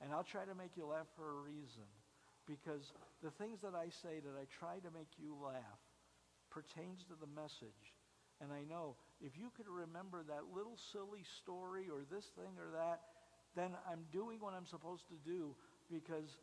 And 0.00 0.10
I'll 0.10 0.24
try 0.24 0.48
to 0.48 0.56
make 0.56 0.74
you 0.74 0.86
laugh 0.86 1.06
for 1.14 1.28
a 1.28 1.42
reason. 1.44 1.86
Because 2.48 2.82
the 3.22 3.30
things 3.36 3.60
that 3.62 3.76
I 3.76 3.92
say 4.02 4.18
that 4.18 4.34
I 4.34 4.48
try 4.58 4.80
to 4.80 4.90
make 4.90 5.12
you 5.20 5.36
laugh 5.38 5.82
pertains 6.50 7.04
to 7.06 7.14
the 7.20 7.30
message. 7.30 7.84
And 8.40 8.50
I 8.50 8.64
know 8.64 8.96
if 9.20 9.36
you 9.36 9.52
could 9.54 9.68
remember 9.68 10.24
that 10.26 10.50
little 10.56 10.78
silly 10.90 11.22
story 11.44 11.86
or 11.92 12.02
this 12.08 12.24
thing 12.34 12.56
or 12.56 12.72
that, 12.74 13.04
then 13.56 13.70
I'm 13.90 14.00
doing 14.12 14.38
what 14.40 14.54
I'm 14.54 14.66
supposed 14.66 15.04
to 15.08 15.14
do 15.28 15.54
because 15.90 16.36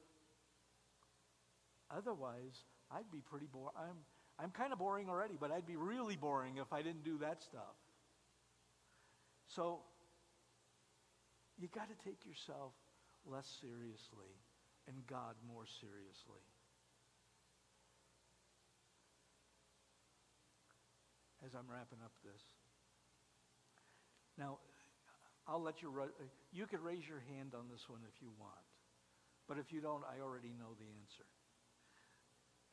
otherwise 1.90 2.64
I'd 2.92 3.10
be 3.12 3.22
pretty 3.22 3.48
boring. 3.52 3.72
I'm, 3.78 3.98
I'm 4.40 4.52
kind 4.52 4.74
of 4.74 4.80
boring 4.80 5.10
already, 5.10 5.36
but 5.40 5.52
I'd 5.52 5.66
be 5.66 5.76
really 5.76 6.16
boring 6.16 6.58
if 6.58 6.72
I 6.72 6.82
didn't 6.82 7.04
do 7.04 7.18
that 7.20 7.42
stuff. 7.42 7.76
So 9.48 9.80
you 11.58 11.68
got 11.74 11.88
to 11.90 12.06
take 12.06 12.26
yourself 12.26 12.74
less 13.26 13.48
seriously 13.62 14.36
and 14.88 14.96
God 15.08 15.36
more 15.48 15.66
seriously. 15.82 16.44
As 21.46 21.54
I'm 21.54 21.70
wrapping 21.70 22.00
up 22.04 22.12
this. 22.24 22.42
Now, 24.38 24.60
I'll 25.48 25.64
let 25.64 25.82
you, 25.82 25.90
you 26.52 26.68
could 26.68 26.84
raise 26.84 27.08
your 27.08 27.24
hand 27.32 27.56
on 27.56 27.72
this 27.72 27.88
one 27.88 28.04
if 28.04 28.22
you 28.22 28.28
want. 28.38 28.68
But 29.48 29.58
if 29.58 29.72
you 29.72 29.80
don't, 29.80 30.04
I 30.04 30.20
already 30.20 30.52
know 30.52 30.76
the 30.76 30.92
answer. 31.00 31.24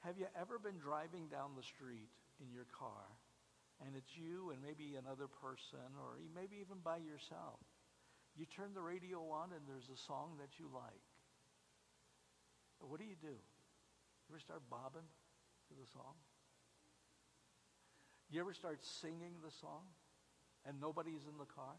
Have 0.02 0.18
you 0.18 0.26
ever 0.34 0.58
been 0.58 0.82
driving 0.82 1.30
down 1.30 1.54
the 1.54 1.62
street 1.62 2.10
in 2.42 2.50
your 2.50 2.66
car 2.74 3.14
and 3.78 3.94
it's 3.94 4.18
you 4.18 4.50
and 4.50 4.60
maybe 4.60 4.98
another 4.98 5.30
person 5.30 5.86
or 6.02 6.18
maybe 6.34 6.58
even 6.58 6.82
by 6.82 6.98
yourself? 6.98 7.62
You 8.34 8.44
turn 8.44 8.74
the 8.74 8.82
radio 8.82 9.22
on 9.30 9.54
and 9.54 9.62
there's 9.70 9.88
a 9.88 9.96
song 9.96 10.34
that 10.42 10.58
you 10.58 10.66
like. 10.74 11.06
What 12.82 12.98
do 12.98 13.06
you 13.06 13.16
do? 13.16 13.32
You 13.32 14.28
ever 14.34 14.42
start 14.42 14.66
bobbing 14.68 15.06
to 15.70 15.74
the 15.78 15.86
song? 15.94 16.18
You 18.28 18.40
ever 18.40 18.52
start 18.52 18.82
singing 18.82 19.38
the 19.46 19.54
song 19.54 19.86
and 20.66 20.80
nobody's 20.80 21.22
in 21.30 21.38
the 21.38 21.46
car? 21.46 21.78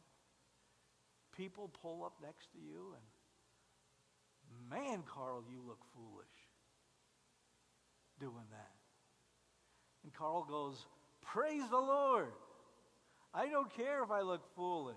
People 1.37 1.69
pull 1.81 2.03
up 2.03 2.13
next 2.21 2.51
to 2.53 2.57
you 2.59 2.93
and, 2.95 4.69
man, 4.69 5.03
Carl, 5.05 5.43
you 5.49 5.61
look 5.65 5.79
foolish 5.93 6.27
doing 8.19 8.45
that. 8.51 8.71
And 10.03 10.13
Carl 10.13 10.45
goes, 10.47 10.85
Praise 11.21 11.63
the 11.69 11.77
Lord. 11.77 12.31
I 13.33 13.47
don't 13.49 13.75
care 13.75 14.03
if 14.03 14.11
I 14.11 14.21
look 14.21 14.41
foolish. 14.55 14.95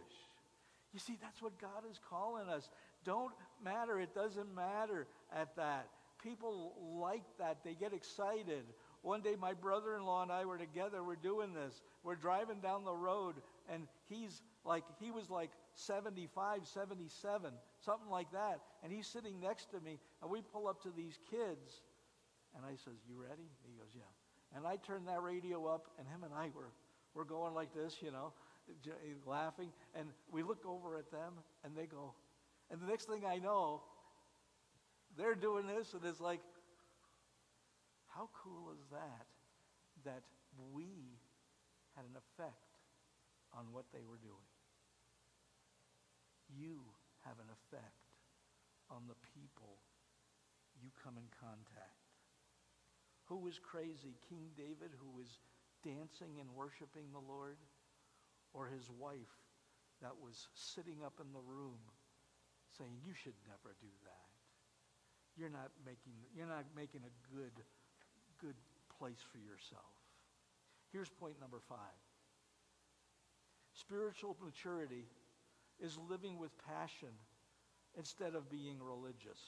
You 0.93 1.01
see, 1.01 1.17
that's 1.21 1.43
what 1.43 1.59
God 1.61 1.83
is 1.91 1.99
calling 2.09 2.49
us. 2.49 2.69
Don't 3.05 3.33
matter. 3.63 3.99
It 4.01 4.15
doesn't 4.15 4.55
matter 4.55 5.07
at 5.35 5.57
that. 5.57 5.89
People 6.23 6.75
like 7.01 7.25
that. 7.39 7.59
They 7.65 7.75
get 7.75 7.93
excited. 7.93 8.65
One 9.03 9.21
day, 9.21 9.35
my 9.39 9.55
brother 9.55 9.97
in 9.97 10.05
law 10.05 10.23
and 10.23 10.33
I 10.33 10.45
were 10.45 10.59
together. 10.59 11.03
We're 11.03 11.17
doing 11.17 11.53
this. 11.55 11.83
We're 12.03 12.17
driving 12.17 12.61
down 12.61 12.85
the 12.85 12.95
road, 12.95 13.37
and 13.73 13.87
he's 14.09 14.43
like, 14.65 14.85
he 15.01 15.11
was 15.11 15.31
like 15.31 15.51
75, 15.79 16.67
77, 16.67 17.53
something 17.81 18.11
like 18.11 18.31
that. 18.33 18.61
And 18.83 18.93
he's 18.93 19.07
sitting 19.07 19.41
next 19.41 19.71
to 19.71 19.81
me, 19.81 20.01
and 20.21 20.31
we 20.31 20.43
pull 20.43 20.67
up 20.67 20.83
to 20.83 20.91
these 20.97 21.19
kids, 21.31 21.83
and 22.57 22.65
I 22.67 22.71
says, 22.73 22.99
you 23.09 23.15
ready? 23.17 23.49
He 23.65 23.79
goes, 23.79 23.95
yeah. 23.95 24.57
And 24.57 24.67
I 24.67 24.77
turned 24.77 25.07
that 25.07 25.23
radio 25.23 25.67
up, 25.67 25.87
and 25.99 26.09
him 26.09 26.25
and 26.25 26.35
I 26.35 26.51
were, 26.55 26.73
were 27.15 27.25
going 27.25 27.55
like 27.55 27.73
this, 27.75 27.97
you 28.01 28.11
know, 28.11 28.33
laughing. 29.25 29.71
And 29.95 30.09
we 30.33 30.43
look 30.43 30.67
over 30.67 30.99
at 30.99 31.11
them, 31.13 31.35
and 31.65 31.77
they 31.77 31.87
go, 31.87 32.15
and 32.71 32.81
the 32.81 32.87
next 32.87 33.09
thing 33.09 33.23
I 33.25 33.39
know, 33.39 33.83
they're 35.17 35.37
doing 35.37 35.67
this, 35.67 35.95
and 35.95 36.05
it's 36.05 36.21
like, 36.21 36.41
how 38.09 38.29
cool 38.43 38.73
is 38.73 38.83
that? 38.91 39.27
That 40.05 40.23
we 40.73 40.87
had 41.95 42.05
an 42.05 42.17
effect 42.17 42.67
on 43.57 43.67
what 43.73 43.85
they 43.93 44.03
were 44.09 44.19
doing. 44.19 44.48
You 46.59 46.83
have 47.23 47.39
an 47.39 47.47
effect 47.55 48.11
on 48.91 49.07
the 49.07 49.19
people 49.35 49.79
you 50.83 50.91
come 51.03 51.15
in 51.15 51.31
contact 51.39 51.99
who 53.29 53.37
was 53.37 53.61
crazy? 53.61 54.17
King 54.29 54.49
David, 54.57 54.97
who 54.97 55.13
was 55.13 55.29
dancing 55.85 56.41
and 56.41 56.49
worshiping 56.57 57.13
the 57.13 57.21
Lord? 57.21 57.61
Or 58.57 58.67
his 58.67 58.89
wife 58.89 59.37
that 60.01 60.17
was 60.17 60.49
sitting 60.57 61.05
up 61.05 61.21
in 61.21 61.29
the 61.37 61.45
room 61.45 61.77
saying, 62.81 62.97
You 63.05 63.13
should 63.13 63.37
never 63.45 63.77
do 63.85 63.93
that. 64.09 64.33
You're 65.37 65.53
not 65.53 65.69
making, 65.85 66.17
you're 66.35 66.49
not 66.49 66.65
making 66.75 67.05
a 67.05 67.15
good, 67.29 67.53
good 68.41 68.57
place 68.99 69.21
for 69.31 69.37
yourself. 69.37 69.93
Here's 70.91 71.11
point 71.11 71.37
number 71.39 71.61
five. 71.69 72.01
Spiritual 73.77 74.35
maturity 74.43 75.05
is 75.83 75.99
living 76.09 76.39
with 76.39 76.51
passion 76.67 77.09
instead 77.97 78.35
of 78.35 78.51
being 78.51 78.77
religious. 78.83 79.41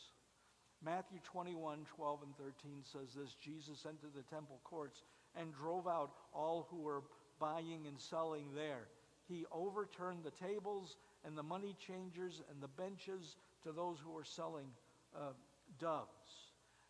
Matthew 0.82 1.18
21, 1.24 1.86
12 1.94 2.22
and 2.22 2.36
13 2.36 2.52
says 2.84 3.14
this 3.14 3.34
Jesus 3.34 3.84
entered 3.86 4.14
the 4.14 4.34
temple 4.34 4.60
courts 4.64 5.02
and 5.36 5.52
drove 5.52 5.86
out 5.86 6.12
all 6.32 6.66
who 6.70 6.80
were 6.80 7.02
buying 7.38 7.86
and 7.86 8.00
selling 8.00 8.46
there. 8.54 8.88
He 9.28 9.44
overturned 9.52 10.24
the 10.24 10.30
tables 10.30 10.96
and 11.24 11.36
the 11.36 11.42
money 11.42 11.76
changers 11.86 12.42
and 12.50 12.60
the 12.62 12.68
benches 12.68 13.36
to 13.62 13.72
those 13.72 13.98
who 14.02 14.10
were 14.10 14.24
selling 14.24 14.68
uh, 15.14 15.32
doves. 15.78 16.08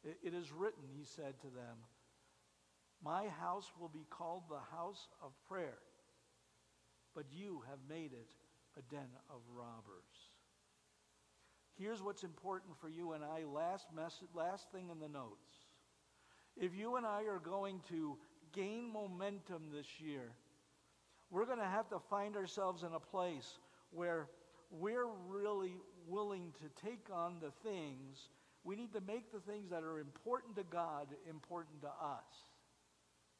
It, 0.04 0.18
it 0.22 0.34
is 0.34 0.52
written, 0.52 0.84
he 0.96 1.04
said 1.04 1.38
to 1.40 1.48
them, 1.48 1.76
My 3.04 3.26
house 3.40 3.70
will 3.78 3.88
be 3.88 4.06
called 4.08 4.44
the 4.48 4.76
house 4.76 5.08
of 5.22 5.32
prayer, 5.48 5.78
but 7.14 7.24
you 7.30 7.62
have 7.68 7.78
made 7.88 8.12
it 8.12 8.30
a 8.76 8.94
den 8.94 9.08
of 9.28 9.40
robbers. 9.54 10.30
Here's 11.78 12.02
what's 12.02 12.24
important 12.24 12.78
for 12.78 12.88
you 12.88 13.12
and 13.12 13.24
I. 13.24 13.44
Last, 13.44 13.86
message, 13.94 14.28
last 14.34 14.70
thing 14.70 14.90
in 14.90 14.98
the 14.98 15.08
notes. 15.08 15.50
If 16.56 16.74
you 16.76 16.96
and 16.96 17.06
I 17.06 17.22
are 17.24 17.38
going 17.38 17.80
to 17.88 18.18
gain 18.52 18.92
momentum 18.92 19.70
this 19.72 19.86
year, 19.98 20.32
we're 21.30 21.46
going 21.46 21.58
to 21.58 21.64
have 21.64 21.88
to 21.90 21.98
find 22.10 22.36
ourselves 22.36 22.82
in 22.82 22.92
a 22.92 23.00
place 23.00 23.58
where 23.92 24.28
we're 24.70 25.08
really 25.26 25.76
willing 26.06 26.52
to 26.60 26.86
take 26.86 27.06
on 27.12 27.36
the 27.40 27.50
things. 27.68 28.28
We 28.62 28.76
need 28.76 28.92
to 28.92 29.00
make 29.00 29.32
the 29.32 29.40
things 29.40 29.70
that 29.70 29.82
are 29.82 30.00
important 30.00 30.56
to 30.56 30.64
God 30.64 31.06
important 31.28 31.80
to 31.82 31.88
us. 31.88 32.50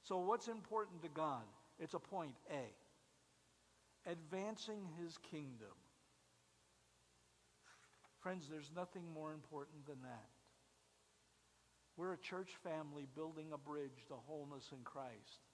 So, 0.02 0.18
what's 0.18 0.48
important 0.48 1.02
to 1.02 1.08
God? 1.08 1.42
It's 1.78 1.94
a 1.94 1.98
point 1.98 2.34
A 2.50 2.79
advancing 4.11 4.82
his 5.02 5.16
kingdom. 5.30 5.74
Friends, 8.20 8.48
there's 8.50 8.70
nothing 8.74 9.04
more 9.14 9.32
important 9.32 9.86
than 9.86 10.02
that. 10.02 10.28
We're 11.96 12.12
a 12.14 12.18
church 12.18 12.50
family 12.62 13.06
building 13.14 13.46
a 13.52 13.58
bridge 13.58 14.06
to 14.08 14.14
wholeness 14.14 14.70
in 14.72 14.82
Christ. 14.84 15.44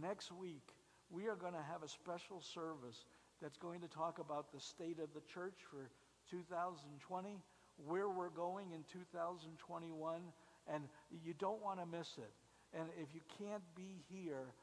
Next 0.00 0.32
week, 0.32 0.74
we 1.10 1.26
are 1.26 1.36
going 1.36 1.54
to 1.54 1.64
have 1.70 1.82
a 1.82 1.88
special 1.88 2.40
service 2.40 3.04
that's 3.42 3.56
going 3.56 3.80
to 3.80 3.88
talk 3.88 4.18
about 4.18 4.52
the 4.52 4.60
state 4.60 4.98
of 5.00 5.12
the 5.14 5.22
church 5.32 5.58
for 5.70 5.90
2020, 6.30 7.38
where 7.86 8.08
we're 8.08 8.28
going 8.28 8.72
in 8.72 8.84
2021, 8.92 10.20
and 10.72 10.84
you 11.24 11.34
don't 11.38 11.62
want 11.62 11.80
to 11.80 11.86
miss 11.86 12.18
it. 12.18 12.32
And 12.78 12.88
if 13.00 13.14
you 13.14 13.20
can't 13.38 13.62
be 13.74 14.02
here, 14.08 14.54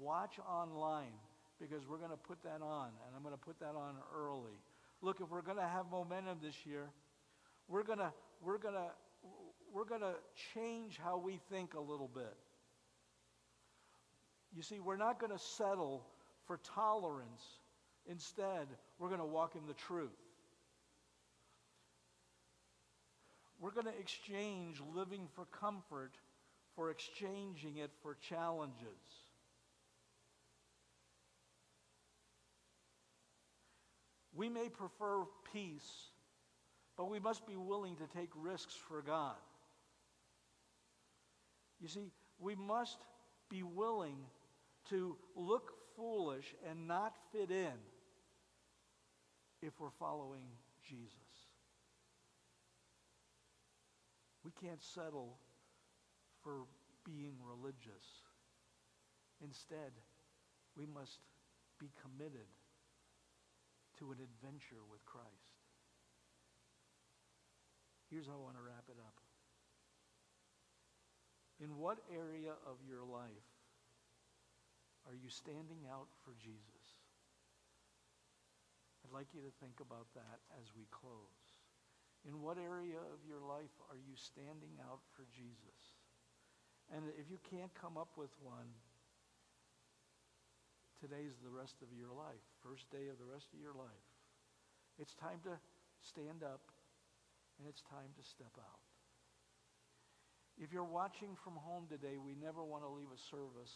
watch 0.00 0.38
online 0.48 1.14
because 1.60 1.86
we're 1.88 1.98
going 1.98 2.10
to 2.10 2.16
put 2.16 2.42
that 2.42 2.60
on, 2.62 2.88
and 2.88 3.16
I'm 3.16 3.22
going 3.22 3.34
to 3.34 3.40
put 3.40 3.58
that 3.60 3.74
on 3.76 3.94
early. 4.16 4.58
Look, 5.02 5.20
if 5.20 5.30
we're 5.30 5.42
going 5.42 5.58
to 5.58 5.68
have 5.68 5.86
momentum 5.90 6.38
this 6.42 6.66
year, 6.66 6.88
we're 7.68 7.82
going 7.82 7.98
to 7.98 8.12
we're 8.42 8.58
going 8.58 8.74
to 8.74 8.90
we're 9.72 9.84
going 9.84 10.00
to 10.00 10.14
change 10.54 10.98
how 11.02 11.18
we 11.18 11.40
think 11.50 11.74
a 11.74 11.80
little 11.80 12.10
bit. 12.12 12.36
You 14.54 14.62
see, 14.62 14.78
we're 14.78 14.96
not 14.96 15.18
going 15.18 15.32
to 15.32 15.38
settle 15.38 16.06
for 16.46 16.60
tolerance. 16.74 17.42
Instead, 18.06 18.68
we're 18.98 19.08
going 19.08 19.20
to 19.20 19.26
walk 19.26 19.56
in 19.56 19.66
the 19.66 19.74
truth. 19.74 20.10
We're 23.60 23.72
going 23.72 23.86
to 23.86 23.98
exchange 23.98 24.80
living 24.94 25.26
for 25.34 25.46
comfort 25.46 26.12
for 26.76 26.90
exchanging 26.90 27.78
it 27.78 27.90
for 28.02 28.16
challenges. 28.28 29.23
We 34.34 34.48
may 34.48 34.68
prefer 34.68 35.22
peace, 35.52 36.10
but 36.96 37.10
we 37.10 37.20
must 37.20 37.46
be 37.46 37.56
willing 37.56 37.96
to 37.96 38.06
take 38.18 38.30
risks 38.34 38.74
for 38.88 39.02
God. 39.02 39.36
You 41.80 41.88
see, 41.88 42.10
we 42.38 42.54
must 42.54 42.98
be 43.48 43.62
willing 43.62 44.16
to 44.90 45.16
look 45.36 45.72
foolish 45.96 46.54
and 46.68 46.88
not 46.88 47.14
fit 47.32 47.50
in 47.50 47.72
if 49.62 49.72
we're 49.80 49.90
following 49.98 50.44
Jesus. 50.88 51.14
We 54.44 54.50
can't 54.50 54.82
settle 54.82 55.38
for 56.42 56.64
being 57.04 57.34
religious. 57.42 58.04
Instead, 59.42 59.92
we 60.76 60.86
must 60.86 61.18
be 61.78 61.90
committed 62.02 62.46
to 63.98 64.10
an 64.10 64.18
adventure 64.18 64.82
with 64.90 65.04
Christ. 65.04 65.54
Here's 68.10 68.26
how 68.26 68.38
I 68.38 68.44
want 68.44 68.56
to 68.56 68.64
wrap 68.64 68.86
it 68.88 68.98
up. 69.00 69.18
In 71.62 71.78
what 71.78 72.02
area 72.10 72.54
of 72.66 72.82
your 72.82 73.06
life 73.06 73.50
are 75.06 75.14
you 75.14 75.30
standing 75.30 75.86
out 75.90 76.10
for 76.24 76.34
Jesus? 76.38 76.98
I'd 79.04 79.12
like 79.12 79.30
you 79.36 79.40
to 79.44 79.52
think 79.60 79.78
about 79.78 80.08
that 80.16 80.40
as 80.56 80.72
we 80.74 80.88
close. 80.90 81.54
In 82.24 82.40
what 82.40 82.56
area 82.56 82.98
of 83.12 83.20
your 83.28 83.40
life 83.40 83.76
are 83.92 84.00
you 84.00 84.16
standing 84.16 84.80
out 84.80 85.04
for 85.12 85.28
Jesus? 85.28 85.94
And 86.88 87.04
if 87.20 87.28
you 87.28 87.38
can't 87.44 87.72
come 87.76 87.96
up 87.96 88.16
with 88.16 88.32
one, 88.40 88.72
today's 91.04 91.36
the 91.44 91.52
rest 91.52 91.76
of 91.84 91.92
your 91.92 92.16
life, 92.16 92.40
first 92.64 92.88
day 92.88 93.12
of 93.12 93.20
the 93.20 93.28
rest 93.28 93.52
of 93.52 93.60
your 93.60 93.76
life. 93.76 94.08
It's 94.96 95.12
time 95.20 95.36
to 95.44 95.52
stand 96.00 96.40
up 96.40 96.64
and 97.60 97.68
it's 97.68 97.84
time 97.92 98.08
to 98.16 98.24
step 98.24 98.56
out. 98.56 98.80
If 100.56 100.72
you're 100.72 100.88
watching 100.88 101.36
from 101.44 101.60
home 101.60 101.84
today, 101.92 102.16
we 102.16 102.32
never 102.40 102.64
want 102.64 102.88
to 102.88 102.96
leave 102.96 103.12
a 103.12 103.20
service 103.28 103.74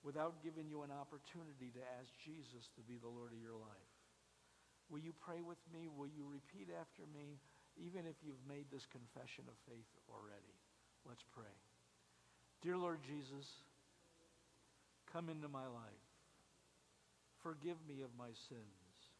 without 0.00 0.40
giving 0.40 0.64
you 0.72 0.80
an 0.88 0.94
opportunity 0.94 1.68
to 1.76 1.82
ask 2.00 2.08
Jesus 2.24 2.72
to 2.80 2.82
be 2.88 2.96
the 2.96 3.12
Lord 3.12 3.36
of 3.36 3.40
your 3.44 3.60
life. 3.60 3.92
Will 4.88 5.04
you 5.04 5.12
pray 5.20 5.44
with 5.44 5.60
me? 5.68 5.92
Will 5.92 6.08
you 6.08 6.24
repeat 6.24 6.72
after 6.72 7.04
me, 7.12 7.36
even 7.76 8.08
if 8.08 8.16
you've 8.24 8.40
made 8.48 8.72
this 8.72 8.88
confession 8.88 9.44
of 9.52 9.56
faith 9.68 9.90
already? 10.08 10.56
Let's 11.04 11.24
pray. 11.36 11.52
Dear 12.64 12.80
Lord 12.80 13.04
Jesus, 13.04 13.44
come 15.12 15.28
into 15.28 15.52
my 15.52 15.68
life. 15.68 16.03
Forgive 17.44 17.76
me 17.86 18.00
of 18.00 18.08
my 18.18 18.32
sins. 18.48 19.12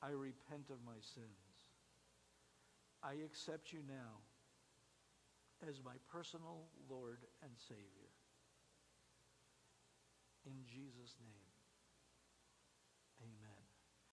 I 0.00 0.08
repent 0.08 0.70
of 0.70 0.78
my 0.86 0.96
sins. 1.14 1.28
I 3.02 3.12
accept 3.26 3.74
you 3.74 3.80
now 3.86 4.24
as 5.68 5.84
my 5.84 6.00
personal 6.10 6.64
Lord 6.88 7.18
and 7.42 7.52
Savior. 7.68 8.08
In 10.46 10.64
Jesus' 10.64 11.14
name. 11.20 11.47